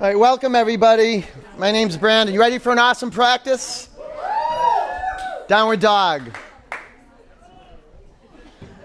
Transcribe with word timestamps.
All 0.00 0.06
right, 0.06 0.16
welcome 0.16 0.54
everybody. 0.54 1.24
My 1.56 1.72
name's 1.72 1.96
Brandon. 1.96 2.32
You 2.32 2.38
ready 2.38 2.58
for 2.58 2.70
an 2.70 2.78
awesome 2.78 3.10
practice? 3.10 3.88
Downward 5.48 5.80
dog. 5.80 6.38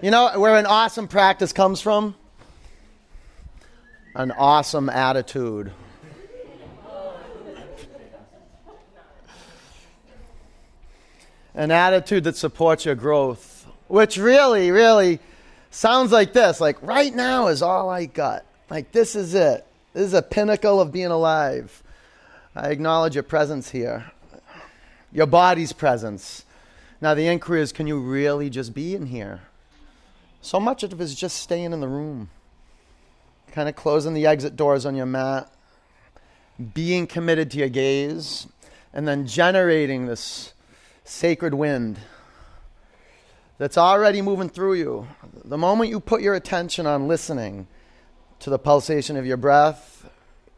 You 0.02 0.10
know 0.10 0.36
where 0.40 0.56
an 0.56 0.66
awesome 0.66 1.06
practice 1.06 1.52
comes 1.52 1.80
from? 1.80 2.16
An 4.16 4.32
awesome 4.32 4.88
attitude. 4.88 5.70
An 11.54 11.70
attitude 11.70 12.24
that 12.24 12.36
supports 12.36 12.86
your 12.86 12.96
growth, 12.96 13.68
which 13.86 14.16
really, 14.16 14.72
really 14.72 15.20
sounds 15.70 16.10
like 16.10 16.32
this 16.32 16.60
like, 16.60 16.82
right 16.82 17.14
now 17.14 17.46
is 17.46 17.62
all 17.62 17.88
I 17.88 18.06
got. 18.06 18.44
Like, 18.68 18.90
this 18.90 19.14
is 19.14 19.34
it. 19.34 19.64
This 19.94 20.06
is 20.06 20.14
a 20.14 20.22
pinnacle 20.22 20.80
of 20.80 20.90
being 20.90 21.06
alive. 21.12 21.80
I 22.56 22.70
acknowledge 22.70 23.14
your 23.14 23.22
presence 23.22 23.70
here, 23.70 24.10
your 25.12 25.26
body's 25.26 25.72
presence. 25.72 26.44
Now, 27.00 27.14
the 27.14 27.28
inquiry 27.28 27.60
is 27.60 27.70
can 27.70 27.86
you 27.86 28.00
really 28.00 28.50
just 28.50 28.74
be 28.74 28.96
in 28.96 29.06
here? 29.06 29.42
So 30.42 30.58
much 30.58 30.82
of 30.82 30.92
it 30.92 31.00
is 31.00 31.14
just 31.14 31.36
staying 31.38 31.72
in 31.72 31.78
the 31.78 31.86
room, 31.86 32.28
kind 33.52 33.68
of 33.68 33.76
closing 33.76 34.14
the 34.14 34.26
exit 34.26 34.56
doors 34.56 34.84
on 34.84 34.96
your 34.96 35.06
mat, 35.06 35.48
being 36.74 37.06
committed 37.06 37.52
to 37.52 37.58
your 37.58 37.68
gaze, 37.68 38.48
and 38.92 39.06
then 39.06 39.28
generating 39.28 40.06
this 40.06 40.54
sacred 41.04 41.54
wind 41.54 41.98
that's 43.58 43.78
already 43.78 44.22
moving 44.22 44.48
through 44.48 44.74
you. 44.74 45.06
The 45.44 45.58
moment 45.58 45.90
you 45.90 46.00
put 46.00 46.20
your 46.20 46.34
attention 46.34 46.84
on 46.84 47.06
listening, 47.06 47.68
to 48.44 48.50
the 48.50 48.58
pulsation 48.58 49.16
of 49.16 49.24
your 49.24 49.38
breath, 49.38 50.06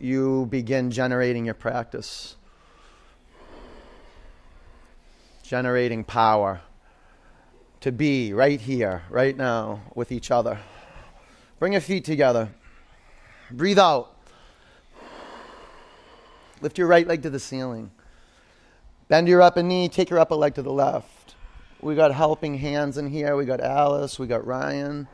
you 0.01 0.45
begin 0.47 0.91
generating 0.91 1.45
your 1.45 1.55
practice. 1.55 2.34
Generating 5.45 6.03
power 6.03 6.62
to 7.83 7.92
be 7.92 8.33
right 8.33 8.61
here, 8.61 9.05
right 9.09 9.37
now, 9.37 9.83
with 9.95 10.11
each 10.11 10.33
other. 10.33 10.59
Bring 11.61 11.75
your 11.75 11.81
feet 11.81 12.05
together. 12.05 12.48
Breathe 13.53 13.79
out. 13.79 14.17
Lift 16.61 16.79
your 16.79 16.89
right 16.89 17.07
leg 17.07 17.23
to 17.23 17.31
the 17.31 17.39
ceiling. 17.39 17.92
Bend 19.07 19.29
your 19.29 19.42
upper 19.42 19.62
knee, 19.62 19.89
take 19.89 20.11
your 20.11 20.19
upper 20.19 20.34
leg 20.34 20.57
to 20.57 20.62
the 20.62 20.73
left. 20.73 21.37
We 21.81 21.95
got 21.95 22.12
helping 22.12 22.59
hands 22.59 22.98
in 22.98 23.07
here. 23.07 23.37
We 23.37 23.45
got 23.45 23.61
Alice, 23.61 24.19
we 24.19 24.27
got 24.27 24.45
Ryan. 24.45 25.07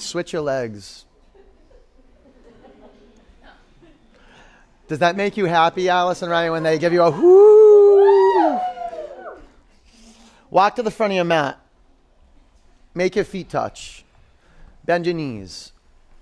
Switch 0.00 0.32
your 0.32 0.42
legs. 0.42 1.04
Does 4.88 5.00
that 5.00 5.16
make 5.16 5.36
you 5.36 5.44
happy, 5.44 5.88
Alice 5.88 6.22
and 6.22 6.30
Ryan, 6.30 6.52
when 6.52 6.62
they 6.62 6.78
give 6.78 6.94
you 6.94 7.02
a 7.02 7.10
whoo? 7.10 8.58
Walk 10.50 10.76
to 10.76 10.82
the 10.82 10.90
front 10.90 11.12
of 11.12 11.16
your 11.16 11.24
mat. 11.26 11.60
Make 12.94 13.14
your 13.14 13.26
feet 13.26 13.50
touch. 13.50 14.04
Bend 14.86 15.04
your 15.04 15.14
knees. 15.14 15.72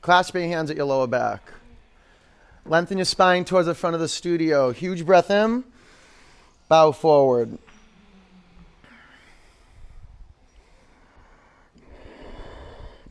Clasp 0.02 0.34
your 0.34 0.42
hands 0.44 0.70
at 0.70 0.76
your 0.76 0.86
lower 0.86 1.06
back. 1.06 1.52
Lengthen 2.64 2.98
your 2.98 3.04
spine 3.04 3.44
towards 3.44 3.66
the 3.66 3.74
front 3.74 3.94
of 3.94 4.00
the 4.00 4.08
studio. 4.08 4.72
Huge 4.72 5.06
breath 5.06 5.30
in. 5.30 5.62
Bow 6.68 6.90
forward. 6.90 7.58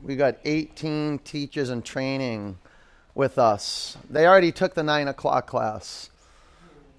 We 0.06 0.16
got 0.16 0.38
18 0.46 1.18
teachers 1.20 1.72
in 1.72 1.82
training 1.82 2.60
with 3.16 3.40
us. 3.40 3.98
They 4.08 4.28
already 4.28 4.52
took 4.52 4.76
the 4.76 4.84
9 4.84 5.08
o'clock 5.08 5.48
class. 5.48 6.12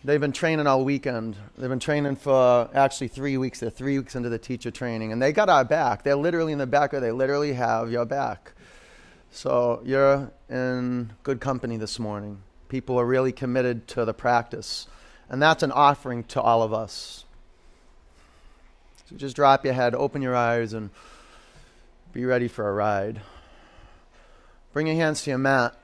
They've 0.03 0.21
been 0.21 0.33
training 0.33 0.67
all 0.67 0.85
weekend. 0.85 1.37
They've 1.57 1.71
been 1.71 1.79
training 1.79 2.17
for 2.17 2.69
actually 2.75 3.07
three 3.07 3.37
weeks. 3.37 3.61
They're 3.61 3.71
three 3.71 3.97
weeks 4.01 4.17
into 4.17 4.29
the 4.29 4.41
teacher 4.41 4.73
training. 4.73 5.13
And 5.13 5.23
they 5.23 5.33
got 5.33 5.49
our 5.49 5.65
back. 5.65 6.03
They're 6.03 6.17
literally 6.17 6.53
in 6.53 6.59
the 6.59 6.67
back, 6.67 6.95
or 6.95 6.99
they 6.99 7.13
literally 7.13 7.53
have 7.53 7.93
your 7.93 8.07
back. 8.07 8.55
So 9.31 9.83
you're 9.85 10.33
in 10.51 11.13
good 11.23 11.41
company 11.41 11.77
this 11.77 12.01
morning. 12.01 12.43
People 12.69 12.99
are 12.99 13.07
really 13.07 13.31
committed 13.31 13.87
to 13.89 14.05
the 14.05 14.15
practice. 14.15 14.89
And 15.29 15.41
that's 15.41 15.63
an 15.63 15.71
offering 15.71 16.25
to 16.25 16.41
all 16.41 16.61
of 16.61 16.73
us. 16.73 17.25
So 19.09 19.15
just 19.15 19.37
drop 19.37 19.65
your 19.65 19.75
head, 19.75 19.95
open 19.95 20.23
your 20.23 20.35
eyes, 20.35 20.73
and 20.73 20.91
be 22.17 22.25
ready 22.25 22.49
for 22.49 22.67
a 22.67 22.73
ride. 22.73 23.21
Bring 24.73 24.87
your 24.87 24.97
hands 24.97 25.23
to 25.25 25.31
your 25.31 25.39
mat. 25.39 25.77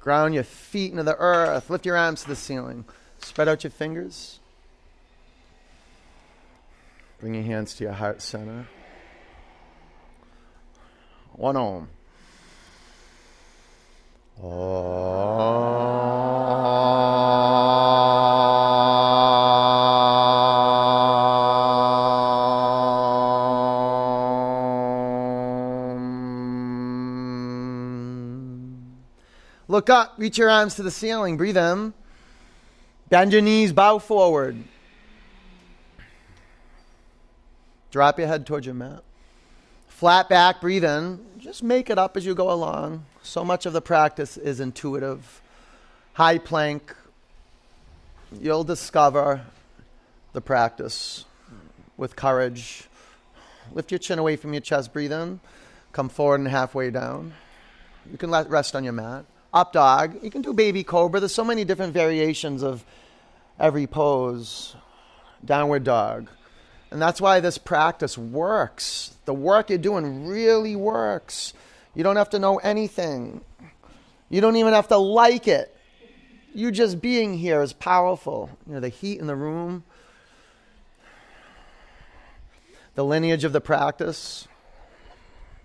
Ground 0.00 0.32
your 0.32 0.42
feet 0.42 0.90
into 0.90 1.02
the 1.02 1.16
earth. 1.18 1.68
Lift 1.68 1.84
your 1.84 1.98
arms 1.98 2.22
to 2.22 2.28
the 2.28 2.36
ceiling. 2.36 2.86
Spread 3.18 3.46
out 3.46 3.62
your 3.62 3.70
fingers. 3.70 4.40
Bring 7.20 7.34
your 7.34 7.44
hands 7.44 7.74
to 7.74 7.84
your 7.84 7.92
heart 7.92 8.22
center. 8.22 8.66
One 11.34 11.58
om. 11.58 11.90
Look 14.38 14.50
reach 30.24 30.38
your 30.38 30.48
arms 30.48 30.74
to 30.76 30.82
the 30.82 30.90
ceiling, 30.90 31.36
breathe 31.36 31.58
in. 31.58 31.92
Bend 33.10 33.30
your 33.30 33.42
knees, 33.42 33.74
bow 33.74 33.98
forward. 33.98 34.56
Drop 37.90 38.18
your 38.18 38.26
head 38.26 38.46
towards 38.46 38.64
your 38.64 38.74
mat. 38.74 39.02
Flat 39.86 40.30
back, 40.30 40.62
breathe 40.62 40.82
in. 40.82 41.20
Just 41.36 41.62
make 41.62 41.90
it 41.90 41.98
up 41.98 42.16
as 42.16 42.24
you 42.24 42.34
go 42.34 42.50
along. 42.50 43.04
So 43.22 43.44
much 43.44 43.66
of 43.66 43.74
the 43.74 43.82
practice 43.82 44.38
is 44.38 44.60
intuitive. 44.60 45.42
High 46.14 46.38
plank. 46.38 46.96
You'll 48.40 48.64
discover 48.64 49.42
the 50.32 50.40
practice 50.40 51.26
with 51.98 52.16
courage. 52.16 52.88
Lift 53.72 53.92
your 53.92 53.98
chin 53.98 54.18
away 54.18 54.36
from 54.36 54.54
your 54.54 54.62
chest, 54.62 54.90
breathe 54.94 55.12
in. 55.12 55.38
Come 55.92 56.08
forward 56.08 56.40
and 56.40 56.48
halfway 56.48 56.90
down. 56.90 57.34
You 58.10 58.16
can 58.16 58.30
rest 58.30 58.74
on 58.74 58.84
your 58.84 58.94
mat. 58.94 59.26
Up 59.54 59.72
dog. 59.72 60.18
You 60.22 60.30
can 60.30 60.42
do 60.42 60.52
baby 60.52 60.82
cobra. 60.82 61.20
There's 61.20 61.32
so 61.32 61.44
many 61.44 61.64
different 61.64 61.94
variations 61.94 62.64
of 62.64 62.84
every 63.58 63.86
pose. 63.86 64.74
Downward 65.44 65.84
dog. 65.84 66.28
And 66.90 67.00
that's 67.00 67.20
why 67.20 67.38
this 67.38 67.56
practice 67.56 68.18
works. 68.18 69.16
The 69.26 69.34
work 69.34 69.70
you're 69.70 69.78
doing 69.78 70.26
really 70.26 70.74
works. 70.74 71.54
You 71.94 72.02
don't 72.02 72.16
have 72.16 72.30
to 72.30 72.40
know 72.40 72.56
anything. 72.58 73.42
You 74.28 74.40
don't 74.40 74.56
even 74.56 74.72
have 74.72 74.88
to 74.88 74.96
like 74.96 75.46
it. 75.46 75.76
You 76.52 76.72
just 76.72 77.00
being 77.00 77.38
here 77.38 77.62
is 77.62 77.72
powerful. 77.72 78.50
You 78.66 78.74
know, 78.74 78.80
the 78.80 78.88
heat 78.88 79.20
in 79.20 79.28
the 79.28 79.36
room, 79.36 79.84
the 82.96 83.04
lineage 83.04 83.44
of 83.44 83.52
the 83.52 83.60
practice. 83.60 84.48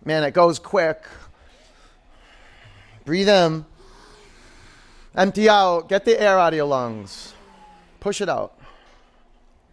Man, 0.06 0.24
it 0.24 0.36
goes 0.36 0.60
quick. 0.60 1.04
Breathe 3.06 3.30
in. 3.30 3.66
Empty 5.16 5.50
out. 5.50 5.90
Get 5.90 6.06
the 6.06 6.20
air 6.20 6.38
out 6.38 6.54
of 6.54 6.58
your 6.58 6.68
lungs. 6.68 7.34
Push 8.00 8.22
it 8.22 8.30
out. 8.30 8.58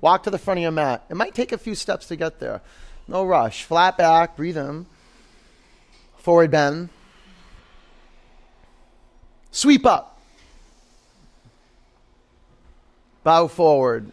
Walk 0.01 0.23
to 0.25 0.31
the 0.31 0.39
front 0.39 0.59
of 0.59 0.63
your 0.63 0.73
mat. 0.73 1.05
It 1.11 1.17
might 1.17 1.35
take 1.35 1.53
a 1.53 1.59
few 1.59 1.75
steps 1.75 2.07
to 2.09 2.17
get 2.17 2.39
there. 2.39 2.61
No 3.09 3.25
rush. 3.25 3.65
Flat 3.65 3.97
back. 3.97 4.37
Breathe 4.37 4.57
in. 4.57 4.87
Forward 6.19 6.51
bend. 6.51 6.89
Sweep 9.51 9.87
up. 9.87 10.21
Bow 13.25 13.47
forward. 13.47 14.13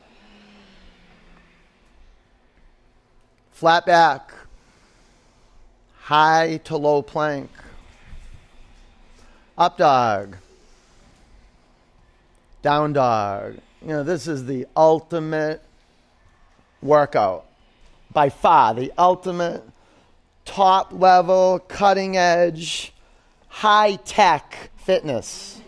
Flat 3.51 3.85
back. 3.85 4.31
High 6.01 6.57
to 6.65 6.77
low 6.77 7.01
plank. 7.01 7.49
Up 9.57 9.77
dog. 9.77 10.37
Down 12.63 12.93
dog. 12.93 13.57
You 13.81 13.89
know, 13.89 14.03
this 14.03 14.25
is 14.25 14.45
the 14.45 14.65
ultimate 14.75 15.61
workout. 16.81 17.45
By 18.11 18.29
far, 18.29 18.73
the 18.73 18.91
ultimate 18.97 19.61
top 20.45 20.93
level, 20.93 21.59
cutting 21.59 22.15
edge, 22.15 22.93
high 23.49 23.95
tech 23.97 24.71
fitness. 24.77 25.61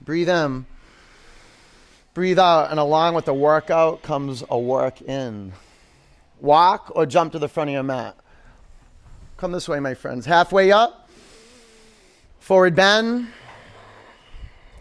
Breathe 0.00 0.28
in, 0.28 0.66
breathe 2.14 2.38
out, 2.38 2.70
and 2.70 2.80
along 2.80 3.14
with 3.14 3.26
the 3.26 3.34
workout 3.34 4.02
comes 4.02 4.42
a 4.50 4.58
work 4.58 5.02
in. 5.02 5.52
Walk 6.40 6.90
or 6.96 7.06
jump 7.06 7.32
to 7.32 7.38
the 7.38 7.48
front 7.48 7.70
of 7.70 7.74
your 7.74 7.82
mat. 7.82 8.16
Come 9.36 9.52
this 9.52 9.68
way, 9.68 9.78
my 9.78 9.94
friends. 9.94 10.26
Halfway 10.26 10.72
up. 10.72 11.07
Forward 12.40 12.74
bend. 12.74 13.28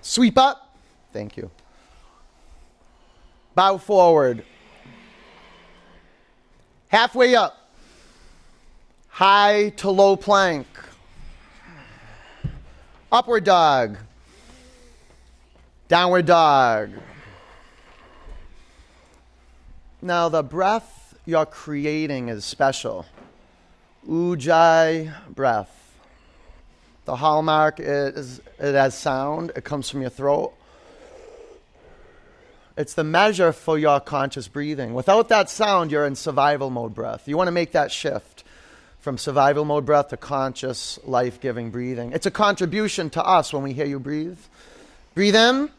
Sweep 0.01 0.37
up. 0.37 0.77
Thank 1.11 1.37
you. 1.37 1.51
Bow 3.55 3.77
forward. 3.77 4.43
Halfway 6.89 7.35
up. 7.35 7.71
High 9.09 9.69
to 9.77 9.89
low 9.89 10.15
plank. 10.15 10.67
Upward 13.11 13.43
dog. 13.43 13.97
Downward 15.87 16.25
dog. 16.25 16.91
Now, 20.01 20.29
the 20.29 20.43
breath 20.43 21.17
you're 21.25 21.45
creating 21.45 22.29
is 22.29 22.45
special. 22.45 23.05
Ujjayi 24.07 25.13
breath. 25.33 25.76
The 27.07 27.15
hallmark 27.15 27.79
is 27.79 28.41
it 28.59 28.75
has 28.75 28.93
sound, 28.93 29.53
it 29.55 29.63
comes 29.63 29.89
from 29.89 30.01
your 30.01 30.09
throat. 30.09 30.53
It's 32.75 32.95
the 32.95 33.05
measure 33.05 33.53
for 33.53 33.79
your 33.79 34.01
conscious 34.01 34.49
breathing. 34.49 34.93
Without 34.93 35.29
that 35.29 35.49
sound, 35.49 35.89
you're 35.89 36.05
in 36.05 36.17
survival 36.17 36.69
mode 36.69 36.93
breath. 36.93 37.25
You 37.25 37.37
want 37.37 37.47
to 37.47 37.53
make 37.53 37.71
that 37.71 37.93
shift 37.93 38.43
from 38.99 39.17
survival 39.17 39.63
mode 39.63 39.85
breath 39.85 40.09
to 40.09 40.17
conscious, 40.17 40.99
life 41.05 41.39
giving 41.39 41.71
breathing. 41.71 42.11
It's 42.11 42.25
a 42.25 42.31
contribution 42.31 43.09
to 43.11 43.23
us 43.23 43.53
when 43.53 43.63
we 43.63 43.71
hear 43.71 43.85
you 43.85 44.01
breathe. 44.01 44.39
Breathe 45.15 45.37
in, 45.37 45.69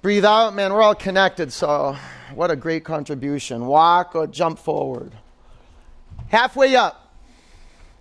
breathe 0.00 0.24
out. 0.24 0.54
Man, 0.54 0.72
we're 0.72 0.80
all 0.80 0.94
connected, 0.94 1.52
so 1.52 1.98
what 2.32 2.50
a 2.50 2.56
great 2.56 2.82
contribution. 2.82 3.66
Walk 3.66 4.16
or 4.16 4.26
jump 4.26 4.58
forward. 4.58 5.12
Halfway 6.28 6.76
up, 6.76 7.14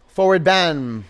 forward 0.08 0.46
bend. 0.46 1.04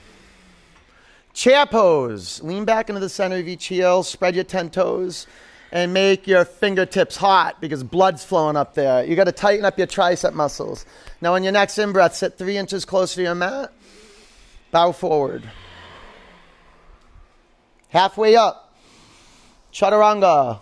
Chair 1.34 1.66
pose. 1.66 2.42
Lean 2.44 2.64
back 2.64 2.90
into 2.90 3.00
the 3.00 3.10
center 3.10 3.38
of 3.38 3.48
each 3.48 3.66
heel, 3.66 4.04
spread 4.04 4.36
your 4.36 4.44
10 4.44 4.70
toes, 4.70 5.26
and 5.72 5.92
make 5.92 6.28
your 6.28 6.46
fingertips 6.46 7.18
hot 7.18 7.60
because 7.60 7.84
blood's 7.84 8.24
flowing 8.24 8.56
up 8.56 8.76
there. 8.76 9.04
You 9.04 9.16
got 9.16 9.24
to 9.24 9.32
tighten 9.32 9.66
up 9.66 9.78
your 9.78 9.88
tricep 9.88 10.34
muscles. 10.34 10.86
Now, 11.22 11.34
on 11.34 11.44
your 11.44 11.52
next 11.52 11.78
in 11.80 11.92
breath, 11.92 12.16
sit 12.16 12.38
three 12.38 12.58
inches 12.58 12.86
closer 12.86 13.16
to 13.16 13.22
your 13.24 13.36
mat. 13.36 13.74
Bow 14.72 14.92
forward. 14.92 15.50
Halfway 17.90 18.36
up, 18.36 18.76
chaturanga. 19.72 20.60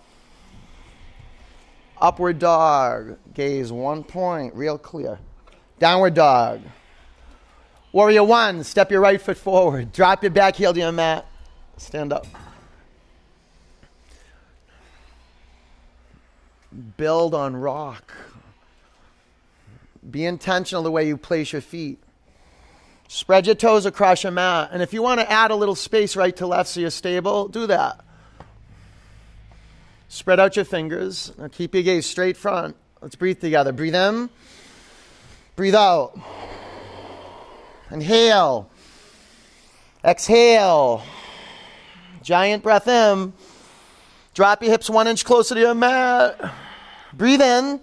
Upward 1.97 2.39
dog. 2.39 3.17
Gaze 3.33 3.71
one 3.71 4.03
point, 4.03 4.55
real 4.55 4.77
clear. 4.77 5.19
Downward 5.79 6.13
dog. 6.13 6.61
Warrior 7.93 8.23
one, 8.23 8.63
step 8.63 8.89
your 8.89 9.01
right 9.01 9.21
foot 9.21 9.37
forward. 9.37 9.91
Drop 9.91 10.23
your 10.23 10.31
back 10.31 10.55
heel 10.55 10.73
to 10.73 10.79
your 10.79 10.91
mat. 10.91 11.25
Stand 11.77 12.13
up. 12.13 12.25
Build 16.95 17.35
on 17.35 17.55
rock. 17.55 18.13
Be 20.09 20.25
intentional 20.25 20.83
the 20.83 20.91
way 20.91 21.05
you 21.05 21.17
place 21.17 21.51
your 21.51 21.61
feet. 21.61 21.99
Spread 23.09 23.45
your 23.45 23.55
toes 23.55 23.85
across 23.85 24.23
your 24.23 24.31
mat. 24.31 24.69
And 24.71 24.81
if 24.81 24.93
you 24.93 25.01
want 25.01 25.19
to 25.19 25.29
add 25.29 25.51
a 25.51 25.55
little 25.55 25.75
space 25.75 26.15
right 26.15 26.35
to 26.37 26.47
left 26.47 26.69
so 26.69 26.79
you're 26.79 26.89
stable, 26.89 27.49
do 27.49 27.67
that. 27.67 27.99
Spread 30.07 30.39
out 30.39 30.55
your 30.55 30.63
fingers. 30.65 31.33
Now 31.37 31.49
keep 31.49 31.73
your 31.73 31.83
gaze 31.83 32.05
straight 32.05 32.37
front. 32.37 32.77
Let's 33.01 33.15
breathe 33.15 33.41
together. 33.41 33.73
Breathe 33.73 33.95
in. 33.95 34.29
Breathe 35.57 35.75
out. 35.75 36.17
Inhale. 37.91 38.69
Exhale. 40.03 41.03
Giant 42.23 42.63
breath 42.63 42.87
in. 42.87 43.33
Drop 44.33 44.61
your 44.63 44.71
hips 44.71 44.89
one 44.89 45.07
inch 45.07 45.25
closer 45.25 45.55
to 45.55 45.61
your 45.61 45.75
mat. 45.75 46.39
Breathe 47.13 47.41
in. 47.41 47.81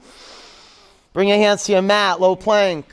Bring 1.13 1.29
your 1.29 1.39
hands 1.39 1.65
to 1.65 1.73
your 1.73 1.83
mat, 1.83 2.21
low 2.21 2.37
plank. 2.37 2.87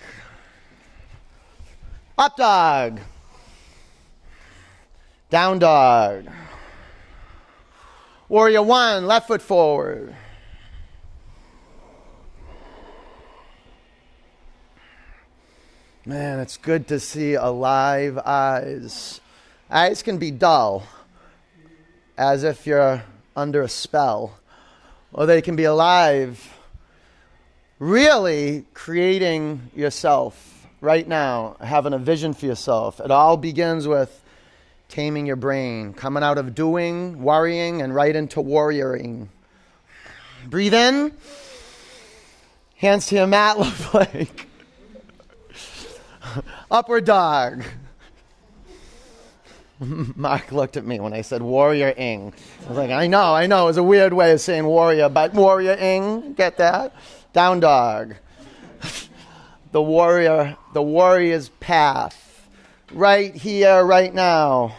Up 2.17 2.35
dog. 2.35 2.99
Down 5.29 5.59
dog. 5.59 6.27
Warrior 8.27 8.63
one, 8.63 9.05
left 9.05 9.27
foot 9.27 9.41
forward. 9.41 10.15
Man, 16.07 16.39
it's 16.39 16.57
good 16.57 16.87
to 16.89 16.99
see 16.99 17.33
alive 17.33 18.19
eyes. 18.19 19.19
Eyes 19.71 20.03
can 20.03 20.19
be 20.19 20.29
dull, 20.29 20.83
as 22.15 22.43
if 22.43 22.67
you're 22.67 23.03
under 23.35 23.63
a 23.63 23.67
spell, 23.67 24.37
or 25.11 25.25
they 25.25 25.41
can 25.41 25.55
be 25.55 25.63
alive, 25.63 26.55
really 27.79 28.65
creating 28.75 29.71
yourself 29.75 30.67
right 30.79 31.07
now, 31.07 31.57
having 31.59 31.93
a 31.93 31.97
vision 31.97 32.35
for 32.35 32.45
yourself. 32.45 32.99
It 32.99 33.09
all 33.09 33.35
begins 33.35 33.87
with 33.87 34.23
taming 34.89 35.25
your 35.25 35.37
brain, 35.37 35.91
coming 35.91 36.21
out 36.21 36.37
of 36.37 36.53
doing, 36.53 37.23
worrying, 37.23 37.81
and 37.81 37.95
right 37.95 38.15
into 38.15 38.43
warrioring. 38.43 39.29
Breathe 40.45 40.75
in, 40.75 41.13
hands 42.75 43.07
to 43.07 43.15
your 43.15 43.25
mat, 43.25 43.57
look 43.59 43.91
like. 43.95 44.49
Upward 46.71 47.05
dog. 47.05 47.63
Mark 49.79 50.51
looked 50.51 50.77
at 50.77 50.85
me 50.85 50.99
when 50.99 51.13
I 51.13 51.21
said 51.21 51.41
warrior 51.41 51.93
ing. 51.97 52.33
I 52.65 52.69
was 52.69 52.77
like, 52.77 52.91
I 52.91 53.07
know, 53.07 53.33
I 53.33 53.47
know. 53.47 53.63
It 53.63 53.67
was 53.67 53.77
a 53.77 53.83
weird 53.83 54.13
way 54.13 54.31
of 54.31 54.41
saying 54.41 54.65
warrior, 54.65 55.09
but 55.09 55.33
warrior 55.33 55.73
ing, 55.73 56.33
get 56.33 56.57
that? 56.57 56.93
Down 57.33 57.59
dog. 57.59 58.15
the 59.71 59.81
warrior, 59.81 60.57
the 60.73 60.81
warrior's 60.81 61.49
path. 61.59 62.47
Right 62.93 63.35
here, 63.35 63.83
right 63.83 64.13
now. 64.13 64.75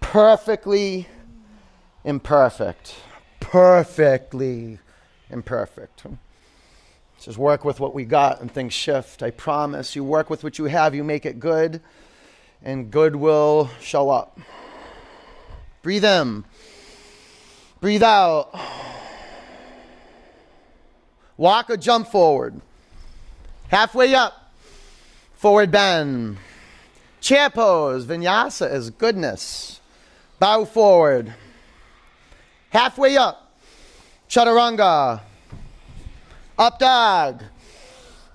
Perfectly 0.00 1.06
imperfect. 2.04 2.96
Perfectly 3.38 4.78
imperfect. 5.30 6.04
Just 7.26 7.38
work 7.38 7.64
with 7.64 7.80
what 7.80 7.92
we 7.92 8.04
got 8.04 8.40
and 8.40 8.48
things 8.48 8.72
shift. 8.72 9.20
I 9.20 9.32
promise. 9.32 9.96
You 9.96 10.04
work 10.04 10.30
with 10.30 10.44
what 10.44 10.60
you 10.60 10.66
have, 10.66 10.94
you 10.94 11.02
make 11.02 11.26
it 11.26 11.40
good, 11.40 11.80
and 12.62 12.88
good 12.88 13.16
will 13.16 13.68
show 13.80 14.10
up. 14.10 14.38
Breathe 15.82 16.04
in. 16.04 16.44
Breathe 17.80 18.04
out. 18.04 18.56
Walk 21.36 21.68
or 21.68 21.76
jump 21.76 22.06
forward. 22.06 22.60
Halfway 23.70 24.14
up. 24.14 24.52
Forward 25.34 25.72
bend. 25.72 26.36
Chair 27.20 27.50
pose. 27.50 28.06
Vinyasa 28.06 28.72
is 28.72 28.90
goodness. 28.90 29.80
Bow 30.38 30.64
forward. 30.64 31.34
Halfway 32.70 33.16
up. 33.16 33.52
Chaturanga. 34.28 35.22
Up 36.58 36.78
dog. 36.78 37.42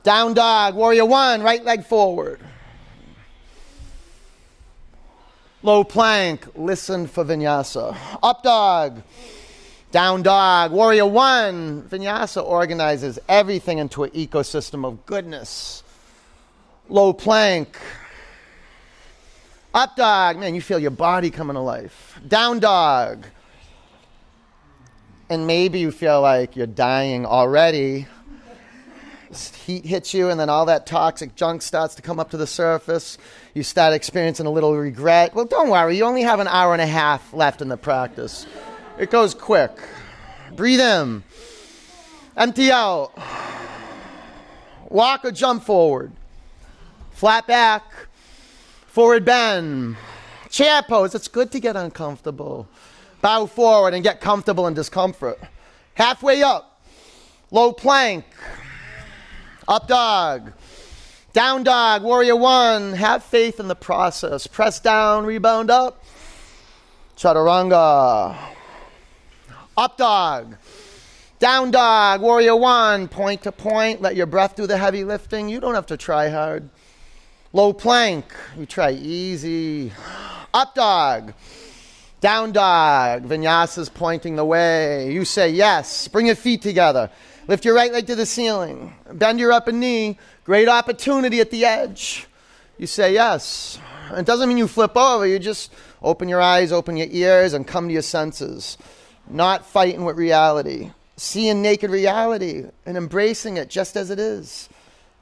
Down 0.04 0.34
dog. 0.34 0.75
Warrior 0.75 1.06
one. 1.06 1.42
Right 1.42 1.63
leg 1.63 1.86
forward. 1.86 2.40
Low 5.63 5.84
plank. 5.84 6.46
Listen 6.56 7.08
for 7.08 7.25
vinyasa. 7.25 7.98
Up 8.22 8.44
dog. 8.44 9.01
Down 9.92 10.22
dog. 10.22 10.72
Warrior 10.72 11.08
one. 11.08 11.84
Vinyasa 11.84 12.44
organizes 12.44 13.18
everything 13.28 13.80
into 13.80 14.04
an 14.04 14.12
ecosystem 14.12 14.86
of 14.86 15.06
goodness. 15.06 15.84
Low 16.90 17.13
plank. 17.13 17.80
Up 19.74 19.96
dog. 19.96 20.38
Man, 20.38 20.54
you 20.54 20.62
feel 20.62 20.80
your 20.80 20.92
body 20.92 21.32
coming 21.32 21.56
to 21.56 21.62
life. 21.62 22.20
Down 22.28 22.60
dog 22.60 23.25
and 25.32 25.48
maybe 25.48 25.80
you 25.80 25.92
feel 25.92 26.20
like 26.20 26.58
you're 26.58 26.68
dying 26.68 27.26
already. 27.26 28.06
Heat 29.66 29.86
hits 29.86 30.14
you, 30.14 30.28
and 30.28 30.38
then 30.38 30.50
all 30.50 30.66
that 30.66 30.86
toxic 30.86 31.36
junk 31.36 31.62
starts 31.62 31.96
to 31.96 32.02
come 32.02 32.20
up 32.20 32.32
to 32.32 32.38
the 32.38 32.46
surface. 32.46 33.18
You 33.54 33.64
start 33.64 33.94
experiencing 33.94 34.46
a 34.46 34.52
little 34.52 34.76
regret. 34.76 35.34
Well, 35.34 35.46
don't 35.46 35.70
worry, 35.70 35.96
you 35.96 36.04
only 36.04 36.24
have 36.24 36.42
an 36.42 36.50
hour 36.50 36.74
and 36.74 36.82
a 36.82 36.86
half 36.86 37.34
left 37.34 37.62
in 37.62 37.70
the 37.70 37.78
practice. 37.78 38.46
It 39.00 39.10
goes 39.10 39.34
quick. 39.34 39.72
Breathe 40.54 40.82
in, 40.82 41.24
empty 42.36 42.70
out, 42.70 43.14
walk 44.90 45.24
or 45.24 45.32
jump 45.32 45.64
forward, 45.64 46.12
flat 47.12 47.48
back, 47.48 47.86
forward 48.88 49.24
bend, 49.24 49.96
chair 50.50 50.82
pose. 50.82 51.16
It's 51.16 51.30
good 51.30 51.54
to 51.54 51.62
get 51.62 51.78
uncomfortable. 51.78 52.68
Bow 53.22 53.46
forward 53.46 53.94
and 53.94 54.04
get 54.04 54.20
comfortable 54.20 54.68
in 54.68 54.74
discomfort. 54.74 55.40
Halfway 55.94 56.42
up, 56.42 56.82
low 57.51 57.72
plank, 57.72 58.25
up 59.68 59.88
dog, 59.88 60.54
Down 61.34 61.63
dog, 61.63 62.04
warrior 62.04 62.36
one. 62.36 62.92
Have 62.92 63.24
faith 63.24 63.62
in 63.62 63.70
the 63.70 63.75
process. 63.75 64.48
Press 64.48 64.82
down, 64.82 65.25
rebound 65.25 65.72
up. 65.72 66.04
Chaturanga. 67.16 68.36
Up 69.78 69.98
dog. 69.98 70.58
Down 71.40 71.72
dog, 71.72 72.20
warrior 72.20 72.58
one. 72.58 73.08
Point 73.08 73.44
to 73.44 73.54
point. 73.54 74.01
Let 74.01 74.18
your 74.18 74.25
breath 74.25 74.58
do 74.58 74.68
the 74.68 74.78
heavy 74.78 75.06
lifting. 75.06 75.48
You 75.48 75.62
don't 75.62 75.74
have 75.74 75.86
to 75.86 75.96
try 75.96 76.28
hard. 76.28 76.70
Low 77.54 77.72
plank. 77.72 78.25
You 78.58 78.66
try 78.66 78.92
easy. 78.92 79.94
Up 80.54 80.75
dog. 80.75 81.34
Down 82.22 82.51
dog. 82.51 83.24
Vinyasa's 83.24 83.90
pointing 83.90 84.36
the 84.36 84.46
way. 84.46 85.12
You 85.12 85.25
say 85.25 85.50
yes. 85.50 86.08
Bring 86.08 86.28
your 86.28 86.36
feet 86.36 86.62
together. 86.62 87.10
Lift 87.48 87.66
your 87.66 87.74
right 87.74 87.92
leg 87.92 88.06
to 88.08 88.16
the 88.16 88.28
ceiling. 88.28 88.94
Bend 89.12 89.40
your 89.40 89.51
upper 89.51 89.72
knee. 89.72 90.20
Great 90.46 90.70
opportunity 90.70 91.40
at 91.40 91.50
the 91.50 91.66
edge. 91.66 92.28
You 92.78 92.86
say 92.86 93.13
yes. 93.13 93.80
It 94.12 94.25
doesn't 94.25 94.48
mean 94.48 94.60
you 94.60 94.68
flip 94.68 94.96
over. 94.96 95.25
You 95.25 95.40
just 95.40 95.74
open 96.04 96.30
your 96.30 96.42
eyes, 96.42 96.72
open 96.72 96.96
your 96.96 97.08
ears, 97.10 97.54
and 97.54 97.66
come 97.66 97.88
to 97.88 97.94
your 97.94 98.01
senses. 98.04 98.78
Not 99.28 99.66
fighting 99.66 100.06
with 100.06 100.16
reality. 100.16 100.92
Seeing 101.18 101.62
naked 101.62 101.90
reality 101.90 102.66
and 102.86 102.98
embracing 102.98 103.58
it 103.58 103.70
just 103.70 103.98
as 103.98 104.12
it 104.12 104.20
is. 104.20 104.70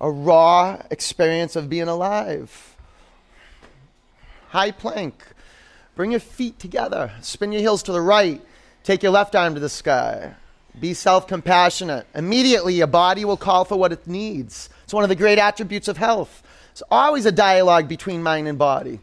A 0.01 0.11
raw 0.11 0.81
experience 0.91 1.55
of 1.55 1.69
being 1.69 1.87
alive. 1.87 2.75
High 4.49 4.71
plank. 4.71 5.23
Bring 5.99 6.11
your 6.11 6.21
feet 6.21 6.57
together. 6.59 7.11
Spin 7.19 7.51
your 7.51 7.59
heels 7.59 7.83
to 7.83 7.91
the 7.91 7.99
right. 7.99 8.41
Take 8.85 9.03
your 9.03 9.11
left 9.11 9.35
arm 9.35 9.55
to 9.55 9.59
the 9.59 9.67
sky. 9.67 10.33
Be 10.79 10.93
self 10.93 11.27
compassionate. 11.27 12.07
Immediately, 12.15 12.75
your 12.75 12.87
body 12.87 13.25
will 13.25 13.35
call 13.35 13.65
for 13.65 13.75
what 13.75 13.91
it 13.91 14.07
needs. 14.07 14.69
It's 14.85 14.93
one 14.93 15.03
of 15.03 15.09
the 15.09 15.15
great 15.17 15.37
attributes 15.37 15.89
of 15.89 15.97
health. 15.97 16.41
It's 16.71 16.81
always 16.89 17.25
a 17.25 17.33
dialogue 17.33 17.89
between 17.89 18.23
mind 18.23 18.47
and 18.47 18.57
body. 18.57 19.01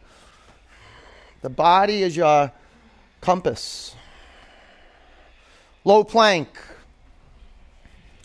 The 1.42 1.50
body 1.50 2.02
is 2.02 2.16
your 2.16 2.50
compass. 3.20 3.94
Low 5.84 6.02
plank. 6.02 6.48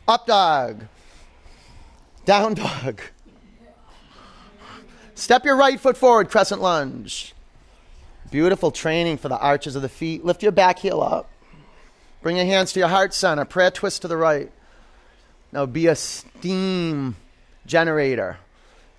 Up 0.08 0.26
dog. 0.26 0.86
Down 2.24 2.54
dog. 2.54 3.02
Step 5.14 5.44
your 5.44 5.58
right 5.58 5.78
foot 5.78 5.98
forward, 5.98 6.30
crescent 6.30 6.62
lunge. 6.62 7.36
Beautiful 8.32 8.72
training 8.72 9.18
for 9.18 9.28
the 9.28 9.38
arches 9.38 9.76
of 9.76 9.82
the 9.82 9.90
feet. 9.90 10.24
Lift 10.24 10.42
your 10.42 10.54
back 10.54 10.80
heel 10.80 11.02
up. 11.02 11.30
Bring 12.22 12.38
your 12.38 12.46
hands 12.46 12.72
to 12.74 12.80
your 12.80 12.88
heart 12.88 13.14
center. 13.14 13.44
Prayer 13.44 13.72
twist 13.72 14.04
to 14.04 14.08
the 14.08 14.16
right. 14.16 14.50
Now 15.52 15.66
be 15.66 15.88
a 15.88 15.96
steam 15.96 17.18
generator. 17.66 18.38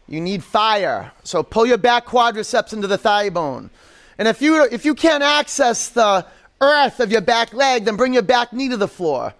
You 0.07 0.21
need 0.21 0.45
fire. 0.45 1.12
So 1.25 1.43
pull 1.43 1.65
your 1.65 1.79
back 1.79 2.05
quadriceps 2.05 2.75
into 2.75 2.87
the 2.87 2.99
thigh 2.99 3.31
bone. 3.31 3.71
And 4.19 4.29
if 4.29 4.43
you, 4.43 4.62
if 4.71 4.85
you 4.85 4.95
can't 4.95 5.23
access 5.23 5.89
the 5.89 6.27
earth 6.61 7.01
of 7.01 7.11
your 7.11 7.23
back 7.23 7.55
leg, 7.55 7.87
then 7.87 7.97
bring 7.97 8.12
your 8.12 8.23
back 8.23 8.53
knee 8.53 8.69
to 8.69 8.77
the 8.77 8.87
floor. 8.87 9.33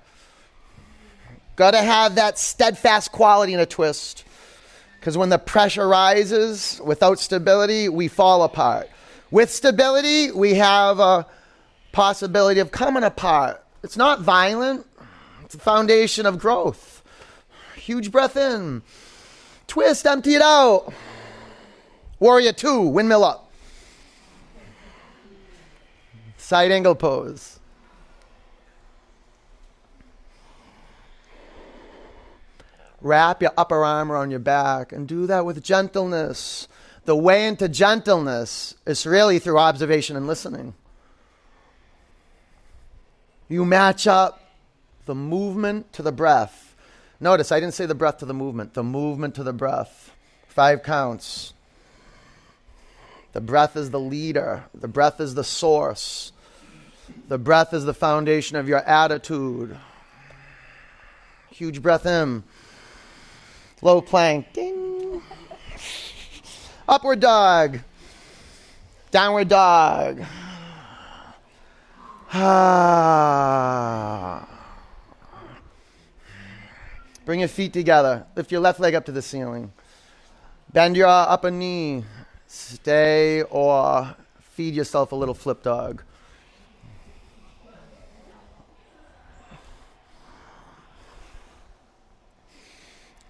Got 1.57 1.73
to 1.73 1.83
have 1.83 2.15
that 2.15 2.39
steadfast 2.39 3.13
quality 3.13 3.53
in 3.53 3.61
a 3.61 3.67
twist. 3.67 4.25
Because 4.99 5.19
when 5.19 5.29
the 5.29 5.39
pressure 5.39 5.87
rises, 5.87 6.81
without 6.83 7.19
stability, 7.19 7.91
we 7.91 8.09
fall 8.09 8.43
apart. 8.43 8.89
With 9.33 9.51
stability, 9.51 10.31
we 10.31 10.55
have 10.57 11.01
a 11.01 11.27
possibility 11.91 12.61
of 12.61 12.71
coming 12.71 13.03
apart. 13.03 13.65
It's 13.83 13.97
not 13.97 14.21
violent, 14.21 14.87
it's 15.43 15.55
a 15.55 15.59
foundation 15.59 16.27
of 16.27 16.39
growth. 16.39 17.03
Huge 17.75 18.13
breath 18.13 18.37
in. 18.37 18.83
Twist, 19.67 20.05
empty 20.05 20.35
it 20.35 20.43
out. 20.43 20.93
Warrior 22.21 22.53
two, 22.53 22.83
windmill 22.83 23.25
up. 23.25 23.51
Side 26.37 26.71
angle 26.71 26.95
pose. 26.95 27.59
Wrap 33.01 33.41
your 33.41 33.53
upper 33.57 33.83
arm 33.83 34.13
around 34.13 34.31
your 34.31 34.41
back 34.41 34.93
and 34.93 35.09
do 35.09 35.27
that 35.27 35.47
with 35.47 35.63
gentleness. 35.63 36.69
The 37.05 37.17
way 37.17 37.47
into 37.47 37.69
gentleness 37.69 38.75
is 38.87 39.07
really 39.07 39.39
through 39.39 39.59
observation 39.59 40.17
and 40.17 40.27
listening. 40.27 40.75
You 43.49 43.65
match 43.65 44.07
up 44.07 44.41
the 45.07 45.15
movement 45.15 45.93
to 45.95 46.03
the 46.03 46.13
breath. 46.13 46.75
Notice 47.21 47.53
I 47.53 47.61
didn't 47.61 47.75
say 47.75 47.87
the 47.87 47.95
breath 47.95 48.19
to 48.19 48.25
the 48.25 48.35
movement, 48.35 48.75
the 48.75 48.85
movement 48.85 49.35
to 49.35 49.43
the 49.43 49.53
breath. 49.53 50.15
Five 50.47 50.83
counts. 50.83 51.53
The 53.33 53.41
breath 53.41 53.77
is 53.77 53.91
the 53.91 54.01
leader, 54.01 54.65
the 54.75 54.89
breath 54.89 55.21
is 55.21 55.35
the 55.35 55.45
source, 55.45 56.33
the 57.29 57.39
breath 57.39 57.73
is 57.73 57.85
the 57.85 57.95
foundation 57.95 58.57
of 58.57 58.69
your 58.69 58.81
attitude. 58.81 59.77
Huge 61.51 61.81
breath 61.81 62.07
in. 62.07 62.43
Low 63.81 64.01
plank. 64.01 64.53
Ding. 64.53 64.82
Upward 66.89 67.21
dog. 67.21 67.81
Downward 69.11 69.49
dog. 69.49 70.23
Bring 77.25 77.41
your 77.41 77.49
feet 77.49 77.73
together. 77.73 78.27
Lift 78.35 78.51
your 78.51 78.61
left 78.61 78.81
leg 78.81 78.95
up 78.95 79.05
to 79.05 79.13
the 79.13 79.23
ceiling. 79.23 79.73
Bend 80.73 80.97
your 80.97 81.09
upper 81.09 81.51
knee. 81.51 82.05
Stay 82.47 83.43
or 83.43 84.17
feed 84.41 84.75
yourself 84.75 85.13
a 85.13 85.15
little 85.15 85.35
flip 85.35 85.63
dog. 85.63 86.03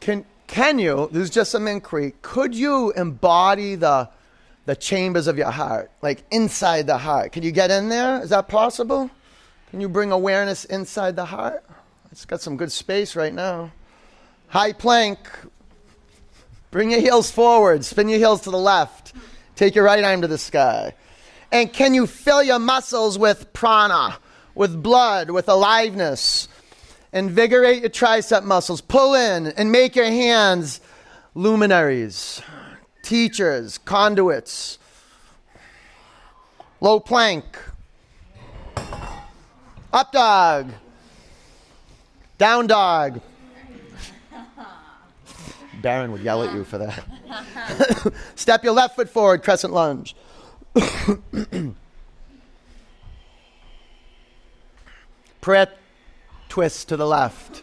Can, 0.01 0.25
can 0.53 0.79
you, 0.79 1.09
this 1.11 1.23
is 1.23 1.31
just 1.31 1.51
some 1.51 1.67
inquiry, 1.67 2.13
could 2.21 2.55
you 2.55 2.93
embody 2.93 3.75
the, 3.75 4.11
the 4.67 4.77
chambers 4.77 5.27
of 5.27 5.39
your 5.39 5.51
heart, 5.51 5.91
like 6.03 6.25
inside 6.31 6.87
the 6.87 6.99
heart? 6.99 7.33
Can 7.33 7.43
you 7.43 7.51
get 7.53 7.71
in 7.71 7.89
there? 7.89 8.23
Is 8.23 8.29
that 8.29 8.49
possible? 8.49 9.11
Can 9.71 9.81
you 9.81 9.89
bring 9.89 10.13
awareness 10.13 10.67
inside 10.67 11.17
the 11.17 11.25
heart? 11.25 11.65
It's 12.11 12.27
got 12.27 12.43
some 12.43 12.59
good 12.59 12.71
space 12.71 13.17
right 13.17 13.33
now. 13.33 13.73
High 14.49 14.75
plank. 14.75 15.19
Bring 16.71 16.91
your 16.91 17.01
heels 17.01 17.31
forward. 17.31 17.83
Spin 17.83 18.11
your 18.11 18.19
heels 18.19 18.43
to 18.43 18.51
the 18.51 18.59
left. 18.59 19.15
Take 19.57 19.75
your 19.75 19.87
right 19.87 20.05
arm 20.05 20.21
to 20.21 20.29
the 20.29 20.37
sky. 20.37 20.93
And 21.51 21.73
can 21.73 21.95
you 21.95 22.07
fill 22.07 22.43
your 22.43 22.59
muscles 22.59 23.19
with 23.19 23.55
prana, 23.55 24.19
with 24.55 24.83
blood, 24.83 25.31
with 25.31 25.49
aliveness? 25.49 26.47
Invigorate 27.13 27.83
your 27.83 27.91
tricep 27.91 28.43
muscles. 28.45 28.81
Pull 28.81 29.15
in 29.15 29.49
and 29.49 29.71
make 29.71 29.95
your 29.95 30.07
hands 30.07 30.81
luminaries, 31.35 32.41
teachers, 33.03 33.79
conduits. 33.79 34.79
Low 36.81 36.99
plank. 37.01 37.45
Up 39.93 40.11
dog. 40.11 40.71
Down 42.39 42.67
dog. 42.67 43.21
Baron 45.83 46.13
would 46.13 46.23
yell 46.23 46.43
at 46.43 46.55
you 46.55 46.65
for 46.65 46.79
that. 46.79 47.05
Step 48.35 48.65
your 48.65 48.73
left 48.73 48.97
foot 48.97 49.11
forward, 49.11 49.43
crescent 49.43 49.75
lunge. 49.75 50.17
Prayer 55.43 55.69
twist 56.53 56.89
to 56.91 56.99
the 56.99 57.07
left. 57.07 57.63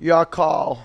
Your 0.00 0.26
call. 0.26 0.82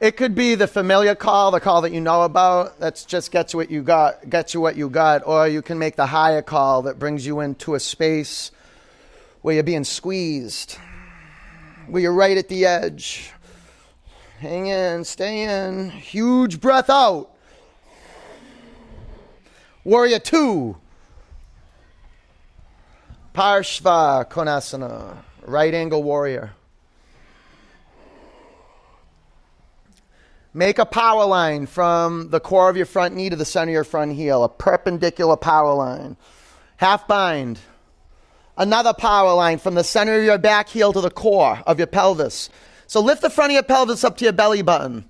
It 0.00 0.16
could 0.16 0.34
be 0.34 0.56
the 0.56 0.66
familiar 0.66 1.14
call, 1.14 1.52
the 1.52 1.60
call 1.60 1.82
that 1.82 1.92
you 1.92 2.00
know 2.00 2.22
about, 2.22 2.80
that 2.80 3.04
just 3.06 3.30
gets 3.30 3.54
what 3.54 3.70
you 3.70 3.82
got, 3.82 4.28
gets 4.28 4.54
you 4.54 4.60
what 4.60 4.74
you 4.74 4.90
got, 4.90 5.24
or 5.24 5.46
you 5.46 5.62
can 5.62 5.78
make 5.78 5.94
the 5.94 6.06
higher 6.06 6.42
call 6.42 6.82
that 6.82 6.98
brings 6.98 7.24
you 7.24 7.38
into 7.38 7.76
a 7.76 7.80
space 7.80 8.50
where 9.42 9.54
you're 9.54 9.62
being 9.62 9.84
squeezed, 9.84 10.78
where 11.86 12.02
you're 12.02 12.12
right 12.12 12.36
at 12.36 12.48
the 12.48 12.66
edge. 12.66 13.30
Hang 14.40 14.68
in, 14.68 15.04
stay 15.04 15.42
in, 15.42 15.90
huge 15.90 16.62
breath 16.62 16.88
out. 16.88 17.28
Warrior 19.84 20.18
two. 20.18 20.78
Parshva 23.34 24.26
Konasana, 24.30 25.18
right 25.42 25.74
angle 25.74 26.02
warrior. 26.02 26.52
Make 30.54 30.78
a 30.78 30.86
power 30.86 31.26
line 31.26 31.66
from 31.66 32.30
the 32.30 32.40
core 32.40 32.70
of 32.70 32.78
your 32.78 32.86
front 32.86 33.14
knee 33.14 33.28
to 33.28 33.36
the 33.36 33.44
center 33.44 33.72
of 33.72 33.74
your 33.74 33.84
front 33.84 34.14
heel, 34.14 34.42
a 34.42 34.48
perpendicular 34.48 35.36
power 35.36 35.74
line. 35.74 36.16
Half 36.78 37.06
bind. 37.06 37.58
Another 38.56 38.94
power 38.94 39.34
line 39.34 39.58
from 39.58 39.74
the 39.74 39.84
center 39.84 40.18
of 40.18 40.24
your 40.24 40.38
back 40.38 40.70
heel 40.70 40.94
to 40.94 41.02
the 41.02 41.10
core 41.10 41.62
of 41.66 41.76
your 41.76 41.86
pelvis. 41.86 42.48
So 42.90 43.00
lift 43.00 43.22
the 43.22 43.30
front 43.30 43.52
of 43.52 43.54
your 43.54 43.62
pelvis 43.62 44.02
up 44.02 44.16
to 44.16 44.24
your 44.24 44.32
belly 44.32 44.62
button. 44.62 45.04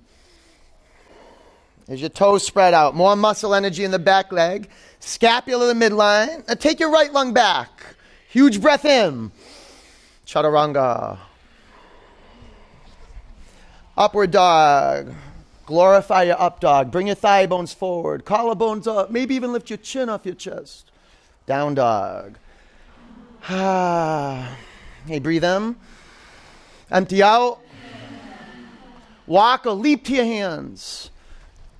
As 1.87 1.99
your 1.99 2.11
toes 2.11 2.45
spread 2.45 2.75
out, 2.75 2.93
more 2.93 3.15
muscle 3.15 3.55
energy 3.55 3.83
in 3.83 3.89
the 3.89 3.97
back 3.97 4.31
leg. 4.31 4.69
Scapula 4.99 5.65
the 5.65 5.73
midline. 5.73 6.43
And 6.47 6.59
take 6.59 6.79
your 6.79 6.91
right 6.91 7.11
lung 7.11 7.33
back. 7.33 7.95
Huge 8.29 8.61
breath 8.61 8.85
in. 8.85 9.31
Chaturanga. 10.27 11.17
Upward 13.97 14.29
dog. 14.29 15.15
Glorify 15.65 16.21
your 16.21 16.39
up 16.39 16.59
dog. 16.59 16.91
Bring 16.91 17.07
your 17.07 17.15
thigh 17.15 17.47
bones 17.47 17.73
forward. 17.73 18.25
Collarbones 18.25 18.85
up. 18.85 19.09
Maybe 19.09 19.33
even 19.33 19.51
lift 19.51 19.71
your 19.71 19.77
chin 19.77 20.07
off 20.07 20.23
your 20.23 20.35
chest. 20.35 20.91
Down 21.47 21.73
dog. 21.73 22.37
hey, 23.41 25.17
breathe 25.19 25.43
in. 25.43 25.75
Empty 26.91 27.23
out. 27.23 27.59
Walk 29.31 29.65
or 29.65 29.71
leap 29.71 30.03
to 30.05 30.13
your 30.13 30.25
hands. 30.25 31.09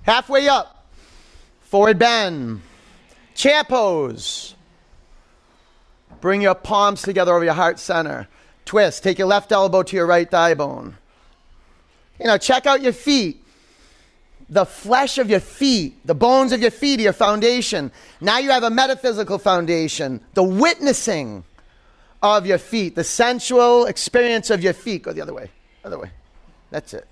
Halfway 0.04 0.48
up. 0.48 0.86
Forward 1.60 1.98
bend. 1.98 2.62
Chair 3.34 3.62
pose. 3.62 4.54
Bring 6.22 6.40
your 6.40 6.54
palms 6.54 7.02
together 7.02 7.34
over 7.34 7.44
your 7.44 7.52
heart 7.52 7.78
center. 7.78 8.26
Twist. 8.64 9.02
Take 9.02 9.18
your 9.18 9.28
left 9.28 9.52
elbow 9.52 9.82
to 9.82 9.96
your 9.96 10.06
right 10.06 10.30
thigh 10.30 10.54
bone. 10.54 10.96
You 12.18 12.26
know, 12.26 12.38
check 12.38 12.64
out 12.64 12.80
your 12.80 12.94
feet 12.94 13.40
the 14.48 14.66
flesh 14.66 15.16
of 15.16 15.30
your 15.30 15.40
feet, 15.40 16.06
the 16.06 16.14
bones 16.14 16.52
of 16.52 16.60
your 16.60 16.70
feet 16.70 17.00
are 17.00 17.04
your 17.04 17.14
foundation. 17.14 17.90
Now 18.20 18.36
you 18.36 18.50
have 18.50 18.62
a 18.62 18.70
metaphysical 18.70 19.38
foundation, 19.38 20.20
the 20.34 20.42
witnessing 20.42 21.44
of 22.22 22.44
your 22.44 22.58
feet, 22.58 22.94
the 22.94 23.04
sensual 23.04 23.86
experience 23.86 24.50
of 24.50 24.62
your 24.62 24.74
feet. 24.74 25.04
Go 25.04 25.14
the 25.14 25.22
other 25.22 25.32
way, 25.32 25.50
other 25.84 25.98
way. 25.98 26.10
That's 26.70 26.92
it. 26.92 27.08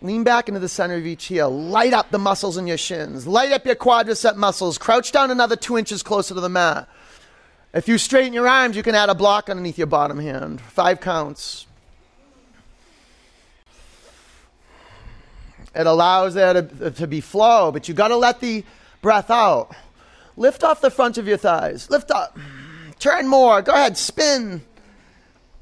Lean 0.00 0.22
back 0.22 0.48
into 0.48 0.60
the 0.60 0.68
center 0.68 0.94
of 0.94 1.06
each 1.06 1.24
heel. 1.24 1.50
Light 1.50 1.92
up 1.92 2.10
the 2.10 2.18
muscles 2.18 2.56
in 2.56 2.66
your 2.66 2.76
shins. 2.76 3.26
Light 3.26 3.50
up 3.50 3.66
your 3.66 3.74
quadricep 3.74 4.36
muscles. 4.36 4.78
Crouch 4.78 5.10
down 5.10 5.30
another 5.30 5.56
two 5.56 5.76
inches 5.76 6.02
closer 6.02 6.34
to 6.34 6.40
the 6.40 6.48
mat. 6.48 6.88
If 7.74 7.88
you 7.88 7.98
straighten 7.98 8.32
your 8.32 8.46
arms, 8.46 8.76
you 8.76 8.82
can 8.82 8.94
add 8.94 9.08
a 9.08 9.14
block 9.14 9.50
underneath 9.50 9.76
your 9.76 9.88
bottom 9.88 10.20
hand. 10.20 10.60
Five 10.60 11.00
counts. 11.00 11.66
It 15.74 15.86
allows 15.86 16.34
there 16.34 16.54
to, 16.54 16.90
to 16.92 17.06
be 17.06 17.20
flow, 17.20 17.70
but 17.72 17.88
you 17.88 17.94
got 17.94 18.08
to 18.08 18.16
let 18.16 18.40
the 18.40 18.64
breath 19.02 19.30
out. 19.30 19.74
Lift 20.36 20.62
off 20.64 20.80
the 20.80 20.90
front 20.90 21.18
of 21.18 21.26
your 21.26 21.36
thighs. 21.36 21.90
Lift 21.90 22.10
up. 22.10 22.38
Turn 22.98 23.26
more. 23.26 23.62
Go 23.62 23.72
ahead. 23.72 23.96
Spin. 23.96 24.62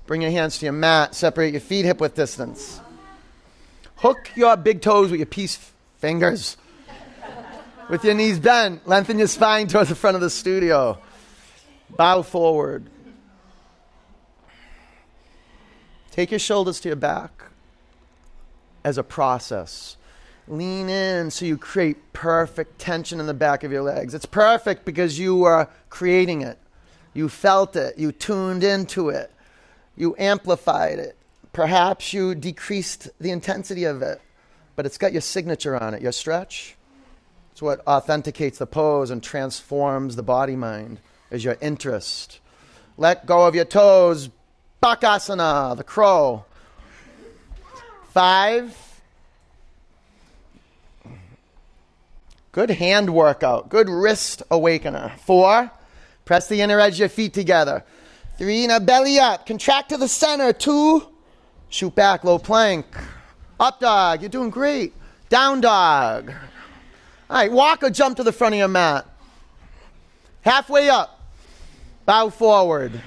Bring 0.07 0.23
your 0.23 0.31
hands 0.31 0.59
to 0.59 0.67
your 0.67 0.73
mat. 0.73 1.15
Separate 1.15 1.53
your 1.53 1.61
feet 1.61 1.85
hip 1.85 2.01
width 2.01 2.15
distance. 2.15 2.81
Hook 4.07 4.31
your 4.37 4.57
big 4.57 4.83
toes 4.83 5.11
with 5.11 5.19
your 5.19 5.27
peace 5.27 5.59
fingers. 5.99 6.57
with 7.91 8.05
your 8.05 8.15
knees 8.15 8.39
bent. 8.39 8.87
Lengthen 8.87 9.19
your 9.19 9.27
spine 9.27 9.67
towards 9.67 9.89
the 9.89 9.97
front 9.97 10.15
of 10.15 10.21
the 10.21 10.31
studio. 10.31 10.97
Bow 11.91 12.23
forward. 12.23 12.89
Take 16.13 16.31
your 16.31 16.39
shoulders 16.39 16.79
to 16.83 16.89
your 16.89 16.95
back 16.95 17.47
as 18.85 18.97
a 18.97 19.03
process. 19.03 19.97
Lean 20.47 20.89
in 20.89 21.33
so 21.33 21.45
you 21.45 21.59
create 21.59 22.13
perfect 22.13 22.79
tension 22.79 23.19
in 23.19 23.27
the 23.27 23.35
back 23.35 23.65
of 23.65 23.73
your 23.73 23.83
legs. 23.83 24.15
It's 24.15 24.25
perfect 24.25 24.85
because 24.85 25.19
you 25.19 25.43
are 25.43 25.69
creating 25.91 26.43
it. 26.43 26.61
You 27.13 27.29
felt 27.29 27.75
it. 27.75 27.99
You 27.99 28.13
tuned 28.13 28.63
into 28.63 29.09
it. 29.09 29.33
You 29.97 30.15
amplified 30.17 31.01
it. 31.01 31.16
Perhaps 31.57 32.13
you 32.13 32.35
decreased 32.35 33.09
the 33.19 33.31
intensity 33.31 33.85
of 33.85 34.03
it, 34.03 34.21
but 34.77 34.85
it's 34.85 34.99
got 34.99 35.13
your 35.13 35.23
signature 35.23 35.75
on 35.75 35.95
it, 35.95 36.03
your 36.03 36.13
stretch. 36.13 36.77
It's 37.51 37.63
what 37.63 37.81
authenticates 37.87 38.59
the 38.59 38.67
pose 38.67 39.11
and 39.11 39.23
transforms 39.23 40.17
the 40.17 40.23
body 40.23 40.55
mind 40.55 41.01
is 41.31 41.45
your 41.45 41.57
interest. 41.63 42.41
Let 42.99 43.25
go 43.25 43.47
of 43.47 43.55
your 43.55 43.65
toes. 43.65 44.29
Bakasana, 44.83 45.75
the 45.79 45.83
crow. 45.83 46.45
Five. 48.11 48.77
Good 52.53 52.69
hand 52.69 53.15
workout. 53.15 53.71
Good 53.71 53.89
wrist 53.89 54.43
awakener. 54.51 55.13
Four, 55.25 55.71
press 56.27 56.49
the 56.49 56.61
inner 56.61 56.79
edge 56.81 56.97
of 56.97 56.99
your 56.99 57.09
feet 57.09 57.33
together. 57.33 57.83
Three, 58.37 58.67
now 58.67 58.79
belly 58.79 59.19
up. 59.19 59.47
Contract 59.47 59.89
to 59.89 59.97
the 59.97 60.07
center. 60.07 60.53
Two, 60.53 61.16
shoot 61.69 61.95
back, 61.95 62.25
low 62.25 62.39
plank. 62.39 62.87
Up 63.59 63.81
dog. 63.81 64.21
You're 64.21 64.29
doing 64.29 64.51
great. 64.51 64.93
Down 65.29 65.61
dog. 65.61 66.31
All 67.29 67.37
right, 67.37 67.51
walk 67.51 67.83
or 67.83 67.91
jump 67.91 68.17
to 68.19 68.23
the 68.23 68.33
front 68.33 68.55
of 68.55 68.59
your 68.59 68.69
mat. 68.69 69.07
Halfway 70.43 70.89
up. 70.89 71.21
Bow 72.05 72.29
forward. 72.29 73.01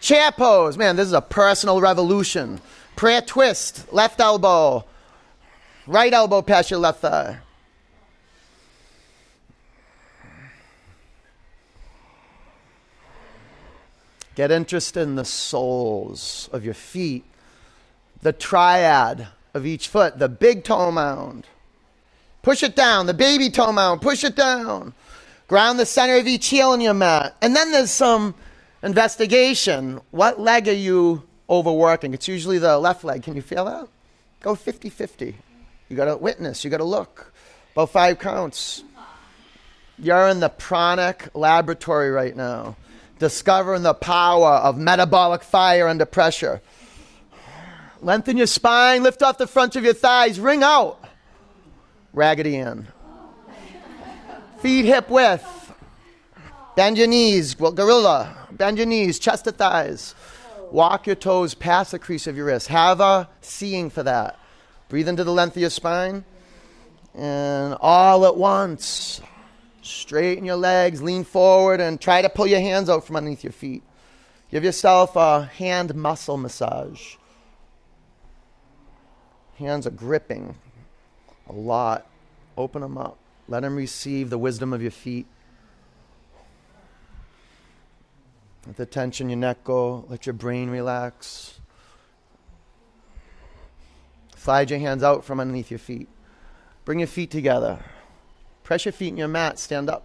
Chair 0.00 0.30
pose. 0.30 0.76
Man, 0.76 0.96
this 0.96 1.06
is 1.06 1.12
a 1.12 1.20
personal 1.20 1.80
revolution. 1.80 2.60
Prayer 2.94 3.20
twist. 3.20 3.92
Left 3.92 4.20
elbow. 4.20 4.84
Right 5.86 6.12
elbow 6.12 6.42
past 6.42 6.70
your 6.70 6.80
left 6.80 7.00
thigh. 7.00 7.38
Get 14.34 14.50
interested 14.50 15.02
in 15.02 15.14
the 15.14 15.24
soles 15.24 16.48
of 16.52 16.64
your 16.64 16.74
feet, 16.74 17.24
the 18.24 18.32
triad 18.32 19.28
of 19.52 19.66
each 19.66 19.86
foot, 19.86 20.18
the 20.18 20.30
big 20.30 20.64
toe 20.64 20.90
mound. 20.90 21.46
Push 22.42 22.62
it 22.62 22.74
down, 22.74 23.04
the 23.04 23.14
baby 23.14 23.50
toe 23.50 23.70
mound, 23.70 24.00
push 24.00 24.24
it 24.24 24.34
down. 24.34 24.94
Ground 25.46 25.78
the 25.78 25.84
center 25.84 26.16
of 26.16 26.26
each 26.26 26.48
heel 26.48 26.72
in 26.72 26.80
your 26.80 26.94
mat. 26.94 27.36
And 27.42 27.54
then 27.54 27.70
there's 27.70 27.90
some 27.90 28.34
investigation. 28.82 30.00
What 30.10 30.40
leg 30.40 30.68
are 30.68 30.72
you 30.72 31.22
overworking? 31.50 32.14
It's 32.14 32.26
usually 32.26 32.56
the 32.56 32.78
left 32.78 33.04
leg. 33.04 33.22
Can 33.22 33.36
you 33.36 33.42
feel 33.42 33.66
that? 33.66 33.88
Go 34.40 34.54
50 34.54 34.88
50. 34.88 35.36
You 35.90 35.96
got 35.96 36.06
to 36.06 36.16
witness, 36.16 36.64
you 36.64 36.70
got 36.70 36.78
to 36.78 36.84
look. 36.84 37.30
About 37.72 37.90
five 37.90 38.18
counts. 38.18 38.84
You're 39.98 40.28
in 40.28 40.40
the 40.40 40.48
pranic 40.48 41.28
laboratory 41.34 42.10
right 42.10 42.34
now 42.34 42.76
discovering 43.18 43.82
the 43.82 43.94
power 43.94 44.54
of 44.54 44.76
metabolic 44.76 45.42
fire 45.42 45.86
under 45.88 46.04
pressure. 46.04 46.60
Lengthen 48.04 48.36
your 48.36 48.46
spine, 48.46 49.02
lift 49.02 49.22
off 49.22 49.38
the 49.38 49.46
front 49.46 49.74
of 49.74 49.84
your 49.84 49.94
thighs, 49.94 50.38
ring 50.38 50.62
out. 50.62 51.02
Raggedy 52.12 52.56
Ann. 52.58 52.86
Feet 54.60 54.84
hip 54.84 55.10
width. 55.10 55.72
Bend 56.76 56.98
your 56.98 57.06
knees, 57.06 57.54
gorilla. 57.54 58.36
Bend 58.52 58.78
your 58.78 58.86
knees, 58.86 59.18
chest 59.18 59.44
to 59.44 59.52
thighs. 59.52 60.14
Walk 60.70 61.06
your 61.06 61.16
toes 61.16 61.54
past 61.54 61.90
the 61.90 61.98
crease 61.98 62.26
of 62.26 62.36
your 62.36 62.46
wrist. 62.46 62.68
Have 62.68 63.00
a 63.00 63.28
seeing 63.40 63.90
for 63.90 64.02
that. 64.02 64.38
Breathe 64.88 65.08
into 65.08 65.24
the 65.24 65.32
length 65.32 65.56
of 65.56 65.62
your 65.62 65.70
spine. 65.70 66.24
And 67.14 67.76
all 67.80 68.26
at 68.26 68.36
once, 68.36 69.20
Straighten 69.84 70.46
your 70.46 70.56
legs, 70.56 71.02
lean 71.02 71.24
forward, 71.24 71.78
and 71.78 72.00
try 72.00 72.22
to 72.22 72.30
pull 72.30 72.46
your 72.46 72.60
hands 72.60 72.88
out 72.88 73.06
from 73.06 73.16
underneath 73.16 73.44
your 73.44 73.52
feet. 73.52 73.82
Give 74.50 74.64
yourself 74.64 75.14
a 75.14 75.42
hand 75.44 75.94
muscle 75.94 76.38
massage. 76.38 77.16
Hands 79.56 79.86
are 79.86 79.90
gripping 79.90 80.56
a 81.48 81.52
lot. 81.52 82.06
Open 82.56 82.82
them 82.82 82.98
up. 82.98 83.18
Let 83.48 83.60
them 83.60 83.76
receive 83.76 84.30
the 84.30 84.38
wisdom 84.38 84.72
of 84.72 84.82
your 84.82 84.90
feet. 84.90 85.26
Let 88.66 88.76
the 88.76 88.86
tension 88.86 89.26
in 89.26 89.30
your 89.30 89.38
neck 89.38 89.64
go. 89.64 90.06
Let 90.08 90.26
your 90.26 90.32
brain 90.32 90.70
relax. 90.70 91.60
Slide 94.36 94.70
your 94.70 94.78
hands 94.78 95.02
out 95.02 95.24
from 95.24 95.40
underneath 95.40 95.70
your 95.70 95.78
feet. 95.78 96.08
Bring 96.84 96.98
your 96.98 97.08
feet 97.08 97.30
together. 97.30 97.78
Press 98.62 98.84
your 98.84 98.92
feet 98.92 99.08
in 99.08 99.16
your 99.16 99.28
mat. 99.28 99.58
Stand 99.58 99.90
up. 99.90 100.04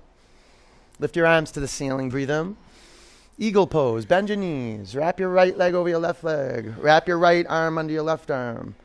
Lift 1.00 1.16
your 1.16 1.26
arms 1.26 1.52
to 1.52 1.60
the 1.60 1.68
ceiling. 1.68 2.10
Breathe 2.10 2.30
in. 2.30 2.58
Eagle 3.38 3.68
pose. 3.68 4.06
Bend 4.06 4.28
your 4.28 4.38
knees. 4.38 4.96
Wrap 4.96 5.20
your 5.20 5.30
right 5.30 5.58
leg 5.58 5.74
over 5.74 5.88
your 5.88 6.00
left 6.00 6.24
leg. 6.26 6.74
Wrap 6.78 7.08
your 7.08 7.18
right 7.18 7.46
arm 7.48 7.78
under 7.78 7.94
your 7.94 8.04
left 8.04 8.30
arm. 8.30 8.76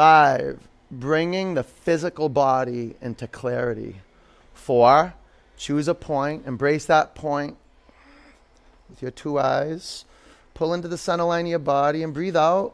Five. 0.00 0.66
Bringing 0.90 1.52
the 1.52 1.62
physical 1.62 2.30
body 2.30 2.94
into 3.02 3.26
clarity. 3.26 3.96
Four. 4.54 5.12
Choose 5.58 5.88
a 5.88 5.94
point. 5.94 6.46
Embrace 6.46 6.86
that 6.86 7.14
point 7.14 7.58
with 8.88 9.02
your 9.02 9.10
two 9.10 9.38
eyes. 9.38 10.06
Pull 10.54 10.72
into 10.72 10.88
the 10.88 10.96
center 10.96 11.24
line 11.24 11.44
of 11.44 11.50
your 11.50 11.58
body 11.58 12.02
and 12.02 12.14
breathe 12.14 12.34
out. 12.34 12.72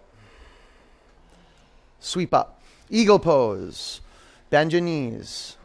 Sweep 1.99 2.33
up. 2.33 2.63
Eagle 2.91 3.19
pose. 3.19 4.01
Bend 4.49 4.73
your 4.73 4.83
knees. 4.83 5.57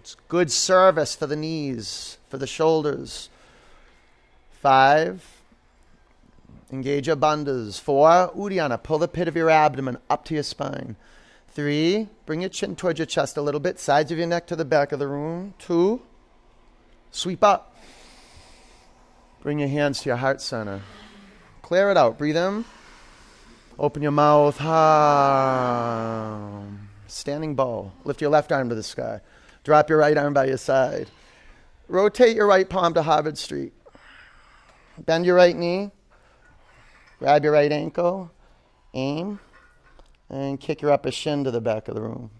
It's 0.00 0.16
good 0.26 0.50
service 0.50 1.14
for 1.14 1.28
the 1.28 1.36
knees, 1.36 2.18
for 2.28 2.36
the 2.36 2.48
shoulders. 2.48 3.30
Five. 4.60 5.39
Engage 6.72 7.06
your 7.08 7.16
bandhas. 7.16 7.80
Four. 7.80 8.32
Uddiyana. 8.36 8.82
Pull 8.82 8.98
the 8.98 9.08
pit 9.08 9.28
of 9.28 9.36
your 9.36 9.50
abdomen 9.50 9.98
up 10.08 10.24
to 10.26 10.34
your 10.34 10.42
spine. 10.42 10.96
Three. 11.48 12.08
Bring 12.26 12.40
your 12.42 12.50
chin 12.50 12.76
towards 12.76 12.98
your 12.98 13.06
chest 13.06 13.36
a 13.36 13.42
little 13.42 13.60
bit. 13.60 13.78
Sides 13.80 14.12
of 14.12 14.18
your 14.18 14.26
neck 14.26 14.46
to 14.48 14.56
the 14.56 14.64
back 14.64 14.92
of 14.92 14.98
the 14.98 15.08
room. 15.08 15.54
Two. 15.58 16.02
Sweep 17.10 17.42
up. 17.42 17.76
Bring 19.42 19.58
your 19.58 19.68
hands 19.68 20.02
to 20.02 20.10
your 20.10 20.16
heart 20.16 20.40
center. 20.40 20.82
Clear 21.62 21.90
it 21.90 21.96
out. 21.96 22.18
Breathe 22.18 22.36
in. 22.36 22.64
Open 23.78 24.02
your 24.02 24.12
mouth. 24.12 24.58
Ha. 24.58 26.38
Standing 27.06 27.54
bow. 27.54 27.90
Lift 28.04 28.20
your 28.20 28.30
left 28.30 28.52
arm 28.52 28.68
to 28.68 28.74
the 28.74 28.82
sky. 28.82 29.20
Drop 29.64 29.88
your 29.88 29.98
right 29.98 30.16
arm 30.16 30.34
by 30.34 30.44
your 30.44 30.58
side. 30.58 31.10
Rotate 31.88 32.36
your 32.36 32.46
right 32.46 32.68
palm 32.68 32.94
to 32.94 33.02
Harvard 33.02 33.36
Street. 33.38 33.72
Bend 34.98 35.26
your 35.26 35.34
right 35.34 35.56
knee. 35.56 35.90
Grab 37.20 37.44
your 37.44 37.52
right 37.52 37.70
ankle. 37.70 38.32
Aim. 38.94 39.38
And 40.30 40.58
kick 40.58 40.80
your 40.80 40.90
upper 40.90 41.10
shin 41.10 41.44
to 41.44 41.50
the 41.50 41.60
back 41.60 41.86
of 41.86 41.94
the 41.94 42.00
room. 42.00 42.30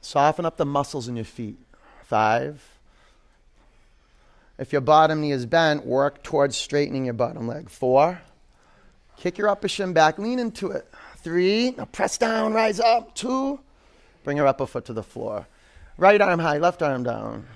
Soften 0.00 0.46
up 0.46 0.56
the 0.56 0.64
muscles 0.64 1.06
in 1.06 1.14
your 1.14 1.24
feet. 1.24 1.58
Five. 2.04 2.62
If 4.58 4.72
your 4.72 4.80
bottom 4.80 5.20
knee 5.20 5.32
is 5.32 5.46
bent, 5.46 5.84
work 5.84 6.22
towards 6.22 6.56
straightening 6.56 7.04
your 7.04 7.14
bottom 7.14 7.46
leg. 7.46 7.68
Four. 7.68 8.22
Kick 9.18 9.36
your 9.36 9.48
upper 9.48 9.68
shin 9.68 9.92
back, 9.92 10.18
lean 10.18 10.38
into 10.38 10.70
it. 10.70 10.88
Three. 11.18 11.72
Now 11.72 11.84
press 11.84 12.16
down, 12.16 12.54
rise 12.54 12.80
up. 12.80 13.14
Two. 13.14 13.60
Bring 14.22 14.38
your 14.38 14.46
upper 14.46 14.66
foot 14.66 14.86
to 14.86 14.94
the 14.94 15.02
floor. 15.02 15.46
Right 15.98 16.20
arm 16.20 16.40
high, 16.40 16.58
left 16.58 16.82
arm 16.82 17.02
down. 17.02 17.46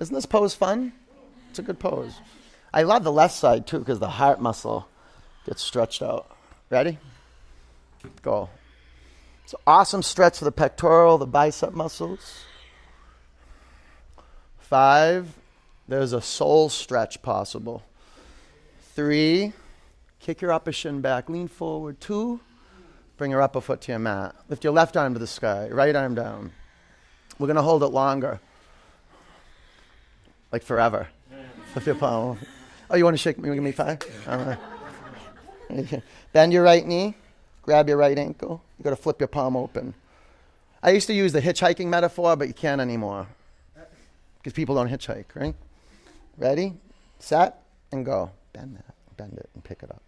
Isn't 0.00 0.14
this 0.14 0.26
pose 0.26 0.54
fun? 0.54 0.92
It's 1.50 1.58
a 1.58 1.62
good 1.62 1.78
pose. 1.78 2.20
I 2.72 2.82
love 2.82 3.04
the 3.04 3.12
left 3.12 3.34
side 3.34 3.66
too 3.66 3.78
because 3.78 3.98
the 3.98 4.08
heart 4.08 4.40
muscle 4.40 4.88
gets 5.46 5.62
stretched 5.62 6.02
out. 6.02 6.36
Ready? 6.70 6.98
Go. 8.22 8.50
It's 9.44 9.54
an 9.54 9.60
awesome 9.66 10.02
stretch 10.02 10.38
for 10.38 10.44
the 10.44 10.52
pectoral, 10.52 11.16
the 11.18 11.26
bicep 11.26 11.72
muscles. 11.72 12.44
Five, 14.58 15.34
there's 15.88 16.12
a 16.12 16.20
soul 16.20 16.68
stretch 16.68 17.22
possible. 17.22 17.82
Three, 18.94 19.54
kick 20.20 20.42
your 20.42 20.52
upper 20.52 20.72
shin 20.72 21.00
back, 21.00 21.30
lean 21.30 21.48
forward. 21.48 21.98
Two, 22.00 22.40
bring 23.16 23.30
your 23.30 23.40
upper 23.40 23.62
foot 23.62 23.80
to 23.82 23.92
your 23.92 23.98
mat. 23.98 24.34
Lift 24.50 24.64
your 24.64 24.74
left 24.74 24.96
arm 24.96 25.14
to 25.14 25.18
the 25.18 25.26
sky, 25.26 25.68
right 25.70 25.96
arm 25.96 26.14
down. 26.14 26.52
We're 27.38 27.46
going 27.46 27.56
to 27.56 27.62
hold 27.62 27.82
it 27.82 27.86
longer, 27.86 28.40
like 30.52 30.62
forever. 30.62 31.08
Lift 31.74 31.86
your 31.86 31.96
palm. 31.96 32.38
Oh, 32.90 32.96
you 32.96 33.04
want 33.04 33.14
to 33.14 33.22
shake 33.22 33.38
me? 33.38 33.52
Give 33.54 33.62
me 33.62 33.72
five? 33.72 34.00
All 34.26 34.38
right. 34.38 36.02
Bend 36.32 36.52
your 36.52 36.62
right 36.62 36.86
knee, 36.86 37.14
grab 37.62 37.88
your 37.88 37.98
right 37.98 38.18
ankle. 38.18 38.62
You 38.78 38.84
got 38.84 38.90
to 38.90 38.96
flip 38.96 39.20
your 39.20 39.28
palm 39.28 39.56
open. 39.56 39.94
I 40.82 40.90
used 40.90 41.06
to 41.08 41.12
use 41.12 41.32
the 41.32 41.40
hitchhiking 41.40 41.86
metaphor, 41.86 42.36
but 42.36 42.48
you 42.48 42.54
can't 42.54 42.80
anymore 42.80 43.26
because 44.38 44.52
people 44.52 44.74
don't 44.74 44.88
hitchhike, 44.88 45.26
right? 45.34 45.54
Ready, 46.36 46.74
set, 47.18 47.62
and 47.92 48.04
go. 48.04 48.30
Bend 48.52 48.76
that, 48.76 48.94
bend 49.16 49.34
it, 49.36 49.50
and 49.54 49.62
pick 49.62 49.82
it 49.82 49.90
up. 49.90 50.02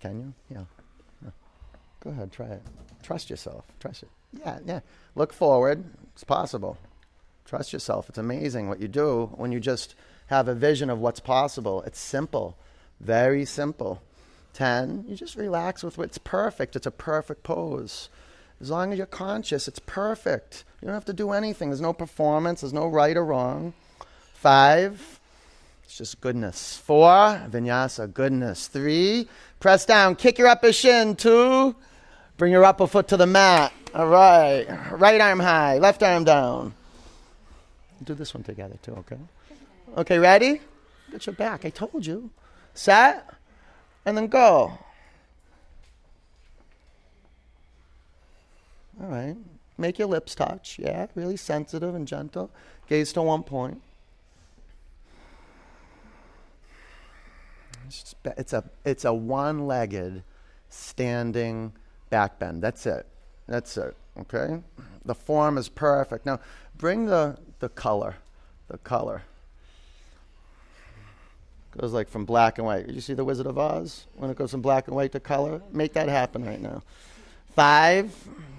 Can 0.00 0.20
you? 0.20 0.34
Yeah. 0.56 1.30
Go 2.02 2.10
ahead, 2.10 2.32
try 2.32 2.46
it. 2.46 2.62
Trust 3.02 3.28
yourself. 3.28 3.64
Trust 3.78 4.04
it. 4.04 4.08
Yeah, 4.40 4.58
yeah. 4.64 4.80
Look 5.14 5.32
forward. 5.32 5.84
It's 6.14 6.24
possible. 6.24 6.78
Trust 7.44 7.72
yourself. 7.72 8.08
It's 8.08 8.16
amazing 8.16 8.68
what 8.68 8.80
you 8.80 8.88
do 8.88 9.30
when 9.34 9.52
you 9.52 9.60
just 9.60 9.94
have 10.30 10.46
a 10.46 10.54
vision 10.54 10.88
of 10.88 11.00
what's 11.00 11.18
possible. 11.18 11.82
It's 11.82 11.98
simple, 11.98 12.56
very 13.00 13.44
simple. 13.44 14.00
10, 14.54 15.04
you 15.08 15.16
just 15.16 15.36
relax 15.36 15.82
with 15.82 15.98
what's 15.98 16.18
perfect. 16.18 16.76
It's 16.76 16.86
a 16.86 16.92
perfect 16.92 17.42
pose. 17.42 18.08
As 18.60 18.70
long 18.70 18.92
as 18.92 18.98
you're 18.98 19.06
conscious, 19.06 19.66
it's 19.66 19.80
perfect. 19.80 20.64
You 20.80 20.86
don't 20.86 20.94
have 20.94 21.04
to 21.06 21.12
do 21.12 21.32
anything. 21.32 21.70
There's 21.70 21.80
no 21.80 21.92
performance, 21.92 22.60
there's 22.60 22.72
no 22.72 22.86
right 22.86 23.16
or 23.16 23.24
wrong. 23.24 23.74
Five, 24.34 25.18
it's 25.82 25.98
just 25.98 26.20
goodness. 26.20 26.76
Four, 26.76 27.08
vinyasa, 27.50 28.12
goodness. 28.12 28.68
Three, 28.68 29.28
press 29.58 29.84
down, 29.84 30.14
kick 30.14 30.38
your 30.38 30.46
upper 30.46 30.72
shin. 30.72 31.16
Two, 31.16 31.74
bring 32.36 32.52
your 32.52 32.64
upper 32.64 32.86
foot 32.86 33.08
to 33.08 33.16
the 33.16 33.26
mat. 33.26 33.72
All 33.94 34.06
right. 34.06 34.64
Right 34.92 35.20
arm 35.20 35.40
high, 35.40 35.78
left 35.78 36.04
arm 36.04 36.22
down. 36.22 36.74
Do 38.04 38.14
this 38.14 38.32
one 38.32 38.44
together 38.44 38.76
too, 38.80 38.92
okay? 38.92 39.18
Okay, 39.96 40.18
ready? 40.18 40.60
Get 41.10 41.26
your 41.26 41.34
back. 41.34 41.64
I 41.64 41.70
told 41.70 42.06
you. 42.06 42.30
Set 42.74 43.28
and 44.04 44.16
then 44.16 44.28
go. 44.28 44.78
All 49.00 49.08
right. 49.08 49.36
Make 49.78 49.98
your 49.98 50.08
lips 50.08 50.34
touch. 50.34 50.78
Yeah, 50.78 51.06
really 51.14 51.36
sensitive 51.36 51.94
and 51.94 52.06
gentle. 52.06 52.50
Gaze 52.88 53.12
to 53.14 53.22
one 53.22 53.42
point. 53.42 53.80
It's 58.24 58.52
a 58.52 58.62
it's 58.84 59.04
a 59.04 59.12
one-legged 59.12 60.22
standing 60.68 61.72
back 62.08 62.38
bend. 62.38 62.62
That's 62.62 62.86
it. 62.86 63.06
That's 63.48 63.76
it. 63.76 63.96
Okay? 64.18 64.60
The 65.04 65.14
form 65.14 65.58
is 65.58 65.68
perfect. 65.68 66.26
Now, 66.26 66.38
bring 66.76 67.06
the 67.06 67.38
the 67.58 67.68
color. 67.68 68.16
The 68.68 68.78
color. 68.78 69.22
Goes 71.78 71.92
like 71.92 72.08
from 72.08 72.24
black 72.24 72.58
and 72.58 72.66
white. 72.66 72.86
Did 72.86 72.94
you 72.94 73.00
see 73.00 73.14
The 73.14 73.24
Wizard 73.24 73.46
of 73.46 73.56
Oz? 73.56 74.06
When 74.16 74.30
it 74.30 74.36
goes 74.36 74.50
from 74.50 74.60
black 74.60 74.88
and 74.88 74.96
white 74.96 75.12
to 75.12 75.20
color? 75.20 75.62
Make 75.72 75.92
that 75.92 76.08
happen 76.08 76.44
right 76.44 76.60
now. 76.60 76.82
Five, 77.54 78.12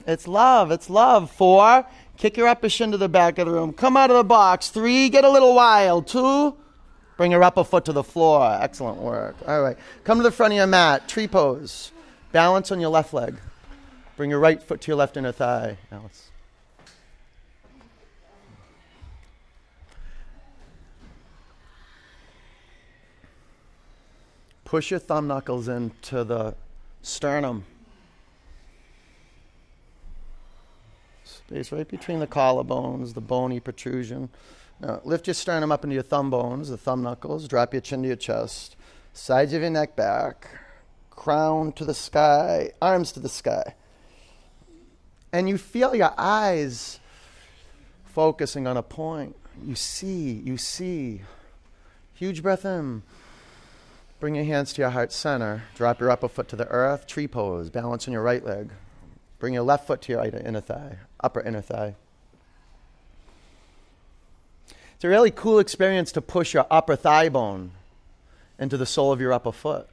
it's 0.08 0.28
love. 0.28 0.72
It's 0.72 0.90
love. 0.90 1.30
Four, 1.30 1.86
kick 2.18 2.38
your 2.38 2.48
upper 2.48 2.70
shin 2.70 2.92
to 2.92 2.98
the 2.98 3.10
back 3.10 3.38
of 3.38 3.48
the 3.48 3.54
room. 3.54 3.74
Come 3.74 3.98
out 3.98 4.10
of 4.10 4.18
the 4.18 4.24
box. 4.24 4.70
Three, 4.70 5.10
get 5.10 5.26
a 5.26 5.30
little 5.30 5.54
wild. 5.56 6.08
Two, 6.08 6.56
bring 7.18 7.32
your 7.32 7.44
upper 7.44 7.64
foot 7.64 7.86
to 7.86 7.94
the 7.94 8.04
floor. 8.04 8.58
Excellent 8.62 8.98
work. 8.98 9.36
All 9.46 9.62
right. 9.62 9.78
Come 10.04 10.18
to 10.18 10.24
the 10.24 10.32
front 10.32 10.54
of 10.54 10.58
your 10.58 10.68
mat. 10.68 11.08
Tree 11.08 11.28
pose. 11.28 11.92
Balance 12.32 12.72
on 12.72 12.80
your 12.80 12.90
left 12.90 13.14
leg. 13.14 13.36
Bring 14.16 14.30
your 14.30 14.40
right 14.40 14.62
foot 14.62 14.82
to 14.82 14.88
your 14.88 14.98
left 14.98 15.18
inner 15.18 15.34
thigh. 15.34 15.78
Alice. 15.92 16.31
Push 24.72 24.90
your 24.90 25.02
thumb 25.02 25.28
knuckles 25.28 25.68
into 25.68 26.24
the 26.24 26.56
sternum. 27.02 27.66
Space 31.26 31.74
right 31.74 31.86
between 31.90 32.20
the 32.20 32.26
collarbones, 32.28 33.14
the 33.14 33.20
bony 33.20 33.60
protrusion. 33.60 34.30
Now, 34.80 35.02
lift 35.04 35.28
your 35.28 35.34
sternum 35.34 35.74
up 35.74 35.84
into 35.84 35.96
your 35.96 36.04
thumb 36.04 36.30
bones, 36.30 36.70
the 36.70 36.78
thumb 36.78 37.04
knuckles. 37.04 37.50
Drop 37.50 37.74
your 37.74 37.82
chin 37.82 38.02
to 38.04 38.08
your 38.08 38.16
chest. 38.16 38.78
Sides 39.12 39.52
of 39.52 39.60
your 39.60 39.72
neck 39.72 39.98
back. 39.98 40.48
Crown 41.10 41.74
to 41.74 41.84
the 41.84 41.94
sky. 41.94 42.72
Arms 42.82 43.12
to 43.12 43.20
the 43.20 43.28
sky. 43.28 43.76
And 45.34 45.50
you 45.50 45.58
feel 45.58 45.94
your 45.94 46.14
eyes 46.18 47.02
focusing 48.06 48.68
on 48.68 48.78
a 48.78 48.84
point. 48.84 49.36
You 49.66 49.76
see, 49.76 50.32
you 50.32 50.56
see. 50.56 51.24
Huge 52.14 52.42
breath 52.42 52.64
in. 52.64 53.04
Bring 54.22 54.36
your 54.36 54.46
hands 54.46 54.72
to 54.74 54.84
your 54.84 54.92
heart 54.92 55.12
center. 55.12 55.64
Drop 55.74 56.00
your 56.00 56.12
upper 56.12 56.30
foot 56.30 56.48
to 56.50 56.56
the 56.56 56.68
earth. 56.68 57.08
Tree 57.08 57.28
pose. 57.28 57.72
Balance 57.72 58.08
on 58.08 58.12
your 58.12 58.22
right 58.22 58.46
leg. 58.46 58.70
Bring 59.40 59.56
your 59.56 59.64
left 59.64 59.88
foot 59.88 60.00
to 60.04 60.12
your 60.12 60.24
inner 60.24 60.62
thigh, 60.62 61.00
upper 61.22 61.42
inner 61.42 61.62
thigh. 61.62 61.96
It's 64.94 65.04
a 65.04 65.10
really 65.10 65.32
cool 65.32 65.58
experience 65.58 66.12
to 66.12 66.22
push 66.22 66.54
your 66.54 66.68
upper 66.70 66.96
thigh 66.96 67.30
bone 67.30 67.72
into 68.60 68.78
the 68.78 68.86
sole 68.86 69.12
of 69.12 69.20
your 69.20 69.34
upper 69.34 69.52
foot. 69.52 69.90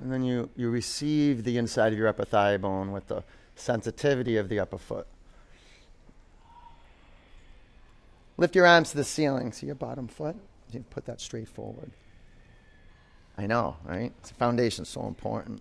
And 0.00 0.12
then 0.12 0.24
you, 0.24 0.50
you 0.56 0.68
receive 0.68 1.44
the 1.44 1.58
inside 1.58 1.92
of 1.92 1.98
your 2.00 2.08
upper 2.08 2.24
thigh 2.24 2.56
bone 2.56 2.90
with 2.90 3.06
the 3.06 3.22
sensitivity 3.54 4.36
of 4.36 4.48
the 4.48 4.58
upper 4.58 4.78
foot. 4.78 5.06
Lift 8.36 8.56
your 8.56 8.66
arms 8.66 8.90
to 8.90 8.96
the 8.96 9.04
ceiling. 9.04 9.52
See 9.52 9.66
your 9.66 9.76
bottom 9.76 10.08
foot? 10.08 10.34
You 10.72 10.84
put 10.90 11.04
that 11.04 11.20
straight 11.20 11.46
forward. 11.46 11.92
I 13.42 13.46
know, 13.46 13.76
right? 13.84 14.12
The 14.22 14.34
foundation 14.34 14.84
is 14.84 14.88
so 14.88 15.04
important. 15.08 15.60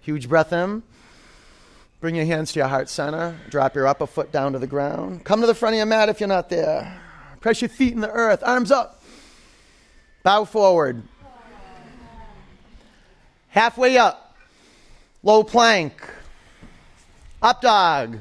Huge 0.00 0.30
breath 0.30 0.50
in. 0.50 0.82
Bring 2.00 2.14
your 2.14 2.24
hands 2.24 2.52
to 2.52 2.60
your 2.60 2.68
heart 2.68 2.88
center. 2.88 3.38
Drop 3.50 3.74
your 3.74 3.86
upper 3.86 4.06
foot 4.06 4.32
down 4.32 4.54
to 4.54 4.58
the 4.58 4.66
ground. 4.66 5.22
Come 5.22 5.42
to 5.42 5.46
the 5.46 5.54
front 5.54 5.74
of 5.74 5.76
your 5.76 5.84
mat 5.84 6.08
if 6.08 6.20
you're 6.20 6.28
not 6.28 6.48
there. 6.48 6.98
Press 7.40 7.60
your 7.60 7.68
feet 7.68 7.92
in 7.92 8.00
the 8.00 8.10
earth. 8.10 8.42
Arms 8.42 8.70
up. 8.70 9.02
Bow 10.22 10.46
forward. 10.46 11.02
Halfway 13.48 13.98
up. 13.98 14.34
Low 15.22 15.44
plank. 15.44 15.92
Up 17.42 17.60
dog. 17.60 18.20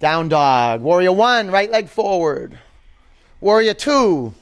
Down 0.00 0.28
dog. 0.28 0.80
Warrior 0.80 1.12
one, 1.12 1.52
right 1.52 1.70
leg 1.70 1.88
forward. 1.88 2.58
Warrior 3.40 3.74
two. 3.74 4.34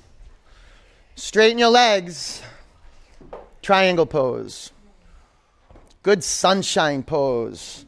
Straighten 1.17 1.59
your 1.59 1.69
legs. 1.69 2.41
Triangle 3.63 4.07
pose. 4.07 4.73
Good 6.03 6.25
sunshine 6.25 7.03
pose. 7.03 7.85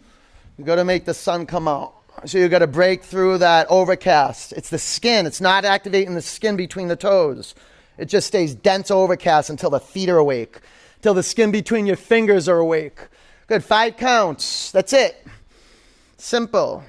You 0.58 0.64
got 0.64 0.76
to 0.76 0.84
make 0.84 1.06
the 1.06 1.14
sun 1.14 1.46
come 1.46 1.66
out. 1.66 1.94
So 2.26 2.38
you 2.38 2.48
got 2.48 2.58
to 2.58 2.66
break 2.66 3.02
through 3.02 3.38
that 3.38 3.66
overcast. 3.70 4.52
It's 4.52 4.70
the 4.70 4.78
skin. 4.78 5.26
It's 5.26 5.40
not 5.40 5.64
activating 5.64 6.14
the 6.14 6.22
skin 6.22 6.56
between 6.56 6.88
the 6.88 6.96
toes. 6.96 7.54
It 7.98 8.06
just 8.06 8.26
stays 8.26 8.54
dense 8.54 8.90
overcast 8.90 9.50
until 9.50 9.70
the 9.70 9.80
feet 9.80 10.08
are 10.08 10.18
awake, 10.18 10.60
till 11.00 11.14
the 11.14 11.22
skin 11.22 11.50
between 11.50 11.86
your 11.86 11.96
fingers 11.96 12.48
are 12.48 12.58
awake. 12.58 12.98
Good. 13.46 13.64
Five 13.64 13.96
counts. 13.96 14.70
That's 14.70 14.92
it. 14.92 15.26
Simple. 16.16 16.84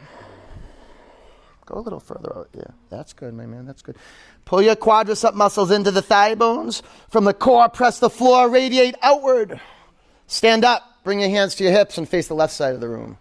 Go 1.65 1.75
a 1.75 1.81
little 1.81 1.99
further 1.99 2.35
out. 2.35 2.49
Yeah, 2.53 2.63
that's 2.89 3.13
good, 3.13 3.33
my 3.33 3.45
man. 3.45 3.65
That's 3.65 3.81
good. 3.81 3.95
Pull 4.45 4.61
your 4.61 4.75
quadricep 4.75 5.33
muscles 5.33 5.71
into 5.71 5.91
the 5.91 6.01
thigh 6.01 6.35
bones. 6.35 6.83
From 7.09 7.23
the 7.23 7.33
core, 7.33 7.69
press 7.69 7.99
the 7.99 8.09
floor, 8.09 8.49
radiate 8.49 8.95
outward. 9.01 9.59
Stand 10.27 10.65
up. 10.65 10.83
Bring 11.03 11.19
your 11.19 11.29
hands 11.29 11.55
to 11.55 11.63
your 11.63 11.73
hips 11.73 11.97
and 11.97 12.07
face 12.07 12.27
the 12.27 12.33
left 12.33 12.53
side 12.53 12.75
of 12.75 12.81
the 12.81 12.87
room. 12.87 13.17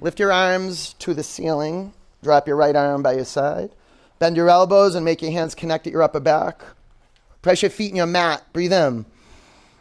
Lift 0.00 0.18
your 0.18 0.32
arms 0.32 0.94
to 1.00 1.14
the 1.14 1.22
ceiling. 1.22 1.92
Drop 2.22 2.46
your 2.46 2.56
right 2.56 2.76
arm 2.76 3.02
by 3.02 3.14
your 3.14 3.24
side. 3.24 3.70
Bend 4.18 4.36
your 4.36 4.48
elbows 4.50 4.94
and 4.94 5.04
make 5.04 5.22
your 5.22 5.32
hands 5.32 5.54
connect 5.54 5.86
at 5.86 5.92
your 5.92 6.02
upper 6.02 6.20
back. 6.20 6.62
Press 7.42 7.62
your 7.62 7.70
feet 7.70 7.90
in 7.90 7.96
your 7.96 8.06
mat. 8.06 8.44
Breathe 8.52 8.72
in. 8.72 9.06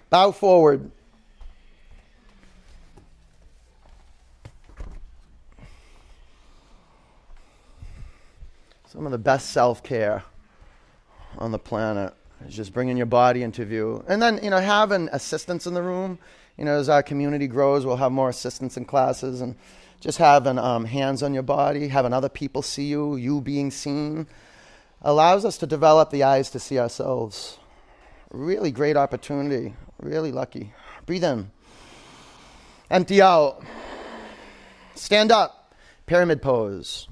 Bow 0.10 0.32
forward. 0.32 0.92
Some 8.92 9.06
of 9.06 9.12
the 9.12 9.20
best 9.20 9.52
self 9.52 9.84
care 9.84 10.24
on 11.38 11.52
the 11.52 11.60
planet 11.60 12.12
is 12.48 12.56
just 12.56 12.74
bringing 12.74 12.98
your 12.98 13.06
body 13.06 13.44
into 13.44 13.64
view. 13.64 14.04
And 14.08 14.20
then, 14.20 14.40
you 14.42 14.50
know, 14.50 14.60
having 14.60 15.10
assistants 15.12 15.68
in 15.68 15.76
the 15.76 15.84
room. 15.84 16.18
You 16.58 16.66
know, 16.66 16.80
as 16.80 16.90
our 16.90 17.04
community 17.04 17.46
grows, 17.46 17.86
we'll 17.86 17.98
have 17.98 18.12
more 18.12 18.30
assistants 18.30 18.78
in 18.78 18.86
classes 18.86 19.42
and 19.42 19.56
just 20.00 20.18
having 20.18 20.58
um, 20.58 20.86
hands 20.86 21.22
on 21.22 21.36
your 21.36 21.44
body, 21.44 21.88
having 21.88 22.14
other 22.14 22.30
people 22.30 22.64
see 22.64 22.88
you, 22.88 23.16
you 23.16 23.42
being 23.42 23.70
seen, 23.70 24.26
allows 25.04 25.46
us 25.46 25.60
to 25.60 25.68
develop 25.68 26.10
the 26.10 26.24
eyes 26.24 26.50
to 26.50 26.60
see 26.60 26.80
ourselves. 26.80 27.60
Really 28.32 28.72
great 28.72 28.98
opportunity. 28.98 29.76
Really 30.02 30.32
lucky. 30.32 30.74
Breathe 31.06 31.24
in. 31.24 31.52
Empty 32.90 33.22
out. 33.22 33.64
Stand 34.96 35.32
up. 35.32 35.76
Pyramid 36.08 36.42
pose. 36.42 37.08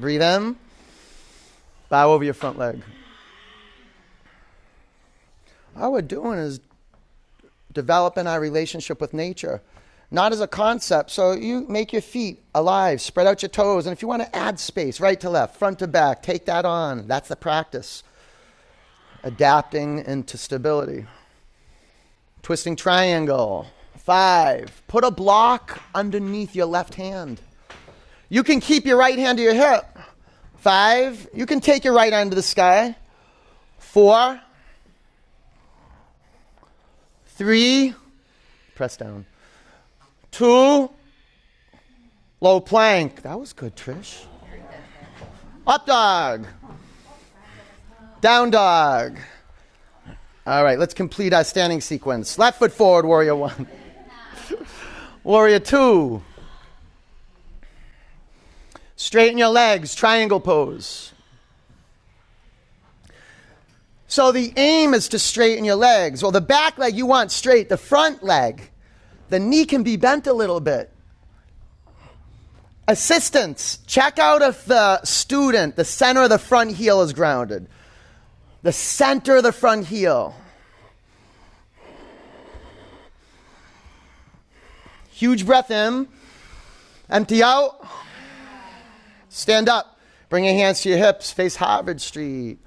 Breathe 0.00 0.22
in. 0.22 0.56
Bow 1.90 2.12
over 2.12 2.24
your 2.24 2.34
front 2.34 2.58
leg. 2.58 2.82
All 5.76 5.92
we're 5.92 6.00
doing 6.02 6.38
is 6.38 6.60
developing 7.72 8.26
our 8.26 8.40
relationship 8.40 9.00
with 9.00 9.12
nature, 9.12 9.60
not 10.10 10.32
as 10.32 10.40
a 10.40 10.46
concept. 10.46 11.10
So 11.10 11.32
you 11.32 11.66
make 11.68 11.92
your 11.92 12.02
feet 12.02 12.42
alive, 12.54 13.00
spread 13.00 13.26
out 13.26 13.42
your 13.42 13.50
toes, 13.50 13.86
and 13.86 13.92
if 13.92 14.00
you 14.00 14.08
want 14.08 14.22
to 14.22 14.36
add 14.36 14.58
space, 14.58 15.00
right 15.00 15.20
to 15.20 15.28
left, 15.28 15.56
front 15.56 15.78
to 15.80 15.86
back, 15.86 16.22
take 16.22 16.46
that 16.46 16.64
on. 16.64 17.06
That's 17.06 17.28
the 17.28 17.36
practice. 17.36 18.02
Adapting 19.22 20.04
into 20.06 20.38
stability. 20.38 21.06
Twisting 22.42 22.74
triangle. 22.74 23.66
Five. 23.98 24.82
Put 24.88 25.04
a 25.04 25.10
block 25.10 25.82
underneath 25.94 26.56
your 26.56 26.66
left 26.66 26.94
hand. 26.94 27.40
You 28.30 28.44
can 28.44 28.60
keep 28.60 28.86
your 28.86 28.96
right 28.96 29.18
hand 29.18 29.38
to 29.38 29.44
your 29.44 29.54
hip. 29.54 29.84
Five. 30.58 31.28
You 31.34 31.44
can 31.46 31.60
take 31.60 31.84
your 31.84 31.92
right 31.92 32.12
arm 32.12 32.30
to 32.30 32.36
the 32.36 32.42
sky. 32.42 32.96
Four. 33.78 34.40
Three, 37.26 37.94
press 38.74 38.96
down. 38.96 39.26
Two, 40.30 40.90
low 42.40 42.60
plank. 42.60 43.22
That 43.22 43.40
was 43.40 43.52
good, 43.52 43.74
Trish. 43.74 44.26
Up 45.66 45.86
dog. 45.86 46.46
Down 48.20 48.50
dog. 48.50 49.18
All 50.46 50.62
right, 50.62 50.78
let's 50.78 50.94
complete 50.94 51.32
our 51.32 51.44
standing 51.44 51.80
sequence. 51.80 52.38
Left 52.38 52.58
foot 52.58 52.72
forward, 52.72 53.06
warrior 53.06 53.36
one. 53.36 53.66
warrior 55.24 55.60
two. 55.60 56.22
Straighten 59.00 59.38
your 59.38 59.48
legs, 59.48 59.94
triangle 59.94 60.40
pose. 60.40 61.14
So 64.08 64.30
the 64.30 64.52
aim 64.58 64.92
is 64.92 65.08
to 65.08 65.18
straighten 65.18 65.64
your 65.64 65.76
legs. 65.76 66.22
Well, 66.22 66.32
the 66.32 66.42
back 66.42 66.76
leg 66.76 66.94
you 66.94 67.06
want 67.06 67.32
straight, 67.32 67.70
the 67.70 67.78
front 67.78 68.22
leg, 68.22 68.70
the 69.30 69.38
knee 69.38 69.64
can 69.64 69.82
be 69.82 69.96
bent 69.96 70.26
a 70.26 70.34
little 70.34 70.60
bit. 70.60 70.92
Assistance, 72.86 73.78
check 73.86 74.18
out 74.18 74.42
if 74.42 74.66
the 74.66 75.02
student, 75.02 75.76
the 75.76 75.84
center 75.86 76.24
of 76.24 76.28
the 76.28 76.38
front 76.38 76.72
heel 76.76 77.00
is 77.00 77.14
grounded. 77.14 77.68
The 78.60 78.72
center 78.72 79.36
of 79.36 79.44
the 79.44 79.52
front 79.52 79.86
heel. 79.86 80.34
Huge 85.10 85.46
breath 85.46 85.70
in. 85.70 86.06
Empty 87.08 87.42
out. 87.42 87.86
Stand 89.40 89.70
up. 89.70 89.98
Bring 90.28 90.44
your 90.44 90.52
hands 90.52 90.82
to 90.82 90.90
your 90.90 90.98
hips. 90.98 91.32
Face 91.32 91.56
Harvard 91.56 92.02
Street. 92.02 92.58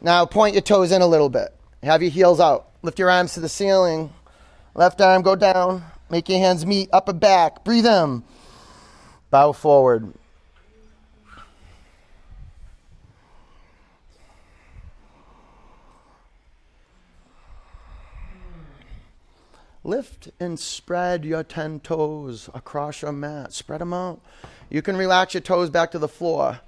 Now 0.00 0.24
point 0.24 0.54
your 0.54 0.62
toes 0.62 0.92
in 0.92 1.02
a 1.02 1.06
little 1.06 1.28
bit. 1.28 1.54
Have 1.82 2.00
your 2.00 2.10
heels 2.10 2.40
out. 2.40 2.70
Lift 2.80 2.98
your 2.98 3.10
arms 3.10 3.34
to 3.34 3.40
the 3.40 3.50
ceiling. 3.50 4.10
Left 4.74 4.98
arm 5.02 5.20
go 5.20 5.36
down. 5.36 5.84
Make 6.08 6.30
your 6.30 6.38
hands 6.38 6.64
meet 6.64 6.88
up 6.90 7.10
and 7.10 7.20
back. 7.20 7.64
Breathe 7.64 7.84
in. 7.84 8.22
Bow 9.30 9.52
forward. 9.52 10.14
Lift 19.82 20.28
and 20.38 20.58
spread 20.58 21.24
your 21.24 21.42
10 21.42 21.80
toes 21.80 22.50
across 22.52 23.02
your 23.02 23.12
mat. 23.12 23.52
Spread 23.52 23.80
them 23.80 23.94
out. 23.94 24.20
You 24.68 24.82
can 24.82 24.96
relax 24.96 25.34
your 25.34 25.40
toes 25.40 25.70
back 25.70 25.90
to 25.92 25.98
the 25.98 26.08
floor. 26.08 26.60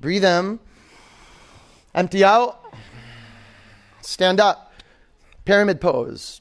Breathe 0.00 0.24
in. 0.24 0.60
Empty 1.94 2.22
out. 2.22 2.74
Stand 4.02 4.38
up. 4.38 4.72
Pyramid 5.44 5.80
pose. 5.80 6.40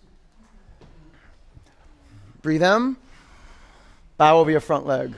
Breathe 2.42 2.64
in. 2.64 2.98
Bow 4.18 4.38
over 4.38 4.52
your 4.52 4.60
front 4.60 4.86
leg. 4.86 5.16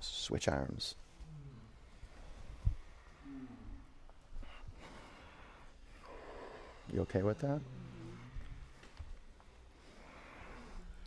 Switch 0.00 0.48
arms. 0.48 0.96
You 6.92 7.00
okay 7.02 7.22
with 7.22 7.38
that? 7.40 7.60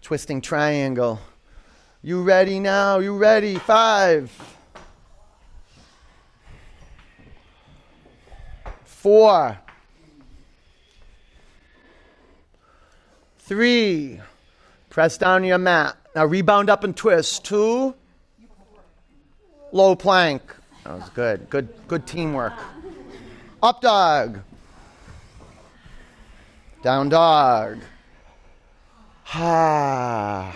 Twisting 0.01 0.41
triangle. 0.41 1.19
You 2.01 2.23
ready 2.23 2.59
now? 2.59 2.99
You 2.99 3.17
ready? 3.17 3.55
Five. 3.55 4.31
Four. 8.83 9.59
Three. 13.39 14.19
Press 14.89 15.17
down 15.19 15.43
your 15.43 15.59
mat. 15.59 15.95
Now 16.15 16.25
rebound 16.25 16.69
up 16.69 16.83
and 16.83 16.95
twist. 16.95 17.45
Two. 17.45 17.93
Low 19.71 19.95
plank. 19.95 20.41
That 20.83 20.99
was 20.99 21.09
good. 21.09 21.49
Good 21.49 21.69
good 21.87 22.07
teamwork. 22.07 22.53
Up 23.61 23.81
dog. 23.81 24.39
Down 26.85 27.09
dog. 27.09 27.79
Ha. 29.23 30.55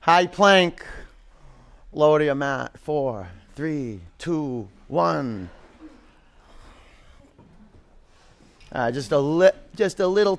High 0.00 0.26
plank. 0.26 0.84
Lower 1.94 2.18
to 2.18 2.24
your 2.26 2.34
mat. 2.34 2.78
Four, 2.78 3.28
three, 3.54 4.00
two, 4.18 4.68
one. 4.88 5.48
Uh, 8.70 8.90
just 8.90 9.10
a 9.10 9.18
li- 9.18 9.58
just 9.74 10.00
a 10.00 10.06
little 10.06 10.38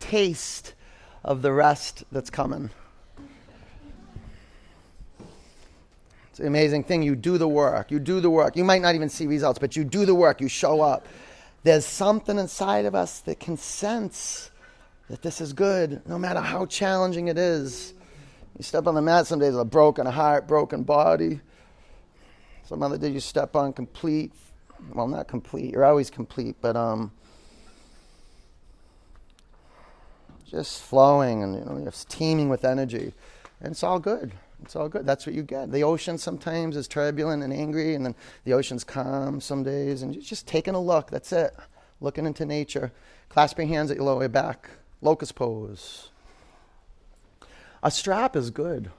taste 0.00 0.74
of 1.22 1.42
the 1.42 1.52
rest 1.52 2.02
that's 2.10 2.28
coming. 2.28 2.70
It's 6.30 6.40
an 6.40 6.48
amazing 6.48 6.82
thing. 6.82 7.04
You 7.04 7.14
do 7.14 7.38
the 7.38 7.46
work. 7.46 7.92
You 7.92 8.00
do 8.00 8.18
the 8.18 8.30
work. 8.30 8.56
You 8.56 8.64
might 8.64 8.82
not 8.82 8.96
even 8.96 9.08
see 9.08 9.28
results, 9.28 9.60
but 9.60 9.76
you 9.76 9.84
do 9.84 10.04
the 10.04 10.14
work. 10.16 10.40
You 10.40 10.48
show 10.48 10.80
up. 10.80 11.06
There's 11.64 11.86
something 11.86 12.38
inside 12.38 12.86
of 12.86 12.94
us 12.94 13.20
that 13.20 13.38
can 13.38 13.56
sense 13.56 14.50
that 15.08 15.22
this 15.22 15.40
is 15.40 15.52
good, 15.52 16.02
no 16.06 16.18
matter 16.18 16.40
how 16.40 16.66
challenging 16.66 17.28
it 17.28 17.38
is. 17.38 17.94
You 18.58 18.64
step 18.64 18.86
on 18.86 18.94
the 18.94 19.02
mat 19.02 19.26
some 19.26 19.38
days 19.38 19.52
with 19.52 19.60
a 19.60 19.64
broken 19.64 20.06
heart, 20.06 20.48
broken 20.48 20.82
body. 20.82 21.40
Some 22.64 22.82
other 22.82 22.98
days 22.98 23.14
you 23.14 23.20
step 23.20 23.54
on 23.54 23.72
complete, 23.72 24.32
well, 24.92 25.06
not 25.06 25.28
complete, 25.28 25.72
you're 25.72 25.84
always 25.84 26.10
complete, 26.10 26.56
but 26.60 26.76
um, 26.76 27.12
just 30.50 30.82
flowing 30.82 31.42
and 31.42 31.54
you 31.54 31.64
know, 31.64 31.84
it's 31.86 32.04
teeming 32.04 32.48
with 32.48 32.64
energy. 32.64 33.12
And 33.60 33.72
it's 33.72 33.82
all 33.82 33.98
good. 34.00 34.32
It's 34.62 34.76
all 34.76 34.88
good. 34.88 35.06
That's 35.06 35.26
what 35.26 35.34
you 35.34 35.42
get. 35.42 35.72
The 35.72 35.82
ocean 35.82 36.18
sometimes 36.18 36.76
is 36.76 36.88
turbulent 36.88 37.42
and 37.42 37.52
angry, 37.52 37.94
and 37.94 38.06
then 38.06 38.14
the 38.44 38.52
ocean's 38.52 38.84
calm 38.84 39.40
some 39.40 39.62
days, 39.62 40.02
and 40.02 40.14
you're 40.14 40.22
just 40.22 40.46
taking 40.46 40.74
a 40.74 40.80
look. 40.80 41.10
That's 41.10 41.32
it. 41.32 41.54
Looking 42.00 42.26
into 42.26 42.44
nature. 42.44 42.92
Clasping 43.28 43.68
hands 43.68 43.90
at 43.90 43.96
your 43.96 44.06
lower 44.06 44.28
back. 44.28 44.70
Locust 45.00 45.34
pose. 45.34 46.10
A 47.82 47.90
strap 47.90 48.36
is 48.36 48.50
good. 48.50 48.90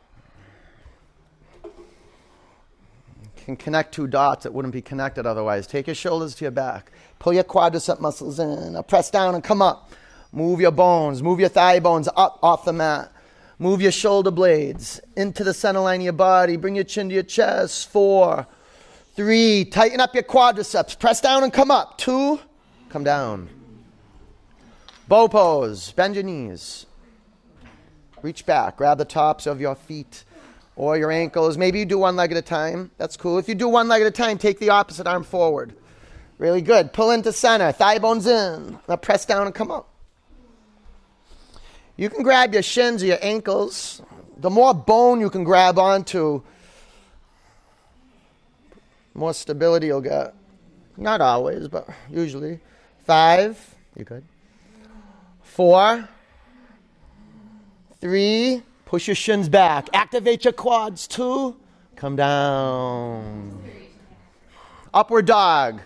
can 3.44 3.56
connect 3.56 3.94
two 3.94 4.08
dots 4.08 4.44
that 4.44 4.54
wouldn't 4.54 4.74
be 4.74 4.82
connected 4.82 5.26
otherwise. 5.26 5.68
Take 5.68 5.88
your 5.88 5.96
shoulders 5.96 6.36
to 6.36 6.46
your 6.46 6.52
back. 6.52 6.92
Pull 7.20 7.34
your 7.34 7.44
quadricep 7.44 8.00
muscles 8.00 8.40
in. 8.40 8.82
Press 8.84 9.12
down 9.12 9.36
and 9.36 9.44
come 9.44 9.62
up. 9.62 9.92
Move 10.32 10.62
your 10.62 10.72
bones. 10.72 11.22
Move 11.22 11.40
your 11.40 11.50
thigh 11.50 11.80
bones 11.80 12.10
up 12.16 12.40
off 12.42 12.66
the 12.66 12.74
mat. 12.74 13.12
Move 13.64 13.82
your 13.82 13.94
shoulder 13.94 14.30
blades 14.30 15.00
into 15.16 15.42
the 15.42 15.54
center 15.54 15.80
line 15.80 16.02
of 16.02 16.04
your 16.04 16.12
body. 16.12 16.58
Bring 16.58 16.76
your 16.76 16.84
chin 16.84 17.08
to 17.08 17.14
your 17.14 17.24
chest. 17.24 17.90
Four, 17.90 18.46
three. 19.16 19.64
Tighten 19.64 20.02
up 20.02 20.14
your 20.14 20.24
quadriceps. 20.24 21.00
Press 21.00 21.22
down 21.22 21.46
and 21.46 21.54
come 21.54 21.72
up. 21.72 21.98
Two, 21.98 22.42
come 22.90 23.06
down. 23.06 23.48
Bow 25.08 25.30
pose. 25.30 25.94
Bend 25.94 26.16
your 26.16 26.26
knees. 26.26 26.88
Reach 28.22 28.46
back. 28.46 28.76
Grab 28.76 28.98
the 28.98 29.06
tops 29.06 29.48
of 29.48 29.62
your 29.62 29.76
feet 29.76 30.26
or 30.76 30.98
your 30.98 31.10
ankles. 31.10 31.58
Maybe 31.58 31.80
you 31.80 31.86
do 31.86 32.00
one 32.00 32.18
leg 32.18 32.34
at 32.34 32.38
a 32.38 32.42
time. 32.42 32.92
That's 32.98 33.16
cool. 33.16 33.38
If 33.38 33.48
you 33.48 33.56
do 33.56 33.70
one 33.70 33.88
leg 33.88 34.02
at 34.02 34.08
a 34.08 34.12
time, 34.12 34.38
take 34.38 34.60
the 34.60 34.72
opposite 34.72 35.08
arm 35.08 35.24
forward. 35.24 35.74
Really 36.38 36.62
good. 36.62 36.92
Pull 36.92 37.12
into 37.12 37.32
center. 37.32 37.72
Thigh 37.72 38.00
bones 38.00 38.28
in. 38.28 38.78
Now 38.90 38.98
press 38.98 39.26
down 39.26 39.46
and 39.46 39.56
come 39.56 39.72
up. 39.72 39.93
You 42.04 42.10
can 42.10 42.22
grab 42.22 42.52
your 42.52 42.64
shins 42.64 43.02
or 43.02 43.06
your 43.06 43.20
ankles. 43.22 44.02
The 44.36 44.50
more 44.50 44.74
bone 44.74 45.22
you 45.22 45.30
can 45.30 45.46
grab 45.46 45.80
onto, 45.80 46.42
more 49.14 49.34
stability 49.34 49.88
you'll 49.88 50.02
get. 50.02 50.36
Not 50.98 51.22
always, 51.22 51.70
but 51.70 51.88
usually. 52.12 52.60
Five. 53.06 53.58
You 53.96 54.04
good? 54.04 54.26
Four. 55.44 56.10
Three. 58.02 58.64
Push 58.84 59.08
your 59.08 59.16
shins 59.16 59.48
back. 59.48 59.88
Activate 59.94 60.44
your 60.44 60.52
quads. 60.52 61.08
Two. 61.08 61.56
Come 61.96 62.18
down. 62.18 63.64
Upward 64.94 65.26
dog. 65.26 65.80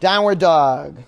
Downward 0.00 0.38
dog. 0.38 0.98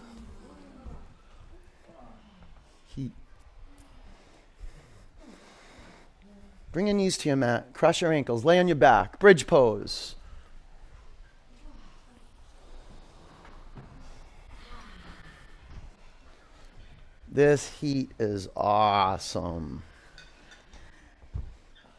Bring 6.74 6.88
your 6.88 6.96
knees 6.96 7.16
to 7.18 7.28
your 7.28 7.36
mat. 7.36 7.72
Cross 7.72 8.00
your 8.00 8.12
ankles. 8.12 8.44
Lay 8.44 8.58
on 8.58 8.66
your 8.66 8.74
back. 8.74 9.20
Bridge 9.20 9.46
pose. 9.46 10.16
This 17.30 17.68
heat 17.80 18.10
is 18.18 18.48
awesome. 18.56 19.84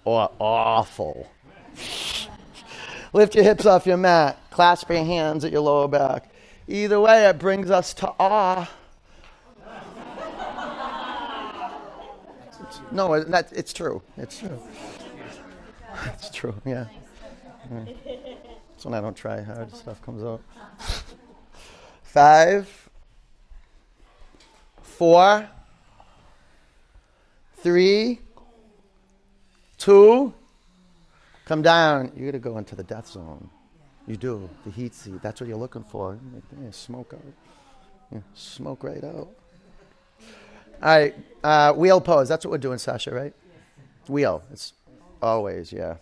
Or 0.03 0.29
awful. 0.39 1.31
Lift 3.13 3.33
your 3.33 3.45
hips 3.45 3.65
off 3.65 3.88
your 3.88 3.95
mat. 3.95 4.38
Clasp 4.49 4.89
your 4.89 5.05
hands 5.05 5.45
at 5.45 5.53
your 5.53 5.61
lower 5.61 5.88
back. 5.88 6.29
Either 6.67 6.99
way, 6.99 7.29
it 7.29 7.39
brings 7.39 7.71
us 7.71 7.93
to 7.93 8.13
awe. 8.19 8.69
No, 12.91 13.13
it, 13.13 13.27
it's 13.51 13.73
true. 13.73 14.01
It's 14.17 14.39
true. 14.39 14.59
It's 16.13 16.29
true, 16.29 16.55
yeah. 16.65 16.85
yeah. 17.71 17.85
That's 18.69 18.85
when 18.85 18.93
I 18.93 19.01
don't 19.01 19.15
try 19.15 19.41
hard, 19.41 19.75
stuff 19.75 20.01
comes 20.01 20.23
out. 20.23 20.41
Five 22.03 22.85
four, 24.95 25.49
three, 27.57 28.19
two, 29.77 30.33
come 31.43 31.61
down. 31.61 32.13
You're 32.15 32.31
going 32.31 32.41
to 32.41 32.49
go 32.49 32.57
into 32.57 32.75
the 32.75 32.83
death 32.83 33.07
zone. 33.07 33.49
You 34.07 34.15
do. 34.15 34.49
The 34.63 34.71
heat 34.71 34.93
seat. 34.93 35.21
That's 35.21 35.41
what 35.41 35.49
you're 35.49 35.57
looking 35.57 35.83
for. 35.83 36.17
Yeah, 36.61 36.71
smoke 36.71 37.13
out. 37.13 37.21
Yeah, 38.11 38.19
smoke 38.35 38.83
right 38.83 39.03
out. 39.03 39.29
All 40.81 40.97
right. 40.97 41.15
Uh, 41.43 41.73
wheel 41.73 42.01
pose. 42.01 42.27
That's 42.27 42.45
what 42.45 42.51
we're 42.51 42.57
doing, 42.57 42.79
Sasha, 42.79 43.13
right? 43.13 43.33
Wheel. 44.07 44.43
It's 44.51 44.73
always, 45.21 45.71
yeah. 45.71 45.97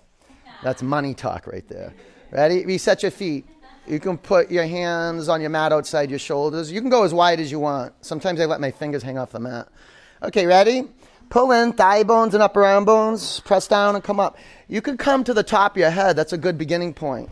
That's 0.63 0.81
money 0.81 1.13
talk 1.13 1.47
right 1.47 1.67
there. 1.67 1.93
Ready? 2.31 2.65
Reset 2.65 3.01
your 3.03 3.11
feet. 3.11 3.45
You 3.85 3.99
can 3.99 4.17
put 4.17 4.49
your 4.49 4.65
hands 4.65 5.27
on 5.27 5.41
your 5.41 5.49
mat 5.49 5.73
outside 5.73 6.09
your 6.09 6.19
shoulders. 6.19 6.71
You 6.71 6.79
can 6.79 6.89
go 6.89 7.03
as 7.03 7.13
wide 7.13 7.39
as 7.41 7.51
you 7.51 7.59
want. 7.59 7.93
Sometimes 8.01 8.39
I 8.39 8.45
let 8.45 8.61
my 8.61 8.71
fingers 8.71 9.03
hang 9.03 9.17
off 9.17 9.31
the 9.31 9.39
mat. 9.39 9.67
Okay, 10.21 10.45
ready? 10.45 10.83
Pull 11.29 11.51
in 11.51 11.73
thigh 11.73 12.03
bones 12.03 12.33
and 12.33 12.41
upper 12.41 12.63
arm 12.63 12.85
bones. 12.85 13.41
Press 13.41 13.67
down 13.67 13.95
and 13.95 14.03
come 14.03 14.19
up. 14.19 14.37
You 14.69 14.81
can 14.81 14.95
come 14.95 15.23
to 15.25 15.33
the 15.33 15.43
top 15.43 15.73
of 15.73 15.77
your 15.77 15.89
head. 15.89 16.15
That's 16.15 16.31
a 16.31 16.37
good 16.37 16.57
beginning 16.57 16.93
point. 16.93 17.29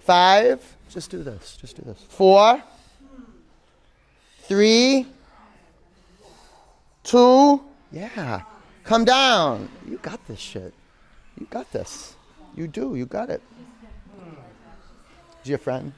Five. 0.00 0.62
Just 0.88 1.10
do 1.10 1.22
this. 1.22 1.58
Just 1.60 1.76
do 1.76 1.82
this. 1.82 2.00
Four. 2.08 2.62
Three. 4.42 5.06
Two. 7.04 7.62
Yeah. 7.92 8.42
Come 8.82 9.04
down. 9.04 9.68
You 9.88 9.98
got 9.98 10.26
this 10.26 10.40
shit. 10.40 10.74
You 11.38 11.46
got 11.50 11.70
this. 11.70 12.16
You 12.56 12.66
do. 12.66 12.96
You 12.96 13.06
got 13.06 13.30
it. 13.30 13.42
Is 15.42 15.50
your 15.50 15.58
friend? 15.58 15.92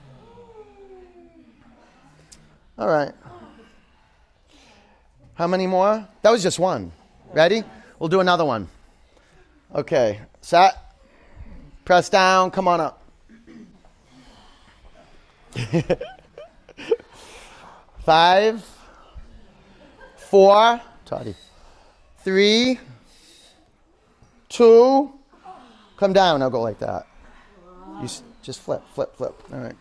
All 2.79 2.89
right. 2.89 3.13
How 5.35 5.47
many 5.47 5.67
more? 5.67 6.07
That 6.23 6.31
was 6.31 6.43
just 6.43 6.59
one. 6.59 6.93
Ready? 7.33 7.63
We'll 7.99 8.09
do 8.09 8.21
another 8.21 8.45
one. 8.45 8.69
Okay. 9.75 10.21
Set. 10.41 10.77
Press 11.85 12.09
down. 12.09 12.51
Come 12.51 12.69
on 12.69 12.81
up. 12.81 13.03
Five. 18.05 18.65
Four. 20.17 20.81
Toddy. 21.07 21.35
Three. 22.19 22.79
Two. 24.49 25.13
Come 25.97 26.13
down. 26.13 26.41
Now 26.41 26.51
go 26.51 26.61
like 26.61 26.79
that. 26.81 27.07
You, 28.03 28.09
just 28.43 28.61
flip, 28.61 28.83
flip, 28.93 29.17
flip. 29.17 29.35
All 29.53 29.61
right. 29.61 29.77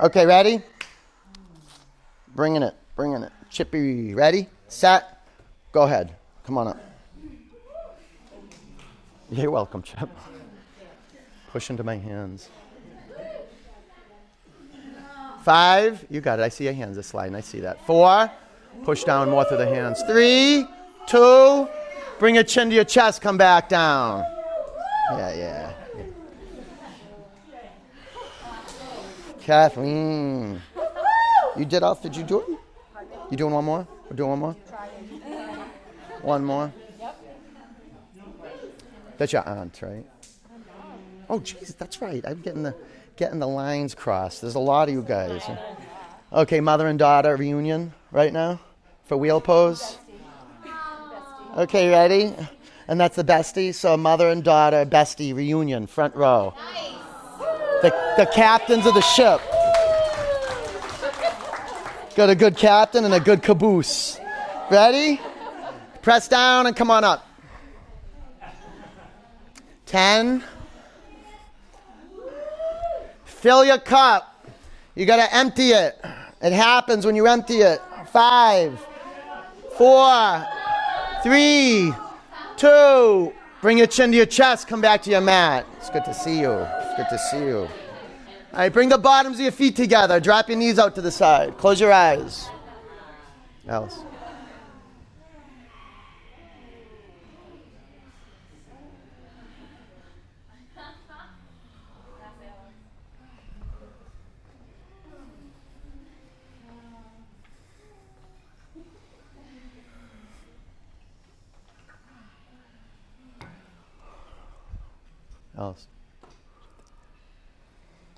Okay, 0.00 0.26
ready? 0.26 0.60
Bringing 2.34 2.62
it, 2.62 2.74
bringing 2.96 3.22
it. 3.22 3.32
Chippy, 3.48 4.12
ready? 4.12 4.46
Set. 4.68 5.26
Go 5.72 5.82
ahead. 5.82 6.14
Come 6.44 6.58
on 6.58 6.68
up. 6.68 6.80
You're 9.30 9.50
welcome, 9.50 9.82
Chip. 9.82 10.10
Push 11.50 11.70
into 11.70 11.82
my 11.82 11.96
hands. 11.96 12.50
Five. 15.46 16.04
You 16.10 16.20
got 16.20 16.40
it. 16.40 16.42
I 16.42 16.48
see 16.48 16.64
your 16.64 16.72
hands 16.72 16.98
are 16.98 17.04
sliding. 17.04 17.36
I 17.36 17.40
see 17.40 17.60
that. 17.60 17.86
Four. 17.86 18.28
Push 18.82 19.04
down 19.04 19.30
more 19.30 19.44
through 19.44 19.58
the 19.58 19.66
hands. 19.66 20.02
Three, 20.02 20.66
two, 21.06 21.68
bring 22.18 22.34
your 22.34 22.42
chin 22.42 22.68
to 22.68 22.74
your 22.74 22.82
chest, 22.82 23.22
come 23.22 23.38
back 23.38 23.68
down. 23.68 24.24
Yeah, 25.12 25.34
yeah. 25.36 25.72
Kathleen. 29.40 30.60
You 31.56 31.64
did 31.64 31.84
off, 31.84 32.02
did 32.02 32.16
you 32.16 32.24
do 32.24 32.40
it? 32.40 32.48
You 33.30 33.36
doing 33.36 33.54
one 33.54 33.66
more? 33.66 33.86
We're 34.10 34.16
doing 34.16 34.30
one 34.30 34.40
more? 34.40 34.56
One 36.22 36.44
more? 36.44 36.72
That's 39.16 39.32
your 39.32 39.48
aunt, 39.48 39.78
right? 39.80 40.04
Oh, 41.30 41.38
jeez, 41.38 41.76
that's 41.78 42.02
right. 42.02 42.24
I'm 42.26 42.40
getting 42.40 42.64
the 42.64 42.74
getting 43.16 43.38
the 43.38 43.48
lines 43.48 43.94
crossed. 43.94 44.42
There's 44.42 44.54
a 44.54 44.60
lot 44.60 44.88
of 44.88 44.94
you 44.94 45.02
guys. 45.02 45.42
Okay, 46.32 46.60
mother 46.60 46.86
and 46.86 46.98
daughter 46.98 47.36
reunion 47.36 47.92
right 48.12 48.32
now 48.32 48.60
for 49.04 49.16
wheel 49.16 49.40
pose. 49.40 49.98
Okay, 51.56 51.88
ready? 51.88 52.34
And 52.88 53.00
that's 53.00 53.16
the 53.16 53.24
bestie. 53.24 53.74
So 53.74 53.96
mother 53.96 54.28
and 54.28 54.44
daughter 54.44 54.84
bestie 54.84 55.34
reunion, 55.34 55.86
front 55.86 56.14
row. 56.14 56.54
The, 57.82 57.90
the 58.16 58.26
captains 58.26 58.86
of 58.86 58.94
the 58.94 59.00
ship. 59.00 59.40
Got 62.14 62.30
a 62.30 62.34
good 62.34 62.56
captain 62.56 63.04
and 63.04 63.14
a 63.14 63.20
good 63.20 63.42
caboose. 63.42 64.18
Ready? 64.70 65.20
Press 66.02 66.28
down 66.28 66.66
and 66.66 66.74
come 66.74 66.90
on 66.90 67.04
up. 67.04 67.26
10. 69.86 70.42
Fill 73.46 73.64
your 73.64 73.78
cup. 73.78 74.44
You 74.96 75.06
got 75.06 75.24
to 75.24 75.32
empty 75.32 75.68
it. 75.68 75.96
It 76.42 76.52
happens 76.52 77.06
when 77.06 77.14
you 77.14 77.28
empty 77.28 77.58
it. 77.58 77.80
Five, 78.12 78.76
four, 79.78 80.44
three, 81.22 81.94
two. 82.56 83.32
Bring 83.60 83.78
your 83.78 83.86
chin 83.86 84.10
to 84.10 84.16
your 84.16 84.26
chest. 84.26 84.66
Come 84.66 84.80
back 84.80 85.00
to 85.02 85.10
your 85.10 85.20
mat. 85.20 85.64
It's 85.76 85.90
good 85.90 86.04
to 86.06 86.12
see 86.12 86.40
you. 86.40 86.50
It's 86.50 86.96
good 86.96 87.08
to 87.08 87.18
see 87.30 87.38
you. 87.38 87.58
All 87.58 87.68
right, 88.52 88.72
bring 88.72 88.88
the 88.88 88.98
bottoms 88.98 89.36
of 89.36 89.42
your 89.42 89.52
feet 89.52 89.76
together. 89.76 90.18
Drop 90.18 90.48
your 90.48 90.58
knees 90.58 90.80
out 90.80 90.96
to 90.96 91.00
the 91.00 91.12
side. 91.12 91.56
Close 91.56 91.80
your 91.80 91.92
eyes. 91.92 92.48
Alice. 93.68 94.02
Alice. 115.58 115.86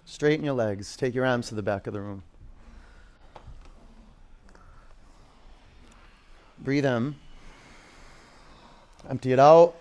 Straighten 0.05 0.45
your 0.45 0.55
legs. 0.55 0.97
Take 0.97 1.14
your 1.14 1.24
arms 1.24 1.49
to 1.49 1.55
the 1.55 1.62
back 1.62 1.86
of 1.86 1.93
the 1.93 2.01
room. 2.01 2.22
Breathe 6.59 6.86
in. 6.86 7.14
Empty 9.09 9.32
it 9.32 9.39
out. 9.39 9.76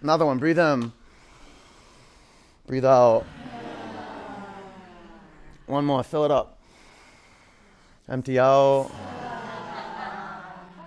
Another 0.00 0.24
one. 0.24 0.38
Breathe 0.38 0.58
in. 0.58 0.92
Breathe 2.66 2.86
out. 2.86 3.26
One 5.66 5.84
more. 5.84 6.02
Fill 6.02 6.24
it 6.24 6.30
up. 6.30 6.58
Empty 8.08 8.38
out. 8.38 8.90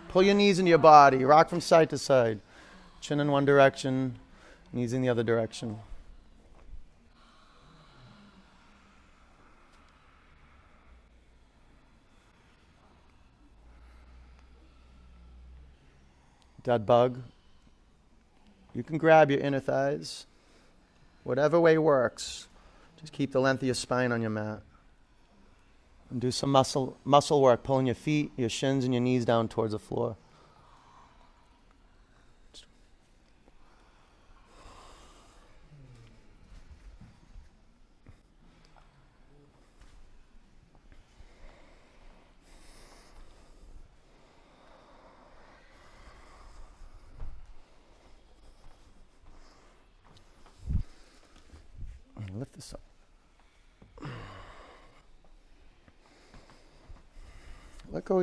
Pull 0.10 0.24
your 0.24 0.34
knees 0.34 0.58
into 0.58 0.70
your 0.70 0.78
body. 0.80 1.24
Rock 1.26 1.50
from 1.50 1.62
side 1.62 1.90
to 1.92 1.98
side. 1.98 2.40
Chin 3.02 3.20
in 3.20 3.32
one 3.32 3.46
direction, 3.46 4.18
knees 4.74 4.94
in 4.94 5.02
the 5.02 5.10
other 5.10 5.24
direction. 5.24 5.80
Dead 16.68 16.86
bug. 16.86 17.22
You 18.76 18.84
can 18.84 18.98
grab 18.98 19.32
your 19.32 19.40
inner 19.40 19.62
thighs. 19.62 20.26
Whatever 21.24 21.62
way 21.62 21.78
works. 21.78 22.48
Just 23.00 23.14
keep 23.14 23.32
the 23.32 23.40
length 23.40 23.62
of 23.62 23.68
your 23.68 23.76
spine 23.76 24.12
on 24.12 24.22
your 24.22 24.32
mat. 24.32 24.62
And 26.10 26.20
do 26.20 26.30
some 26.30 26.52
muscle 26.52 26.98
muscle 27.06 27.42
work, 27.42 27.64
pulling 27.64 27.86
your 27.86 27.96
feet, 27.96 28.32
your 28.36 28.50
shins, 28.50 28.84
and 28.84 28.94
your 28.94 29.02
knees 29.02 29.24
down 29.24 29.48
towards 29.48 29.72
the 29.72 29.80
floor. 29.80 30.18
lift 52.38 52.54
this 52.54 52.74
up. 52.74 52.82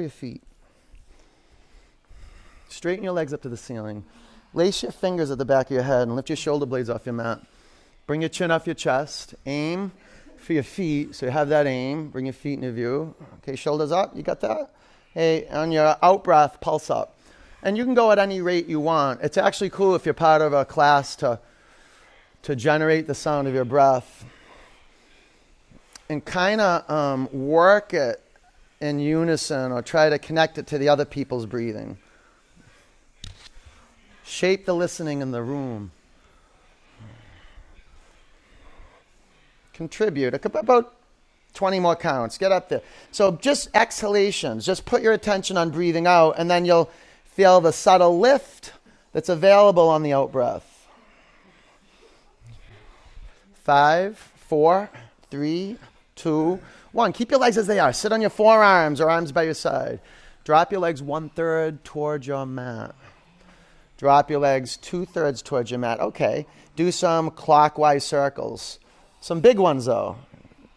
Your 0.00 0.10
feet. 0.10 0.42
Straighten 2.68 3.04
your 3.04 3.12
legs 3.12 3.32
up 3.32 3.42
to 3.42 3.48
the 3.48 3.56
ceiling. 3.56 4.04
Lace 4.52 4.82
your 4.82 4.92
fingers 4.92 5.30
at 5.30 5.38
the 5.38 5.44
back 5.44 5.66
of 5.66 5.72
your 5.72 5.82
head 5.82 6.02
and 6.02 6.16
lift 6.16 6.28
your 6.28 6.36
shoulder 6.36 6.66
blades 6.66 6.90
off 6.90 7.06
your 7.06 7.12
mat. 7.12 7.40
Bring 8.06 8.20
your 8.20 8.28
chin 8.28 8.50
off 8.50 8.66
your 8.66 8.74
chest. 8.74 9.34
Aim 9.46 9.92
for 10.36 10.52
your 10.52 10.62
feet. 10.62 11.14
So 11.14 11.26
you 11.26 11.32
have 11.32 11.48
that 11.48 11.66
aim. 11.66 12.08
Bring 12.10 12.26
your 12.26 12.32
feet 12.32 12.54
into 12.54 12.72
view. 12.72 13.14
Okay, 13.38 13.56
shoulders 13.56 13.92
up. 13.92 14.16
You 14.16 14.22
got 14.22 14.40
that? 14.40 14.74
Hey, 15.12 15.46
on 15.48 15.72
your 15.72 15.96
out 16.02 16.24
breath, 16.24 16.60
pulse 16.60 16.90
up. 16.90 17.16
And 17.62 17.76
you 17.78 17.84
can 17.84 17.94
go 17.94 18.10
at 18.10 18.18
any 18.18 18.42
rate 18.42 18.66
you 18.66 18.80
want. 18.80 19.20
It's 19.22 19.38
actually 19.38 19.70
cool 19.70 19.94
if 19.94 20.04
you're 20.04 20.14
part 20.14 20.42
of 20.42 20.52
a 20.52 20.64
class 20.64 21.16
to 21.16 21.40
to 22.42 22.54
generate 22.54 23.06
the 23.06 23.14
sound 23.14 23.48
of 23.48 23.54
your 23.54 23.64
breath 23.64 24.26
and 26.10 26.22
kind 26.22 26.60
of 26.60 26.90
um, 26.90 27.28
work 27.32 27.94
it 27.94 28.22
in 28.80 28.98
unison 28.98 29.72
or 29.72 29.82
try 29.82 30.08
to 30.10 30.18
connect 30.18 30.58
it 30.58 30.66
to 30.68 30.78
the 30.78 30.88
other 30.88 31.04
people's 31.04 31.46
breathing. 31.46 31.98
Shape 34.24 34.66
the 34.66 34.74
listening 34.74 35.20
in 35.20 35.30
the 35.30 35.42
room. 35.42 35.92
Contribute. 39.74 40.34
About 40.34 40.94
20 41.54 41.80
more 41.80 41.96
counts. 41.96 42.38
Get 42.38 42.52
up 42.52 42.68
there. 42.68 42.82
So 43.10 43.32
just 43.32 43.68
exhalations. 43.74 44.66
Just 44.66 44.84
put 44.84 45.02
your 45.02 45.12
attention 45.12 45.56
on 45.56 45.70
breathing 45.70 46.06
out, 46.06 46.34
and 46.38 46.50
then 46.50 46.64
you'll 46.64 46.90
feel 47.24 47.60
the 47.60 47.72
subtle 47.72 48.18
lift 48.18 48.72
that's 49.12 49.28
available 49.28 49.88
on 49.88 50.02
the 50.02 50.12
out 50.12 50.32
breath. 50.32 50.88
Five, 53.62 54.18
four, 54.18 54.90
three, 55.30 55.78
two, 56.16 56.60
one. 56.94 57.12
Keep 57.12 57.30
your 57.30 57.40
legs 57.40 57.58
as 57.58 57.66
they 57.66 57.78
are. 57.78 57.92
Sit 57.92 58.12
on 58.12 58.20
your 58.20 58.30
forearms 58.30 59.00
or 59.00 59.10
arms 59.10 59.32
by 59.32 59.42
your 59.42 59.54
side. 59.54 60.00
Drop 60.44 60.70
your 60.70 60.80
legs 60.80 61.02
one 61.02 61.28
third 61.30 61.84
towards 61.84 62.26
your 62.26 62.46
mat. 62.46 62.94
Drop 63.96 64.30
your 64.30 64.40
legs 64.40 64.76
two 64.76 65.04
thirds 65.04 65.42
towards 65.42 65.70
your 65.70 65.80
mat. 65.80 66.00
Okay. 66.00 66.46
Do 66.76 66.90
some 66.90 67.30
clockwise 67.30 68.04
circles. 68.04 68.78
Some 69.20 69.40
big 69.40 69.58
ones, 69.58 69.86
though. 69.86 70.16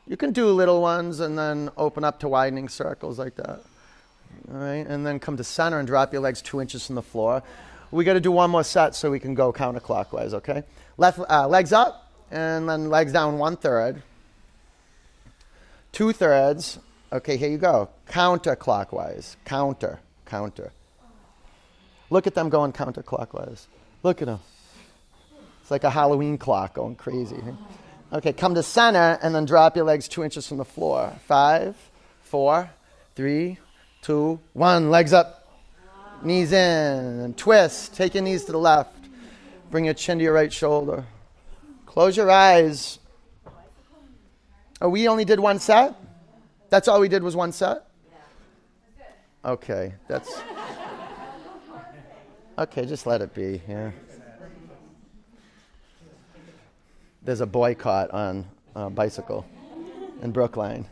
You 0.07 0.15
can 0.15 0.31
do 0.31 0.47
little 0.47 0.81
ones 0.81 1.19
and 1.19 1.37
then 1.37 1.69
open 1.75 2.03
up 2.03 2.19
to 2.21 2.29
widening 2.29 2.69
circles 2.69 3.19
like 3.19 3.35
that. 3.35 3.61
All 4.49 4.57
right. 4.57 4.87
And 4.87 5.05
then 5.05 5.19
come 5.19 5.37
to 5.37 5.43
center 5.43 5.79
and 5.79 5.87
drop 5.87 6.13
your 6.13 6.21
legs 6.21 6.41
two 6.41 6.61
inches 6.61 6.85
from 6.85 6.95
the 6.95 7.01
floor. 7.01 7.43
We 7.91 8.05
got 8.05 8.13
to 8.13 8.19
do 8.19 8.31
one 8.31 8.49
more 8.49 8.63
set 8.63 8.95
so 8.95 9.11
we 9.11 9.19
can 9.19 9.33
go 9.33 9.51
counterclockwise, 9.51 10.33
okay? 10.33 10.63
Left 10.97 11.19
uh, 11.29 11.47
legs 11.47 11.73
up 11.73 12.11
and 12.31 12.67
then 12.67 12.89
legs 12.89 13.11
down 13.11 13.37
one 13.37 13.57
third. 13.57 14.01
Two 15.97 16.13
thirds. 16.13 16.77
Okay, 17.11 17.37
here 17.37 17.49
you 17.49 17.57
go. 17.57 17.89
Counterclockwise. 18.07 19.35
Counter. 19.45 19.99
Counter. 20.27 20.71
Look 22.11 22.27
at 22.27 22.35
them 22.35 22.49
going 22.49 22.71
counterclockwise. 22.71 23.65
Look 24.03 24.21
at 24.21 24.27
them. 24.27 24.39
It's 25.59 25.71
like 25.71 25.83
a 25.83 25.89
Halloween 25.89 26.37
clock 26.37 26.75
going 26.75 26.97
crazy. 26.97 27.41
Okay, 28.13 28.31
come 28.31 28.53
to 28.53 28.61
center 28.61 29.17
and 29.23 29.33
then 29.33 29.45
drop 29.45 29.75
your 29.75 29.85
legs 29.85 30.07
two 30.07 30.23
inches 30.23 30.47
from 30.47 30.57
the 30.57 30.65
floor. 30.65 31.11
Five, 31.25 31.75
four, 32.21 32.69
three, 33.15 33.57
two, 34.03 34.39
one. 34.53 34.91
Legs 34.91 35.13
up. 35.13 35.51
Knees 36.21 36.51
in. 36.51 37.21
And 37.21 37.35
twist. 37.35 37.95
Take 37.95 38.13
your 38.13 38.21
knees 38.21 38.45
to 38.45 38.51
the 38.51 38.59
left. 38.59 38.93
Bring 39.71 39.85
your 39.85 39.95
chin 39.95 40.19
to 40.19 40.23
your 40.23 40.33
right 40.33 40.53
shoulder. 40.53 41.05
Close 41.87 42.15
your 42.15 42.29
eyes. 42.29 42.99
Oh, 44.79 44.89
we 44.89 45.07
only 45.07 45.25
did 45.25 45.39
one 45.39 45.59
set? 45.59 45.95
That's 46.69 46.87
all 46.87 46.99
we 46.99 47.07
did 47.07 47.23
was 47.23 47.35
one 47.35 47.51
set? 47.51 47.87
Okay, 49.43 49.93
that's. 50.07 50.41
Okay, 52.59 52.85
just 52.85 53.05
let 53.05 53.21
it 53.21 53.33
be, 53.33 53.61
yeah. 53.67 53.91
There's 57.23 57.41
a 57.41 57.45
boycott 57.45 58.11
on 58.11 58.45
a 58.75 58.89
bicycle 58.89 59.45
in 60.21 60.31
Brookline. 60.31 60.85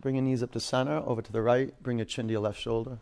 Bring 0.00 0.14
your 0.14 0.24
knees 0.24 0.42
up 0.42 0.52
to 0.52 0.60
center, 0.60 1.02
over 1.04 1.20
to 1.20 1.30
the 1.30 1.42
right. 1.42 1.74
Bring 1.82 1.98
your 1.98 2.06
chin 2.06 2.26
to 2.28 2.32
your 2.32 2.40
left 2.40 2.58
shoulder. 2.58 2.98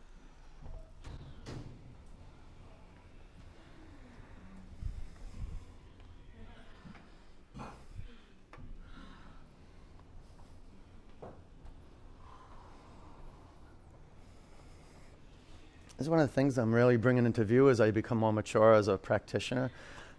This 15.96 16.06
is 16.06 16.10
one 16.10 16.20
of 16.20 16.28
the 16.28 16.32
things 16.32 16.58
I'm 16.58 16.72
really 16.72 16.96
bringing 16.96 17.26
into 17.26 17.42
view 17.44 17.68
as 17.68 17.80
I 17.80 17.90
become 17.90 18.18
more 18.18 18.32
mature 18.32 18.72
as 18.74 18.86
a 18.86 18.96
practitioner. 18.96 19.70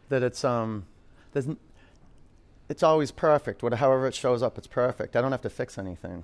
That 0.09 0.23
it's 0.23 0.43
um, 0.43 0.85
there's, 1.31 1.47
it's 2.67 2.83
always 2.83 3.11
perfect. 3.11 3.63
Whatever, 3.63 3.79
however 3.79 4.07
it 4.07 4.15
shows 4.15 4.43
up, 4.43 4.57
it's 4.57 4.67
perfect. 4.67 5.15
I 5.15 5.21
don't 5.21 5.31
have 5.31 5.41
to 5.41 5.49
fix 5.49 5.77
anything. 5.77 6.23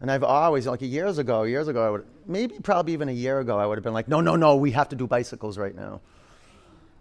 And 0.00 0.10
I've 0.10 0.22
always, 0.22 0.66
like 0.66 0.80
years 0.80 1.18
ago, 1.18 1.42
years 1.42 1.66
ago, 1.66 1.84
I 1.84 1.90
would, 1.90 2.06
maybe 2.26 2.56
probably 2.62 2.92
even 2.92 3.08
a 3.08 3.12
year 3.12 3.40
ago, 3.40 3.58
I 3.58 3.66
would 3.66 3.78
have 3.78 3.84
been 3.84 3.94
like, 3.94 4.06
no, 4.06 4.20
no, 4.20 4.36
no, 4.36 4.56
we 4.56 4.70
have 4.72 4.88
to 4.90 4.96
do 4.96 5.06
bicycles 5.06 5.58
right 5.58 5.74
now. 5.74 6.00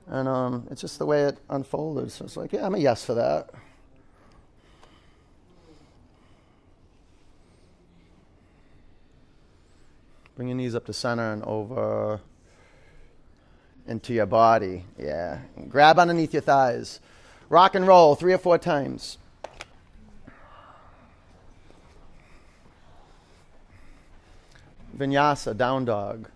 And 0.08 0.28
um, 0.28 0.68
it's 0.72 0.82
just 0.82 0.98
the 0.98 1.06
way 1.06 1.24
it 1.24 1.38
unfolded. 1.50 2.12
So 2.12 2.26
it's 2.26 2.38
like, 2.38 2.54
yeah, 2.54 2.66
I'm 2.66 2.74
a 2.74 2.80
yes 2.80 3.06
for 3.06 3.14
that. 3.14 3.50
Bring 10.36 10.48
your 10.48 10.58
knees 10.58 10.76
up 10.76 10.86
to 10.86 10.94
center 10.94 11.34
and 11.34 11.44
over 11.44 12.22
into 13.88 14.14
your 14.14 14.28
body. 14.28 14.86
Yeah. 14.98 15.40
Grab 15.68 16.00
underneath 16.00 16.34
your 16.34 16.44
thighs. 16.44 17.00
Rock 17.50 17.76
and 17.76 17.88
roll 17.88 18.16
three 18.16 18.34
or 18.34 18.38
four 18.38 18.58
times. 18.58 19.18
Vinyasa, 24.98 25.56
down 25.56 25.86
dog. 25.86 26.30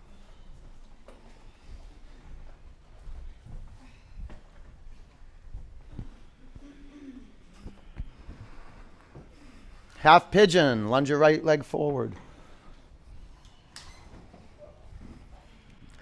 Half 10.00 10.32
pigeon, 10.32 10.90
lunge 10.90 11.10
your 11.10 11.20
right 11.20 11.44
leg 11.44 11.64
forward. 11.64 12.14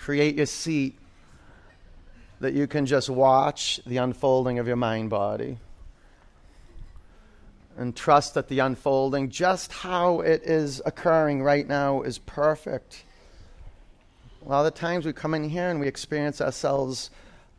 create 0.09 0.33
your 0.33 0.45
seat 0.47 0.97
that 2.39 2.53
you 2.53 2.65
can 2.65 2.83
just 2.83 3.11
watch 3.11 3.79
the 3.85 3.97
unfolding 3.97 4.57
of 4.57 4.65
your 4.65 4.75
mind 4.75 5.07
body 5.07 5.55
and 7.79 7.95
trust 7.95 8.33
that 8.33 8.49
the 8.49 8.59
unfolding, 8.59 9.29
just 9.29 9.71
how 9.71 10.19
it 10.19 10.43
is 10.43 10.81
occurring 10.85 11.41
right 11.41 11.67
now, 11.67 12.01
is 12.01 12.19
perfect. 12.19 13.05
A 14.45 14.49
lot 14.49 14.65
of 14.65 14.73
the 14.73 14.79
times 14.79 15.05
we 15.05 15.13
come 15.13 15.33
in 15.33 15.49
here 15.49 15.69
and 15.69 15.79
we 15.79 15.87
experience 15.87 16.41
ourselves 16.41 17.09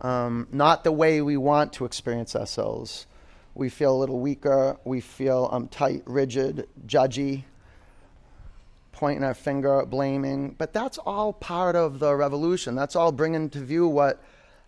um, 0.03 0.47
not 0.53 0.85
the 0.85 0.93
way 0.93 1.23
we 1.23 1.37
want 1.37 1.73
to 1.75 1.87
experience 1.87 2.37
ourselves. 2.37 3.07
We 3.55 3.71
feel 3.71 3.97
a 3.97 3.99
little 3.99 4.21
weaker, 4.21 4.79
we 4.85 5.01
feel 5.01 5.49
um, 5.51 5.69
tight, 5.69 6.03
rigid, 6.07 6.69
judgy 6.87 7.45
pointing 8.93 9.25
our 9.25 9.33
finger, 9.33 9.87
blaming. 9.87 10.55
But 10.59 10.75
that's 10.75 10.99
all 10.99 11.33
part 11.33 11.75
of 11.75 11.99
the 11.99 12.15
revolution. 12.15 12.75
That's 12.75 12.95
all 12.95 13.13
bringing 13.13 13.49
to 13.51 13.61
view 13.61 13.89
what 13.89 14.23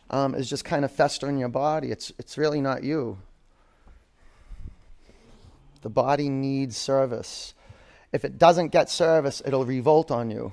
um, 0.09 0.35
is 0.35 0.49
just 0.49 0.65
kind 0.65 0.87
of 0.87 0.91
festering 0.91 1.37
your 1.37 1.51
body. 1.51 1.91
It's, 1.91 2.11
it's 2.19 2.39
really 2.39 2.63
not 2.63 2.83
you. 2.83 3.19
The 5.83 5.91
body 5.91 6.29
needs 6.29 6.77
service. 6.77 7.55
If 8.13 8.25
it 8.25 8.39
doesn't 8.39 8.69
get 8.69 8.89
service, 8.89 9.43
it'll 9.45 9.65
revolt 9.65 10.11
on 10.11 10.31
you. 10.31 10.53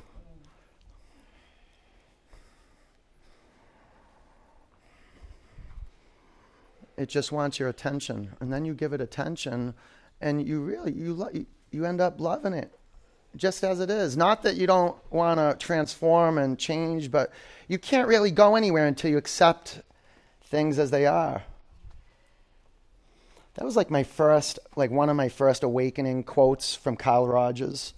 It 6.97 7.07
just 7.07 7.31
wants 7.31 7.59
your 7.59 7.69
attention, 7.69 8.35
and 8.41 8.51
then 8.51 8.65
you 8.65 8.73
give 8.73 8.91
it 8.91 8.99
attention, 8.99 9.73
and 10.19 10.45
you 10.45 10.59
really 10.59 10.91
you 10.91 11.13
lo- 11.13 11.31
you 11.71 11.85
end 11.85 12.01
up 12.01 12.19
loving 12.19 12.53
it 12.53 12.73
just 13.35 13.63
as 13.63 13.79
it 13.79 13.89
is. 13.89 14.17
Not 14.17 14.43
that 14.43 14.55
you 14.55 14.67
don't 14.67 14.95
want 15.11 15.39
to 15.39 15.55
transform 15.65 16.37
and 16.37 16.57
change, 16.57 17.11
but 17.11 17.31
you 17.67 17.77
can't 17.77 18.07
really 18.07 18.31
go 18.31 18.55
anywhere 18.55 18.85
until 18.85 19.11
you 19.11 19.17
accept 19.17 19.81
things 20.43 20.79
as 20.79 20.91
they 20.91 21.05
are. 21.05 21.43
That 23.55 23.65
was 23.65 23.75
like 23.75 23.89
my 23.89 24.03
first, 24.03 24.59
like 24.75 24.91
one 24.91 25.09
of 25.09 25.15
my 25.15 25.29
first 25.29 25.63
awakening 25.63 26.23
quotes 26.23 26.75
from 26.75 26.95
Carl 26.95 27.27
Rogers, 27.27 27.93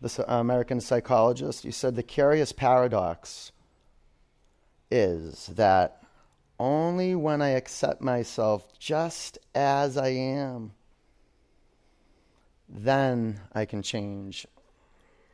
the 0.00 0.24
American 0.28 0.80
psychologist. 0.80 1.62
He 1.62 1.70
said, 1.70 1.96
The 1.96 2.02
curious 2.02 2.52
paradox 2.52 3.52
is 4.90 5.46
that 5.46 6.02
only 6.58 7.14
when 7.14 7.42
I 7.42 7.50
accept 7.50 8.00
myself 8.00 8.78
just 8.78 9.38
as 9.54 9.96
I 9.96 10.08
am 10.08 10.72
then 12.68 13.40
I 13.52 13.64
can 13.64 13.82
change. 13.82 14.46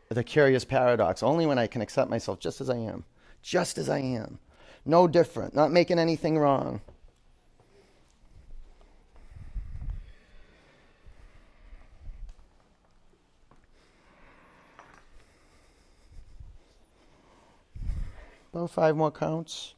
The 0.09 0.25
curious 0.25 0.65
paradox 0.65 1.23
only 1.23 1.47
when 1.47 1.59
I 1.59 1.67
can 1.67 1.81
accept 1.81 2.11
myself 2.11 2.39
just 2.39 2.61
as 2.61 2.69
I 2.69 2.77
am, 2.77 3.05
just 3.43 3.79
as 3.79 3.89
I 3.89 3.99
am, 3.99 4.39
no 4.85 5.09
different, 5.09 5.55
not 5.55 5.73
making 5.73 5.99
anything 5.99 6.39
wrong. 6.39 6.83
About 18.53 18.71
five 18.71 18.97
more 18.97 19.11
counts. 19.11 19.75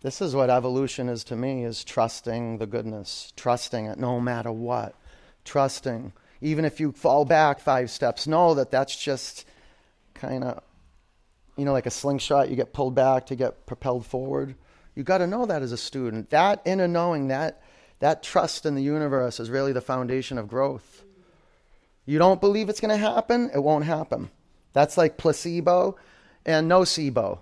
This 0.00 0.20
is 0.20 0.32
what 0.32 0.48
evolution 0.48 1.08
is 1.08 1.24
to 1.24 1.34
me 1.34 1.64
is 1.64 1.82
trusting 1.82 2.58
the 2.58 2.66
goodness, 2.68 3.32
trusting 3.34 3.86
it 3.86 3.98
no 3.98 4.20
matter 4.20 4.52
what. 4.52 4.94
Trusting. 5.44 6.12
Even 6.40 6.64
if 6.64 6.78
you 6.78 6.92
fall 6.92 7.24
back 7.24 7.58
five 7.58 7.90
steps, 7.90 8.28
know 8.28 8.54
that 8.54 8.70
that's 8.70 8.96
just 8.96 9.44
kind 10.14 10.44
of 10.44 10.62
you 11.56 11.64
know 11.64 11.72
like 11.72 11.86
a 11.86 11.90
slingshot 11.90 12.48
you 12.48 12.54
get 12.54 12.72
pulled 12.72 12.94
back 12.94 13.26
to 13.26 13.34
get 13.34 13.66
propelled 13.66 14.06
forward. 14.06 14.54
You 14.94 15.02
got 15.02 15.18
to 15.18 15.26
know 15.26 15.46
that 15.46 15.62
as 15.62 15.72
a 15.72 15.76
student. 15.76 16.30
That 16.30 16.62
inner 16.64 16.86
knowing 16.86 17.26
that 17.28 17.60
that 17.98 18.22
trust 18.22 18.66
in 18.66 18.76
the 18.76 18.82
universe 18.82 19.40
is 19.40 19.50
really 19.50 19.72
the 19.72 19.80
foundation 19.80 20.38
of 20.38 20.46
growth. 20.46 21.02
You 22.06 22.20
don't 22.20 22.40
believe 22.40 22.68
it's 22.68 22.80
going 22.80 22.96
to 22.96 22.96
happen, 22.96 23.50
it 23.52 23.58
won't 23.58 23.84
happen. 23.84 24.30
That's 24.72 24.96
like 24.96 25.16
placebo 25.16 25.96
and 26.44 26.70
nocebo. 26.70 27.40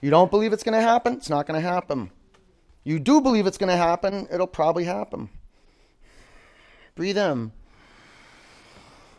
You 0.00 0.10
don't 0.10 0.30
believe 0.30 0.52
it's 0.52 0.62
going 0.62 0.78
to 0.78 0.86
happen? 0.86 1.14
It's 1.14 1.30
not 1.30 1.46
going 1.46 1.60
to 1.60 1.66
happen. 1.66 2.10
You 2.84 2.98
do 2.98 3.20
believe 3.20 3.46
it's 3.46 3.58
going 3.58 3.68
to 3.68 3.76
happen? 3.76 4.26
It'll 4.32 4.46
probably 4.46 4.84
happen. 4.84 5.28
Breathe 6.94 7.18
in. 7.18 7.52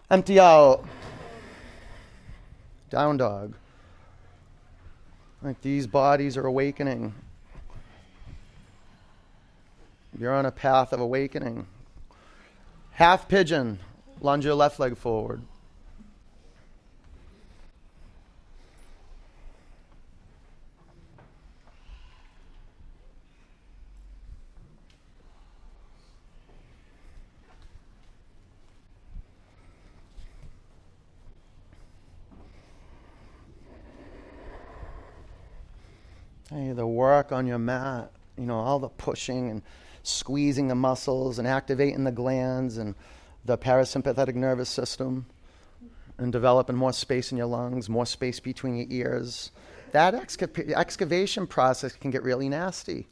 Empty 0.10 0.40
out. 0.40 0.86
Down 2.90 3.18
dog. 3.18 3.54
Like 5.42 5.62
these 5.62 5.88
bodies 5.88 6.38
are 6.38 6.46
awakening. 6.46 7.14
You're 10.20 10.34
on 10.34 10.46
a 10.46 10.52
path 10.52 10.92
of 10.92 11.00
awakening. 11.00 11.68
Half 12.92 13.28
pigeon. 13.28 13.80
Lunge 14.20 14.46
your 14.46 14.56
left 14.56 14.80
leg 14.80 14.98
forward. 14.98 15.42
Hey, 36.54 36.74
the 36.74 36.86
work 36.86 37.32
on 37.32 37.48
your 37.48 37.60
mat, 37.60 38.12
you 38.38 38.46
know, 38.46 38.60
all 38.60 38.78
the 38.78 38.90
pushing 38.90 39.50
and 39.50 39.62
squeezing 40.04 40.68
the 40.68 40.76
muscles 40.76 41.40
and 41.40 41.48
activating 41.48 42.04
the 42.04 42.12
glands 42.12 42.78
and 42.78 42.94
the 43.46 43.58
parasympathetic 43.58 44.36
nervous 44.36 44.68
system 44.68 45.28
and 46.18 46.30
developing 46.30 46.76
more 46.76 46.92
space 46.92 47.32
in 47.32 47.38
your 47.38 47.48
lungs, 47.48 47.88
more 47.88 48.06
space 48.06 48.42
between 48.42 48.76
your 48.76 48.88
ears. 48.90 49.52
That 49.94 50.14
exca- 50.14 50.74
excavation 50.74 51.48
process 51.48 51.94
can 51.94 52.12
get 52.12 52.22
really 52.22 52.50
nasty. 52.50 53.08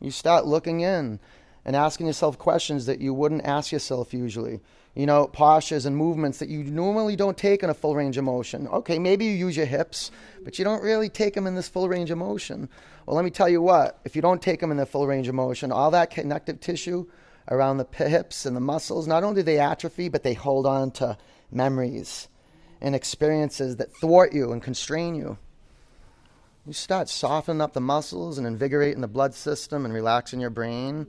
You 0.00 0.10
start 0.10 0.46
looking 0.46 0.80
in 0.80 1.20
and 1.66 1.76
asking 1.76 2.06
yourself 2.06 2.38
questions 2.38 2.86
that 2.86 2.98
you 2.98 3.12
wouldn't 3.12 3.44
ask 3.44 3.72
yourself 3.72 4.14
usually. 4.14 4.60
You 4.96 5.04
know, 5.04 5.26
postures 5.26 5.84
and 5.84 5.94
movements 5.94 6.38
that 6.38 6.48
you 6.48 6.64
normally 6.64 7.16
don't 7.16 7.36
take 7.36 7.62
in 7.62 7.68
a 7.68 7.74
full 7.74 7.94
range 7.94 8.16
of 8.16 8.24
motion. 8.24 8.66
Okay, 8.68 8.98
maybe 8.98 9.26
you 9.26 9.32
use 9.32 9.54
your 9.54 9.66
hips, 9.66 10.10
but 10.42 10.58
you 10.58 10.64
don't 10.64 10.82
really 10.82 11.10
take 11.10 11.34
them 11.34 11.46
in 11.46 11.54
this 11.54 11.68
full 11.68 11.86
range 11.86 12.10
of 12.10 12.16
motion. 12.16 12.70
Well, 13.04 13.14
let 13.14 13.24
me 13.24 13.30
tell 13.30 13.48
you 13.48 13.60
what, 13.60 14.00
if 14.06 14.16
you 14.16 14.22
don't 14.22 14.40
take 14.40 14.58
them 14.60 14.70
in 14.70 14.78
the 14.78 14.86
full 14.86 15.06
range 15.06 15.28
of 15.28 15.34
motion, 15.34 15.70
all 15.70 15.90
that 15.90 16.08
connective 16.08 16.60
tissue 16.60 17.06
around 17.50 17.76
the 17.76 17.86
hips 18.08 18.46
and 18.46 18.56
the 18.56 18.60
muscles, 18.60 19.06
not 19.06 19.22
only 19.22 19.42
do 19.42 19.44
they 19.44 19.58
atrophy, 19.58 20.08
but 20.08 20.22
they 20.22 20.32
hold 20.32 20.64
on 20.64 20.90
to 20.92 21.18
memories 21.52 22.28
and 22.80 22.94
experiences 22.94 23.76
that 23.76 23.94
thwart 23.96 24.32
you 24.32 24.50
and 24.50 24.62
constrain 24.62 25.14
you. 25.14 25.36
You 26.66 26.72
start 26.72 27.10
softening 27.10 27.60
up 27.60 27.74
the 27.74 27.80
muscles 27.82 28.38
and 28.38 28.46
invigorating 28.46 29.02
the 29.02 29.08
blood 29.08 29.34
system 29.34 29.84
and 29.84 29.92
relaxing 29.92 30.40
your 30.40 30.50
brain. 30.50 31.06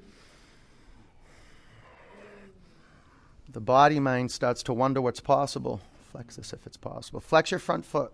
The 3.57 3.61
body 3.61 3.99
mind 3.99 4.29
starts 4.29 4.61
to 4.61 4.73
wonder 4.73 5.01
what's 5.01 5.19
possible. 5.19 5.81
Flex 6.11 6.35
this 6.35 6.53
if 6.53 6.67
it's 6.67 6.77
possible. 6.77 7.19
Flex 7.19 7.49
your 7.49 7.59
front 7.59 7.85
foot. 7.85 8.13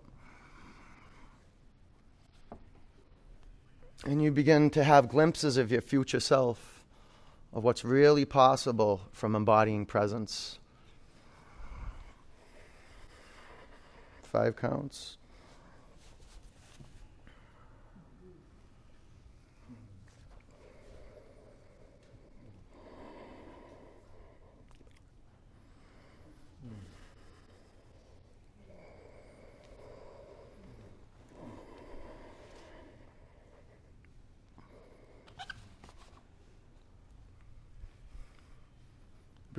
And 4.06 4.22
you 4.22 4.30
begin 4.30 4.70
to 4.70 4.82
have 4.82 5.10
glimpses 5.10 5.58
of 5.58 5.70
your 5.70 5.82
future 5.82 6.18
self, 6.18 6.82
of 7.52 7.62
what's 7.62 7.84
really 7.84 8.24
possible 8.24 9.02
from 9.12 9.36
embodying 9.36 9.84
presence. 9.84 10.58
Five 14.22 14.56
counts. 14.56 15.18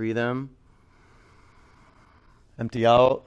Breathe 0.05 0.19
in. 0.19 0.49
Empty 2.59 2.85
out. 2.85 3.25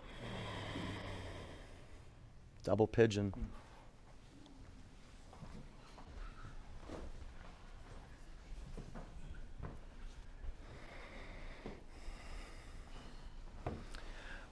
Double 2.63 2.87
pigeon. 2.87 3.35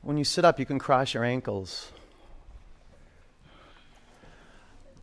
When 0.02 0.16
you 0.16 0.24
sit 0.24 0.44
up, 0.44 0.58
you 0.58 0.66
can 0.66 0.80
cross 0.80 1.14
your 1.14 1.22
ankles. 1.22 1.92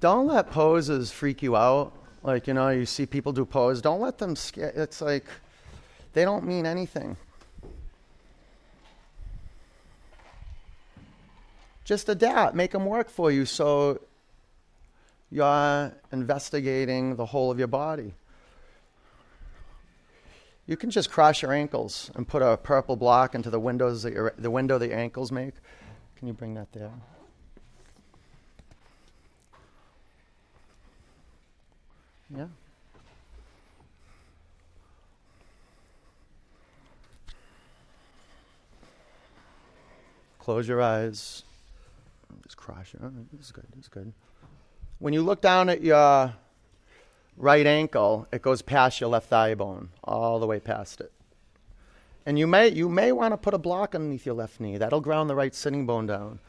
Don't 0.02 0.28
let 0.28 0.52
poses 0.52 1.10
freak 1.10 1.42
you 1.42 1.56
out. 1.56 1.94
Like, 2.22 2.48
you 2.48 2.54
know, 2.54 2.68
you 2.68 2.86
see 2.86 3.06
people 3.06 3.32
do 3.32 3.46
poses. 3.46 3.82
Don't 3.82 4.02
let 4.02 4.18
them 4.18 4.36
scare. 4.36 4.74
It's 4.76 5.00
like, 5.00 5.28
they 6.14 6.24
don't 6.24 6.46
mean 6.46 6.66
anything. 6.66 7.18
Just 11.84 12.08
adapt, 12.08 12.56
make 12.56 12.72
them 12.72 12.86
work 12.86 13.10
for 13.10 13.30
you 13.32 13.46
so 13.46 14.00
you're 15.30 15.92
investigating 16.12 17.16
the 17.16 17.26
whole 17.26 17.52
of 17.52 17.58
your 17.58 17.68
body. 17.68 18.14
You 20.66 20.78
can 20.78 20.92
just 20.92 21.12
cross 21.12 21.42
your 21.42 21.52
ankles 21.52 22.10
and 22.16 22.26
put 22.26 22.42
a 22.42 22.56
purple 22.56 22.96
block 22.96 23.36
into 23.36 23.50
the 23.50 23.60
windows 23.60 24.04
that 24.04 24.14
your, 24.14 24.34
the 24.38 24.50
window 24.50 24.78
that 24.78 24.88
your 24.88 24.98
ankles 24.98 25.32
make. 25.32 25.56
Can 26.16 26.28
you 26.28 26.34
bring 26.34 26.54
that 26.54 26.72
there? 26.72 26.92
Yeah. 32.36 32.48
Close 40.44 40.68
your 40.68 40.82
eyes. 40.82 41.44
Just 42.44 42.58
cross 42.58 42.92
your. 42.92 43.08
Oh, 43.08 43.14
this 43.32 43.46
is 43.46 43.52
good. 43.54 43.64
This 43.74 43.86
is 43.86 43.88
good. 43.88 44.12
When 45.00 45.14
you 45.14 45.22
look 45.22 45.42
down 45.42 45.70
at 45.70 45.82
your 45.82 46.34
right 47.38 47.66
ankle, 47.66 48.28
it 48.30 48.42
goes 48.42 48.62
past 48.62 49.00
your 49.00 49.10
left 49.10 49.30
thigh 49.30 49.56
bone, 49.56 49.92
all 50.04 50.42
the 50.42 50.46
way 50.46 50.60
past 50.60 51.00
it. 51.00 51.14
And 52.26 52.38
you 52.38 52.46
may 52.46 52.68
you 52.68 52.90
may 52.90 53.14
want 53.14 53.32
to 53.32 53.38
put 53.38 53.54
a 53.54 53.58
block 53.58 53.96
underneath 53.96 54.26
your 54.26 54.36
left 54.36 54.60
knee. 54.60 54.78
That'll 54.78 55.00
ground 55.00 55.30
the 55.30 55.36
right 55.36 55.56
sitting 55.56 55.86
bone 55.86 56.08
down. 56.08 56.40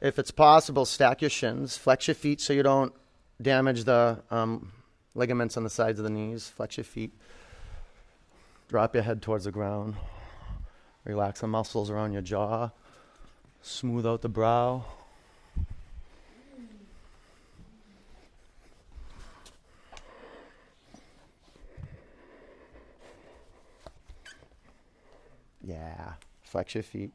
If 0.00 0.18
it's 0.18 0.32
possible, 0.32 0.86
stack 0.86 1.22
your 1.22 1.30
shins, 1.30 1.76
flex 1.76 2.08
your 2.08 2.16
feet 2.16 2.40
so 2.40 2.52
you 2.52 2.64
don't 2.64 2.92
damage 3.40 3.84
the 3.84 4.24
um, 4.28 4.72
ligaments 5.14 5.56
on 5.56 5.62
the 5.62 5.70
sides 5.70 6.00
of 6.00 6.04
the 6.04 6.10
knees. 6.10 6.48
Flex 6.48 6.78
your 6.78 6.84
feet. 6.84 7.12
Drop 8.66 8.92
your 8.92 9.04
head 9.04 9.22
towards 9.22 9.44
the 9.44 9.52
ground. 9.52 9.94
Relax 11.06 11.40
the 11.40 11.46
muscles 11.46 11.88
around 11.88 12.12
your 12.12 12.20
jaw. 12.20 12.70
Smooth 13.62 14.04
out 14.04 14.22
the 14.22 14.28
brow. 14.28 14.84
Yeah. 25.64 26.14
Flex 26.42 26.74
your 26.74 26.82
feet. 26.82 27.12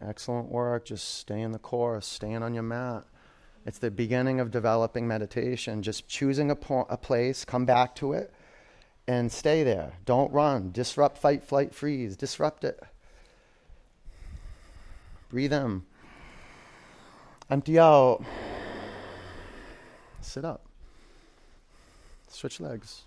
Excellent 0.00 0.48
work. 0.48 0.86
Just 0.86 1.18
stay 1.18 1.40
in 1.40 1.52
the 1.52 1.58
course, 1.58 2.06
staying 2.06 2.42
on 2.42 2.52
your 2.52 2.64
mat. 2.64 3.04
It's 3.64 3.78
the 3.78 3.92
beginning 3.92 4.40
of 4.40 4.50
developing 4.50 5.06
meditation. 5.06 5.84
Just 5.84 6.08
choosing 6.08 6.50
a, 6.50 6.56
po- 6.56 6.86
a 6.90 6.96
place, 6.96 7.44
come 7.44 7.64
back 7.64 7.94
to 7.96 8.12
it, 8.12 8.32
and 9.08 9.32
stay 9.32 9.64
there. 9.64 9.94
Don't 10.04 10.30
run. 10.32 10.70
Disrupt, 10.70 11.16
fight, 11.16 11.42
flight, 11.42 11.74
freeze. 11.74 12.14
Disrupt 12.14 12.62
it. 12.62 12.78
Breathe 15.30 15.52
in. 15.52 15.82
Empty 17.50 17.78
out. 17.78 18.22
Sit 20.20 20.44
up. 20.44 20.66
Switch 22.28 22.60
legs. 22.60 23.04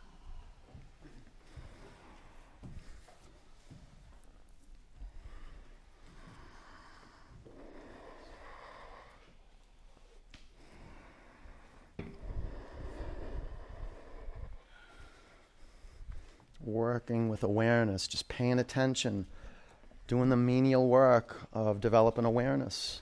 Working 16.65 17.29
with 17.29 17.43
awareness, 17.43 18.07
just 18.07 18.27
paying 18.27 18.59
attention, 18.59 19.25
doing 20.07 20.29
the 20.29 20.37
menial 20.37 20.87
work 20.87 21.37
of 21.53 21.79
developing 21.79 22.25
awareness. 22.25 23.01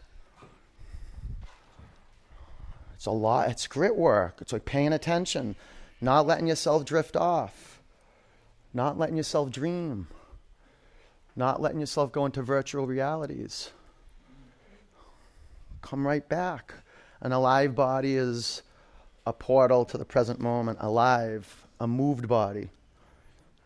It's 2.95 3.05
a 3.05 3.11
lot, 3.11 3.49
it's 3.49 3.67
grit 3.67 3.95
work. 3.95 4.39
It's 4.41 4.51
like 4.51 4.65
paying 4.65 4.93
attention, 4.93 5.55
not 6.01 6.27
letting 6.27 6.47
yourself 6.47 6.85
drift 6.85 7.15
off, 7.15 7.81
not 8.73 8.97
letting 8.97 9.17
yourself 9.17 9.51
dream, 9.51 10.07
not 11.35 11.61
letting 11.61 11.79
yourself 11.79 12.11
go 12.11 12.25
into 12.25 12.41
virtual 12.41 12.85
realities. 12.85 13.71
Come 15.81 16.05
right 16.05 16.27
back. 16.27 16.73
An 17.21 17.31
alive 17.31 17.73
body 17.73 18.15
is 18.15 18.63
a 19.25 19.31
portal 19.31 19.85
to 19.85 19.97
the 19.97 20.05
present 20.05 20.39
moment, 20.39 20.77
alive, 20.81 21.65
a 21.79 21.87
moved 21.87 22.27
body 22.27 22.69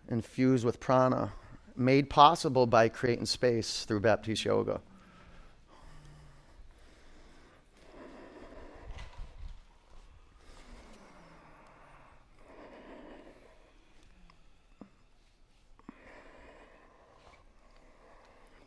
infused 0.09 0.65
with 0.65 0.79
prana, 0.79 1.33
made 1.75 2.09
possible 2.09 2.65
by 2.65 2.89
creating 2.89 3.25
space 3.25 3.85
through 3.85 3.99
Baptiste 3.99 4.45
Yoga. 4.45 4.81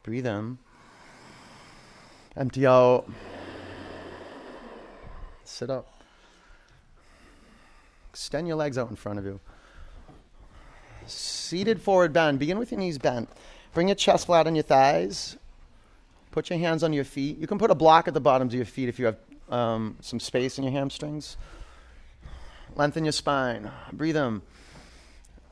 Breathe 0.02 0.26
in. 0.26 0.58
Empty 2.36 2.64
out. 2.64 3.10
Sit 5.42 5.68
up. 5.68 5.88
Extend 8.10 8.46
your 8.46 8.56
legs 8.56 8.78
out 8.78 8.88
in 8.88 8.94
front 8.94 9.18
of 9.18 9.24
you. 9.24 9.40
Seated 11.06 11.80
forward 11.80 12.12
bend. 12.12 12.38
Begin 12.38 12.58
with 12.58 12.70
your 12.70 12.80
knees 12.80 12.98
bent. 12.98 13.28
Bring 13.74 13.88
your 13.88 13.94
chest 13.94 14.26
flat 14.26 14.46
on 14.46 14.54
your 14.54 14.62
thighs. 14.62 15.36
Put 16.30 16.50
your 16.50 16.58
hands 16.58 16.82
on 16.82 16.92
your 16.92 17.04
feet. 17.04 17.38
You 17.38 17.46
can 17.46 17.58
put 17.58 17.70
a 17.70 17.74
block 17.74 18.08
at 18.08 18.14
the 18.14 18.20
bottoms 18.20 18.52
of 18.52 18.56
your 18.56 18.66
feet 18.66 18.88
if 18.88 18.98
you 18.98 19.06
have 19.06 19.16
um, 19.48 19.96
some 20.00 20.20
space 20.20 20.58
in 20.58 20.64
your 20.64 20.72
hamstrings. 20.72 21.36
Lengthen 22.74 23.04
your 23.04 23.12
spine. 23.12 23.70
Breathe 23.92 24.16
in. 24.16 24.42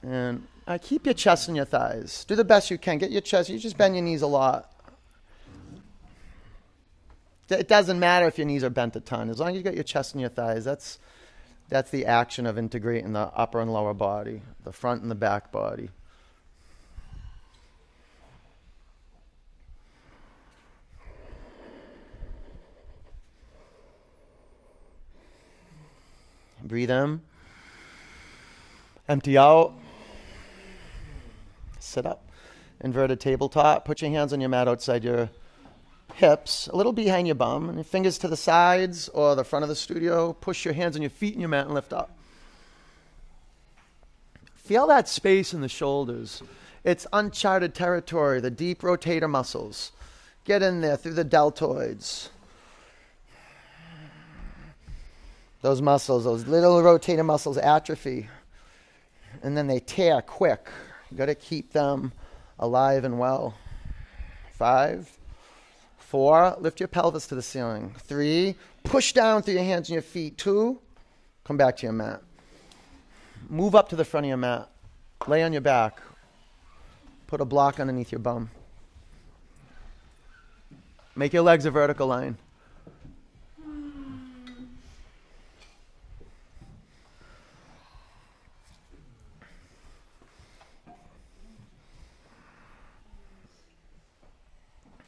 And 0.03 0.47
uh, 0.67 0.79
keep 0.81 1.07
your 1.07 1.15
chest 1.15 1.49
and 1.49 1.57
your 1.57 1.67
thighs. 1.67 2.25
Do 2.25 2.35
the 2.35 2.45
best 2.45 2.71
you 2.71 2.79
can. 2.79 2.99
Get 2.99 3.11
your 3.11 3.21
chest. 3.21 3.49
You 3.49 3.59
just 3.59 3.79
bend 3.79 3.95
your 3.95 4.05
knees 4.05 4.23
a 4.23 4.27
lot. 4.27 4.71
It 7.49 7.69
doesn't 7.69 7.99
matter 7.99 8.27
if 8.27 8.39
your 8.39 8.47
knees 8.47 8.65
are 8.65 8.71
bent 8.71 8.97
a 8.97 9.01
ton. 9.01 9.29
As 9.29 9.39
long 9.39 9.51
as 9.51 9.57
you 9.57 9.63
got 9.63 9.75
your 9.75 9.85
chest 9.85 10.15
and 10.15 10.21
your 10.21 10.31
thighs, 10.31 10.65
that's, 10.65 10.99
that's 11.69 11.91
the 11.91 12.07
action 12.07 12.47
of 12.47 12.59
integrating 12.59 13.13
the 13.13 13.31
upper 13.35 13.61
and 13.61 13.73
lower 13.73 13.95
body, 13.95 14.43
the 14.65 14.73
front 14.73 15.03
and 15.03 15.11
the 15.11 15.15
back 15.15 15.51
body. 15.51 15.91
Breathe 26.63 26.91
in. 26.91 27.21
Empty 29.07 29.37
out. 29.37 29.75
Sit 31.79 32.07
up. 32.07 32.27
Inverted 32.81 33.21
tabletop. 33.21 33.85
Put 33.85 34.01
your 34.01 34.11
hands 34.11 34.33
on 34.33 34.41
your 34.41 34.49
mat 34.49 34.67
outside 34.67 35.05
your 35.05 35.29
hips, 36.15 36.69
a 36.73 36.77
little 36.77 36.93
behind 36.93 37.27
your 37.27 37.35
bum, 37.35 37.69
and 37.69 37.77
your 37.77 37.85
fingers 37.85 38.19
to 38.19 38.29
the 38.29 38.37
sides 38.37 39.09
or 39.11 39.35
the 39.35 39.45
front 39.45 39.63
of 39.63 39.69
the 39.69 39.77
studio. 39.77 40.33
Push 40.33 40.65
your 40.65 40.75
hands 40.75 40.97
on 40.97 41.03
your 41.03 41.11
feet 41.11 41.35
and 41.35 41.41
your 41.41 41.49
mat 41.49 41.67
and 41.67 41.75
lift 41.75 41.93
up. 41.93 42.17
Feel 44.55 44.87
that 44.87 45.09
space 45.09 45.53
in 45.53 45.61
the 45.61 45.69
shoulders. 45.69 46.43
It's 46.85 47.07
uncharted 47.13 47.75
territory, 47.75 48.41
the 48.41 48.51
deep 48.51 48.83
rotator 48.83 49.29
muscles. 49.29 49.93
Get 50.45 50.63
in 50.63 50.81
there 50.81 50.97
through 50.97 51.15
the 51.15 51.25
deltoids. 51.25 52.29
Those 55.63 55.81
muscles, 55.81 56.25
those 56.25 56.47
little 56.47 56.83
rotator 56.83 57.25
muscles 57.25 57.57
atrophy 57.57 58.29
and 59.43 59.57
then 59.57 59.67
they 59.67 59.81
tear 59.81 60.23
quick. 60.23 60.69
You 61.11 61.17
got 61.17 61.27
to 61.27 61.35
keep 61.35 61.73
them 61.73 62.13
alive 62.59 63.05
and 63.05 63.19
well. 63.19 63.55
Five, 64.53 65.11
four, 66.05 66.57
lift 66.61 66.81
your 66.81 66.89
pelvis 66.89 67.27
to 67.29 67.35
the 67.35 67.43
ceiling. 67.43 67.95
Three, 67.99 68.55
push 68.85 69.13
down 69.13 69.43
through 69.43 69.55
your 69.55 69.65
hands 69.65 69.89
and 69.89 69.95
your 69.95 70.03
feet. 70.03 70.39
Two, 70.39 70.79
come 71.45 71.57
back 71.57 71.77
to 71.79 71.83
your 71.85 71.93
mat. 71.93 72.23
Move 73.49 73.75
up 73.75 73.89
to 73.89 73.97
the 73.97 74.05
front 74.05 74.27
of 74.27 74.29
your 74.29 74.37
mat. 74.37 74.69
Lay 75.27 75.43
on 75.43 75.53
your 75.53 75.63
back. 75.63 76.01
Put 77.27 77.41
a 77.41 77.45
block 77.45 77.81
underneath 77.81 78.13
your 78.13 78.21
bum. 78.21 78.51
Make 81.17 81.33
your 81.33 81.43
legs 81.43 81.65
a 81.67 81.71
vertical 81.71 82.07
line. 82.07 82.37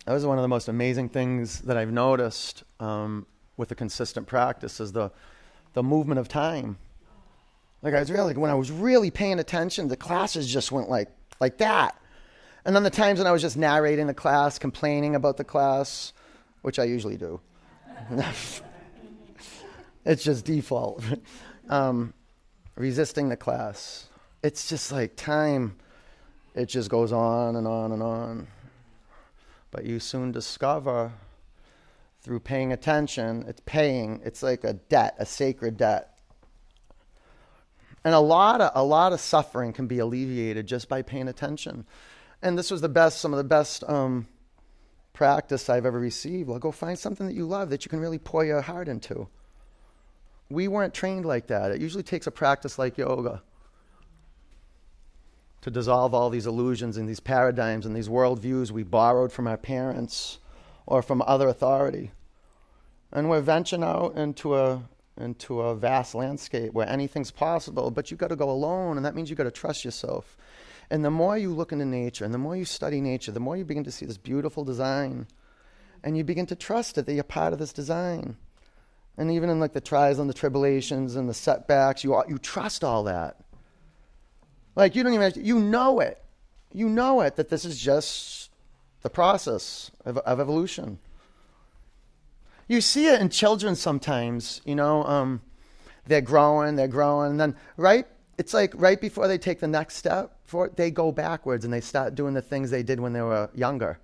That 0.06 0.12
was 0.12 0.24
one 0.24 0.38
of 0.38 0.42
the 0.42 0.48
most 0.48 0.68
amazing 0.68 1.08
things 1.08 1.62
that 1.62 1.76
I've 1.76 1.92
noticed 1.92 2.62
um, 2.78 3.26
with 3.56 3.68
the 3.68 3.74
consistent 3.74 4.26
practice 4.28 4.80
is 4.80 4.92
the 4.92 5.10
the 5.74 5.82
movement 5.82 6.18
of 6.18 6.28
time. 6.28 6.78
Like 7.82 7.92
I 7.92 8.00
was 8.00 8.10
really 8.10 8.28
like 8.28 8.38
when 8.38 8.50
I 8.50 8.54
was 8.54 8.70
really 8.70 9.10
paying 9.10 9.38
attention, 9.40 9.88
the 9.88 9.96
classes 9.96 10.50
just 10.50 10.70
went 10.70 10.88
like 10.88 11.08
like 11.40 11.58
that. 11.58 12.00
And 12.64 12.74
then 12.74 12.84
the 12.84 12.90
times 12.90 13.18
when 13.18 13.26
I 13.26 13.32
was 13.32 13.42
just 13.42 13.56
narrating 13.56 14.06
the 14.06 14.14
class, 14.14 14.58
complaining 14.58 15.16
about 15.16 15.36
the 15.36 15.44
class, 15.44 16.12
which 16.62 16.78
I 16.78 16.84
usually 16.84 17.16
do. 17.16 17.40
it's 20.04 20.22
just 20.24 20.44
default. 20.44 21.02
um, 21.68 22.14
resisting 22.76 23.28
the 23.28 23.36
class. 23.36 24.06
It's 24.42 24.68
just 24.68 24.92
like 24.92 25.16
time. 25.16 25.76
It 26.54 26.66
just 26.66 26.90
goes 26.90 27.12
on 27.12 27.56
and 27.56 27.66
on 27.66 27.92
and 27.92 28.02
on. 28.02 28.46
But 29.70 29.84
you 29.84 30.00
soon 30.00 30.32
discover 30.32 31.12
through 32.20 32.40
paying 32.40 32.72
attention, 32.72 33.44
it's 33.46 33.60
paying, 33.66 34.20
it's 34.24 34.42
like 34.42 34.64
a 34.64 34.74
debt, 34.74 35.14
a 35.18 35.26
sacred 35.26 35.76
debt. 35.76 36.18
And 38.04 38.14
a 38.14 38.20
lot 38.20 38.60
of 38.60 38.70
a 38.74 38.84
lot 38.84 39.12
of 39.12 39.20
suffering 39.20 39.72
can 39.72 39.86
be 39.86 39.98
alleviated 39.98 40.66
just 40.66 40.88
by 40.88 41.02
paying 41.02 41.28
attention. 41.28 41.86
And 42.42 42.56
this 42.56 42.70
was 42.70 42.80
the 42.80 42.88
best, 42.88 43.20
some 43.20 43.32
of 43.32 43.38
the 43.38 43.44
best 43.44 43.82
um, 43.88 44.28
practice 45.12 45.68
I've 45.68 45.86
ever 45.86 45.98
received. 45.98 46.48
Well, 46.48 46.58
go 46.58 46.70
find 46.70 46.98
something 46.98 47.26
that 47.26 47.34
you 47.34 47.46
love 47.46 47.70
that 47.70 47.84
you 47.84 47.88
can 47.88 47.98
really 47.98 48.18
pour 48.18 48.44
your 48.44 48.60
heart 48.60 48.86
into. 48.86 49.28
We 50.48 50.68
weren't 50.68 50.94
trained 50.94 51.24
like 51.24 51.48
that. 51.48 51.72
It 51.72 51.80
usually 51.80 52.04
takes 52.04 52.26
a 52.26 52.30
practice 52.30 52.78
like 52.78 52.98
yoga 52.98 53.42
to 55.66 55.70
dissolve 55.72 56.14
all 56.14 56.30
these 56.30 56.46
illusions 56.46 56.96
and 56.96 57.08
these 57.08 57.18
paradigms 57.18 57.84
and 57.84 57.96
these 57.96 58.08
worldviews 58.08 58.70
we 58.70 58.84
borrowed 58.84 59.32
from 59.32 59.48
our 59.48 59.56
parents 59.56 60.38
or 60.86 61.02
from 61.02 61.20
other 61.26 61.48
authority. 61.48 62.12
And 63.10 63.28
we're 63.28 63.40
venturing 63.40 63.82
out 63.82 64.16
into 64.16 64.54
a 64.54 64.84
into 65.18 65.60
a 65.60 65.74
vast 65.74 66.14
landscape 66.14 66.72
where 66.72 66.88
anything's 66.88 67.32
possible, 67.32 67.90
but 67.90 68.10
you've 68.10 68.20
got 68.20 68.28
to 68.28 68.36
go 68.36 68.48
alone, 68.48 68.96
and 68.96 69.04
that 69.04 69.16
means 69.16 69.28
you've 69.28 69.38
got 69.38 69.44
to 69.44 69.50
trust 69.50 69.84
yourself. 69.84 70.36
And 70.88 71.04
the 71.04 71.10
more 71.10 71.36
you 71.36 71.52
look 71.52 71.72
into 71.72 71.84
nature 71.84 72.24
and 72.24 72.32
the 72.32 72.38
more 72.38 72.54
you 72.54 72.64
study 72.64 73.00
nature, 73.00 73.32
the 73.32 73.40
more 73.40 73.56
you 73.56 73.64
begin 73.64 73.82
to 73.84 73.90
see 73.90 74.06
this 74.06 74.18
beautiful 74.18 74.62
design. 74.62 75.26
And 76.04 76.16
you 76.16 76.22
begin 76.22 76.46
to 76.46 76.54
trust 76.54 76.96
it 76.96 77.06
that 77.06 77.14
you're 77.14 77.24
part 77.24 77.52
of 77.52 77.58
this 77.58 77.72
design. 77.72 78.36
And 79.16 79.32
even 79.32 79.50
in 79.50 79.58
like 79.58 79.72
the 79.72 79.80
trials 79.80 80.20
and 80.20 80.30
the 80.30 80.34
tribulations 80.34 81.16
and 81.16 81.28
the 81.28 81.34
setbacks, 81.34 82.04
you, 82.04 82.22
you 82.28 82.38
trust 82.38 82.84
all 82.84 83.02
that. 83.04 83.38
Like 84.76 84.94
you 84.94 85.02
don't 85.02 85.14
even 85.14 85.32
you 85.36 85.58
know 85.58 86.00
it. 86.00 86.22
You 86.72 86.88
know 86.88 87.22
it 87.22 87.36
that 87.36 87.48
this 87.48 87.64
is 87.64 87.78
just 87.78 88.50
the 89.02 89.10
process 89.10 89.90
of, 90.04 90.18
of 90.18 90.38
evolution. 90.38 90.98
You 92.68 92.80
see 92.80 93.06
it 93.06 93.20
in 93.20 93.30
children 93.30 93.74
sometimes, 93.74 94.60
you 94.64 94.74
know, 94.74 95.04
um, 95.04 95.40
they're 96.06 96.20
growing, 96.20 96.76
they're 96.76 96.88
growing, 96.88 97.32
and 97.32 97.40
then 97.40 97.56
right 97.76 98.06
it's 98.38 98.52
like 98.52 98.72
right 98.76 99.00
before 99.00 99.28
they 99.28 99.38
take 99.38 99.60
the 99.60 99.68
next 99.68 99.96
step 99.96 100.36
for 100.44 100.66
it, 100.66 100.76
they 100.76 100.90
go 100.90 101.10
backwards 101.10 101.64
and 101.64 101.72
they 101.72 101.80
start 101.80 102.14
doing 102.14 102.34
the 102.34 102.42
things 102.42 102.70
they 102.70 102.82
did 102.82 103.00
when 103.00 103.12
they 103.12 103.22
were 103.22 103.48
younger. 103.54 103.98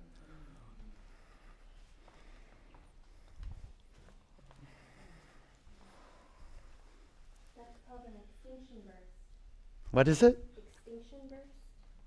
What 9.91 10.07
is 10.07 10.23
it? 10.23 10.43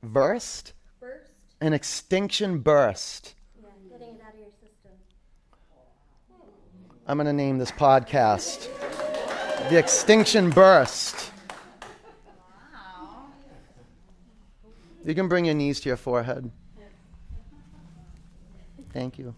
Burst? 0.06 0.72
Burst? 1.00 1.30
An 1.60 1.72
extinction 1.72 2.58
burst. 2.60 3.34
Yeah, 3.60 3.68
getting 3.90 4.14
it 4.14 4.20
out 4.26 4.34
of 4.34 4.40
your 4.40 4.50
system. 4.50 4.92
I'm 7.06 7.16
going 7.16 7.26
to 7.26 7.32
name 7.32 7.58
this 7.58 7.70
podcast 7.70 8.68
The 9.68 9.78
Extinction 9.78 10.50
Burst. 10.50 11.32
You 15.04 15.14
can 15.14 15.28
bring 15.28 15.44
your 15.44 15.54
knees 15.54 15.78
to 15.82 15.88
your 15.88 15.96
forehead. 15.96 16.50
Thank 18.92 19.18
you. 19.18 19.36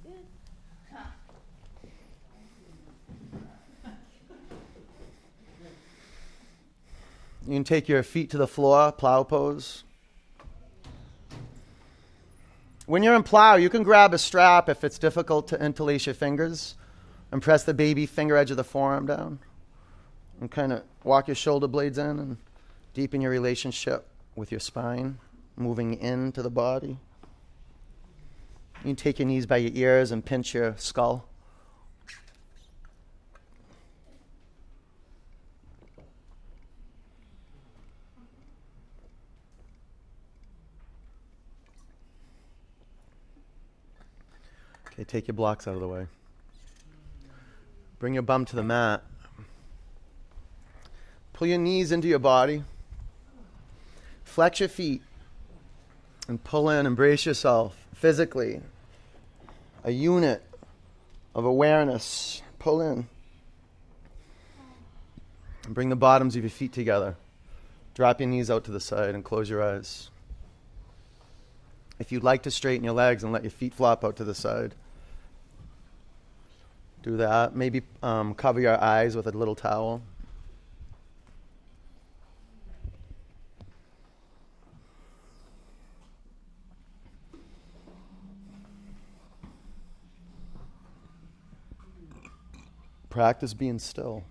You 7.47 7.55
can 7.55 7.65
take 7.65 7.89
your 7.89 8.03
feet 8.03 8.31
to 8.31 8.39
the 8.39 8.47
floor, 8.47 8.93
plow 8.93 9.25
pose. 9.25 9.85
When 12.89 13.03
you're 13.03 13.17
in 13.17 13.23
plow, 13.23 13.57
you 13.57 13.69
can 13.69 13.83
grab 13.83 14.15
a 14.15 14.19
strap 14.19 14.71
if 14.71 14.83
it's 14.83 14.99
difficult 14.99 15.49
to 15.49 15.63
interlace 15.63 16.07
your 16.07 16.15
fingers 16.15 16.75
and 17.31 17.43
press 17.43 17.63
the 17.63 17.75
baby 17.75 18.07
finger 18.07 18.35
edge 18.35 18.51
of 18.51 18.57
the 18.57 18.65
forearm 18.65 19.05
down 19.05 19.41
and 20.41 20.51
kind 20.51 20.73
of 20.73 20.85
walk 21.05 21.29
your 21.29 21.35
shoulder 21.35 21.69
blades 21.69 21.99
in 21.99 22.19
and 22.19 22.39
deepen 22.95 23.21
your 23.21 23.31
relationship 23.31 24.09
with 24.37 24.51
your 24.51 24.59
spine, 24.59 25.19
moving 25.55 26.01
into 26.01 26.41
the 26.41 26.49
body. 26.49 26.97
You 28.79 28.85
can 28.85 28.97
take 28.97 29.19
your 29.19 29.29
knees 29.29 29.45
by 29.45 29.59
your 29.59 29.73
ears 29.75 30.11
and 30.11 30.25
pinch 30.25 30.55
your 30.55 30.75
skull. 30.79 31.29
Okay, 44.99 45.05
take 45.05 45.29
your 45.29 45.37
blocks 45.37 45.69
out 45.69 45.75
of 45.75 45.81
the 45.81 45.87
way. 45.87 46.09
Bring 48.01 48.15
your 48.15 48.25
bum 48.25 48.45
to 48.47 48.57
the 48.57 48.65
mat. 48.65 49.05
Pull 51.35 51.47
your 51.47 51.59
knees 51.59 51.93
into 51.93 52.09
your 52.09 52.19
body. 52.19 52.65
Flex 54.25 54.59
your 54.59 54.69
feet 54.69 55.03
and 56.27 56.43
pull 56.43 56.69
in, 56.69 56.85
embrace 56.85 57.25
yourself 57.25 57.77
physically. 57.95 58.61
A 59.85 59.93
unit 59.93 60.43
of 61.33 61.45
awareness. 61.45 62.43
Pull 62.59 62.81
in. 62.81 63.07
Bring 65.69 65.91
the 65.91 65.97
bottoms 65.97 66.35
of 66.35 66.43
your 66.43 66.51
feet 66.51 66.73
together. 66.73 67.15
Drop 67.95 68.19
your 68.19 68.29
knees 68.29 68.51
out 68.51 68.65
to 68.65 68.73
the 68.73 68.81
side 68.81 69.15
and 69.15 69.25
close 69.25 69.49
your 69.49 69.63
eyes. 69.63 70.11
If 72.01 72.11
you'd 72.11 72.25
like 72.25 72.43
to 72.43 72.51
straighten 72.51 72.83
your 72.83 72.95
legs 72.95 73.23
and 73.23 73.33
let 73.33 73.45
your 73.45 73.53
feet 73.53 73.75
flop 73.75 74.05
out 74.05 74.17
to 74.17 74.25
the 74.25 74.35
side, 74.35 74.75
do 77.09 77.17
that. 77.17 77.57
Maybe 77.57 77.81
um, 78.03 78.35
cover 78.35 78.61
your 78.61 78.79
eyes 78.83 79.17
with 79.17 79.27
a 79.27 79.31
little 79.31 79.55
towel. 79.55 80.03
Practice 93.09 93.55
being 93.55 93.79
still. 93.79 94.23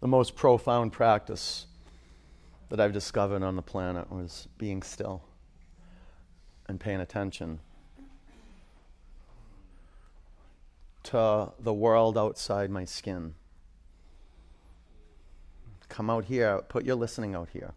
The 0.00 0.08
most 0.08 0.36
profound 0.36 0.94
practice 0.94 1.66
that 2.70 2.80
I've 2.80 2.94
discovered 2.94 3.42
on 3.42 3.56
the 3.56 3.62
planet 3.62 4.10
was 4.10 4.48
being 4.56 4.82
still 4.82 5.22
and 6.66 6.80
paying 6.80 7.00
attention 7.00 7.60
to 11.08 11.50
the 11.58 11.72
world 11.72 12.18
outside 12.18 12.70
my 12.70 12.84
skin. 12.84 13.34
Come 15.88 16.10
out 16.10 16.26
here, 16.26 16.60
put 16.68 16.84
your 16.84 16.96
listening 16.96 17.34
out 17.34 17.48
here. 17.50 17.72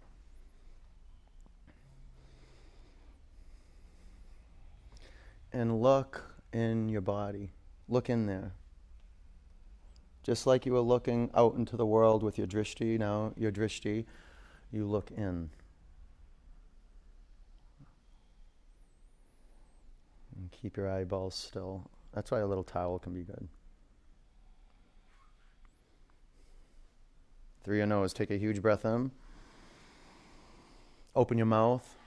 And 5.53 5.81
look 5.81 6.21
in 6.51 6.89
your 6.89 6.99
body. 6.99 7.53
Look 7.87 8.09
in 8.09 8.25
there. 8.25 8.51
Just 10.23 10.45
like 10.45 10.65
you 10.65 10.73
were 10.73 10.81
looking 10.81 11.31
out 11.33 11.55
into 11.55 11.77
the 11.77 11.85
world 11.85 12.23
with 12.23 12.37
your 12.37 12.47
drishti, 12.47 12.99
now 12.99 13.31
your 13.37 13.51
drishti, 13.51 14.05
you 14.73 14.85
look 14.85 15.09
in. 15.09 15.49
And 20.35 20.51
keep 20.51 20.75
your 20.75 20.89
eyeballs 20.91 21.33
still. 21.35 21.89
That's 22.13 22.31
why 22.31 22.39
a 22.39 22.47
little 22.47 22.63
towel 22.63 22.99
can 22.99 23.13
be 23.13 23.23
good. 23.23 23.47
Through 27.63 27.77
your 27.77 27.85
nose, 27.85 28.11
take 28.11 28.31
a 28.31 28.37
huge 28.37 28.61
breath 28.61 28.85
in. 28.85 29.11
Open 31.15 31.37
your 31.37 31.47
mouth. 31.47 31.97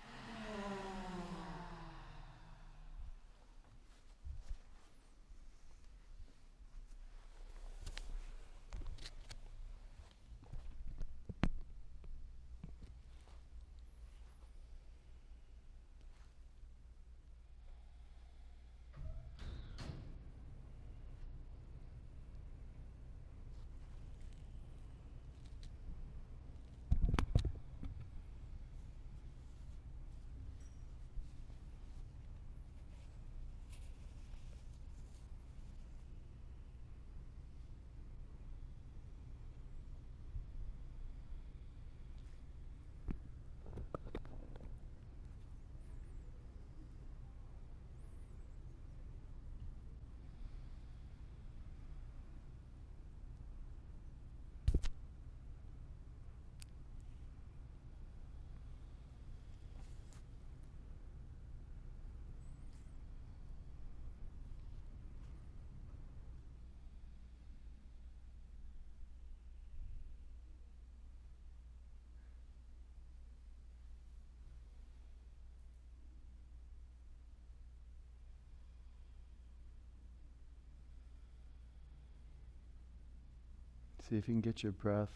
See 84.08 84.16
if 84.16 84.28
you 84.28 84.34
can 84.34 84.40
get 84.40 84.62
your 84.62 84.72
breath. 84.72 85.08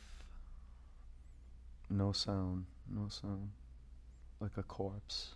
No 1.90 2.12
sound, 2.12 2.66
no 2.90 3.08
sound. 3.08 3.50
Like 4.40 4.56
a 4.56 4.62
corpse. 4.62 5.34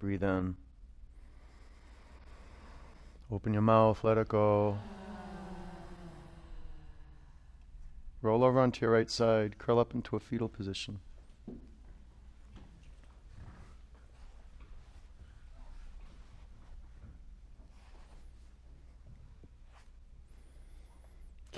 Breathe 0.00 0.24
in. 0.24 0.56
Open 3.30 3.52
your 3.52 3.62
mouth, 3.62 4.02
let 4.02 4.18
it 4.18 4.28
go. 4.28 4.78
Roll 8.22 8.42
over 8.42 8.58
onto 8.58 8.84
your 8.84 8.92
right 8.92 9.10
side, 9.10 9.58
curl 9.58 9.78
up 9.78 9.94
into 9.94 10.16
a 10.16 10.20
fetal 10.20 10.48
position. 10.48 10.98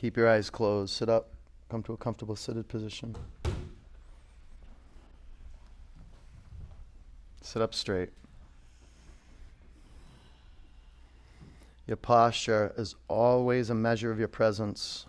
Keep 0.03 0.16
your 0.16 0.28
eyes 0.28 0.51
closed. 0.51 0.93
Sit 0.93 1.09
up. 1.09 1.28
Come 1.70 1.84
to 1.84 1.93
a 1.93 1.97
comfortable 1.97 2.34
seated 2.34 2.66
position. 2.66 3.14
Sit 7.40 7.62
up 7.62 7.72
straight. 7.72 8.11
Your 11.87 11.97
posture 11.97 12.72
is 12.76 12.95
always 13.09 13.70
a 13.70 13.74
measure 13.74 14.11
of 14.11 14.18
your 14.18 14.28
presence. 14.28 15.07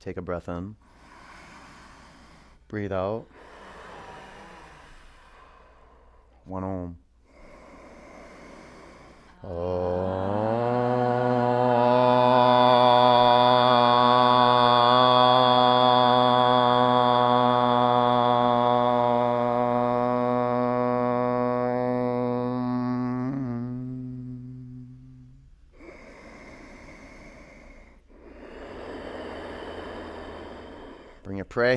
Take 0.00 0.16
a 0.16 0.22
breath 0.22 0.48
in. 0.48 0.76
Breathe 2.68 2.92
out. 2.92 3.26
One 6.44 6.64
Om. 6.64 6.98
Bring 9.42 10.55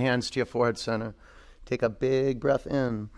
hands 0.10 0.30
to 0.32 0.40
your 0.40 0.46
forehead 0.46 0.78
center. 0.78 1.14
Take 1.66 1.84
a 1.84 1.90
big 1.90 2.40
breath 2.40 2.66
in. 2.66 3.10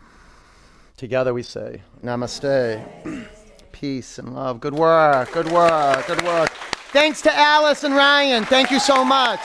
Together 0.98 1.34
we 1.34 1.42
say, 1.42 1.82
Namaste. 2.04 3.28
Peace 3.72 4.20
and 4.20 4.36
love. 4.36 4.60
Good 4.60 4.74
work, 4.74 5.32
good 5.32 5.52
work, 5.52 6.06
good 6.06 6.22
work. 6.24 6.50
Thanks 6.92 7.22
to 7.22 7.34
Alice 7.34 7.84
and 7.86 7.96
Ryan. 7.96 8.44
Thank 8.44 8.70
you 8.70 8.80
so 8.80 9.06
much. 9.06 9.40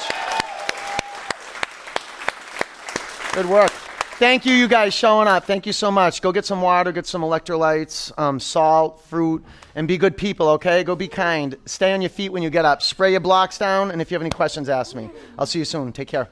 Good 3.32 3.47
work. 3.47 3.70
Thank 4.18 4.47
you, 4.47 4.55
you 4.55 4.66
guys, 4.66 4.94
showing 4.94 5.28
up. 5.28 5.44
Thank 5.44 5.66
you 5.66 5.72
so 5.74 5.90
much. 5.90 6.22
Go 6.22 6.32
get 6.32 6.47
some 6.47 6.62
water, 6.62 6.90
get 6.90 7.07
some 7.07 7.20
electrolytes, 7.20 8.11
um, 8.18 8.40
salt, 8.40 9.03
fruit, 9.03 9.44
and 9.74 9.86
be 9.86 9.99
good 9.99 10.16
people, 10.16 10.49
okay? 10.49 10.82
Go 10.82 10.97
be 10.97 11.07
kind. 11.07 11.55
Stay 11.66 11.92
on 11.92 12.01
your 12.01 12.09
feet 12.09 12.30
when 12.30 12.42
you 12.42 12.49
get 12.49 12.64
up. 12.64 12.80
Spray 12.80 13.11
your 13.11 13.20
blocks 13.20 13.59
down, 13.59 13.90
and 13.90 14.01
if 14.01 14.11
you 14.11 14.14
have 14.14 14.22
any 14.22 14.30
questions, 14.30 14.70
ask 14.70 14.97
me. 14.97 15.11
I'll 15.38 15.44
see 15.44 15.59
you 15.59 15.66
soon. 15.66 15.92
Take 15.92 16.09
care. 16.09 16.28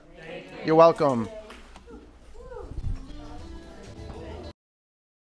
You're 0.64 0.76
welcome. 0.76 1.28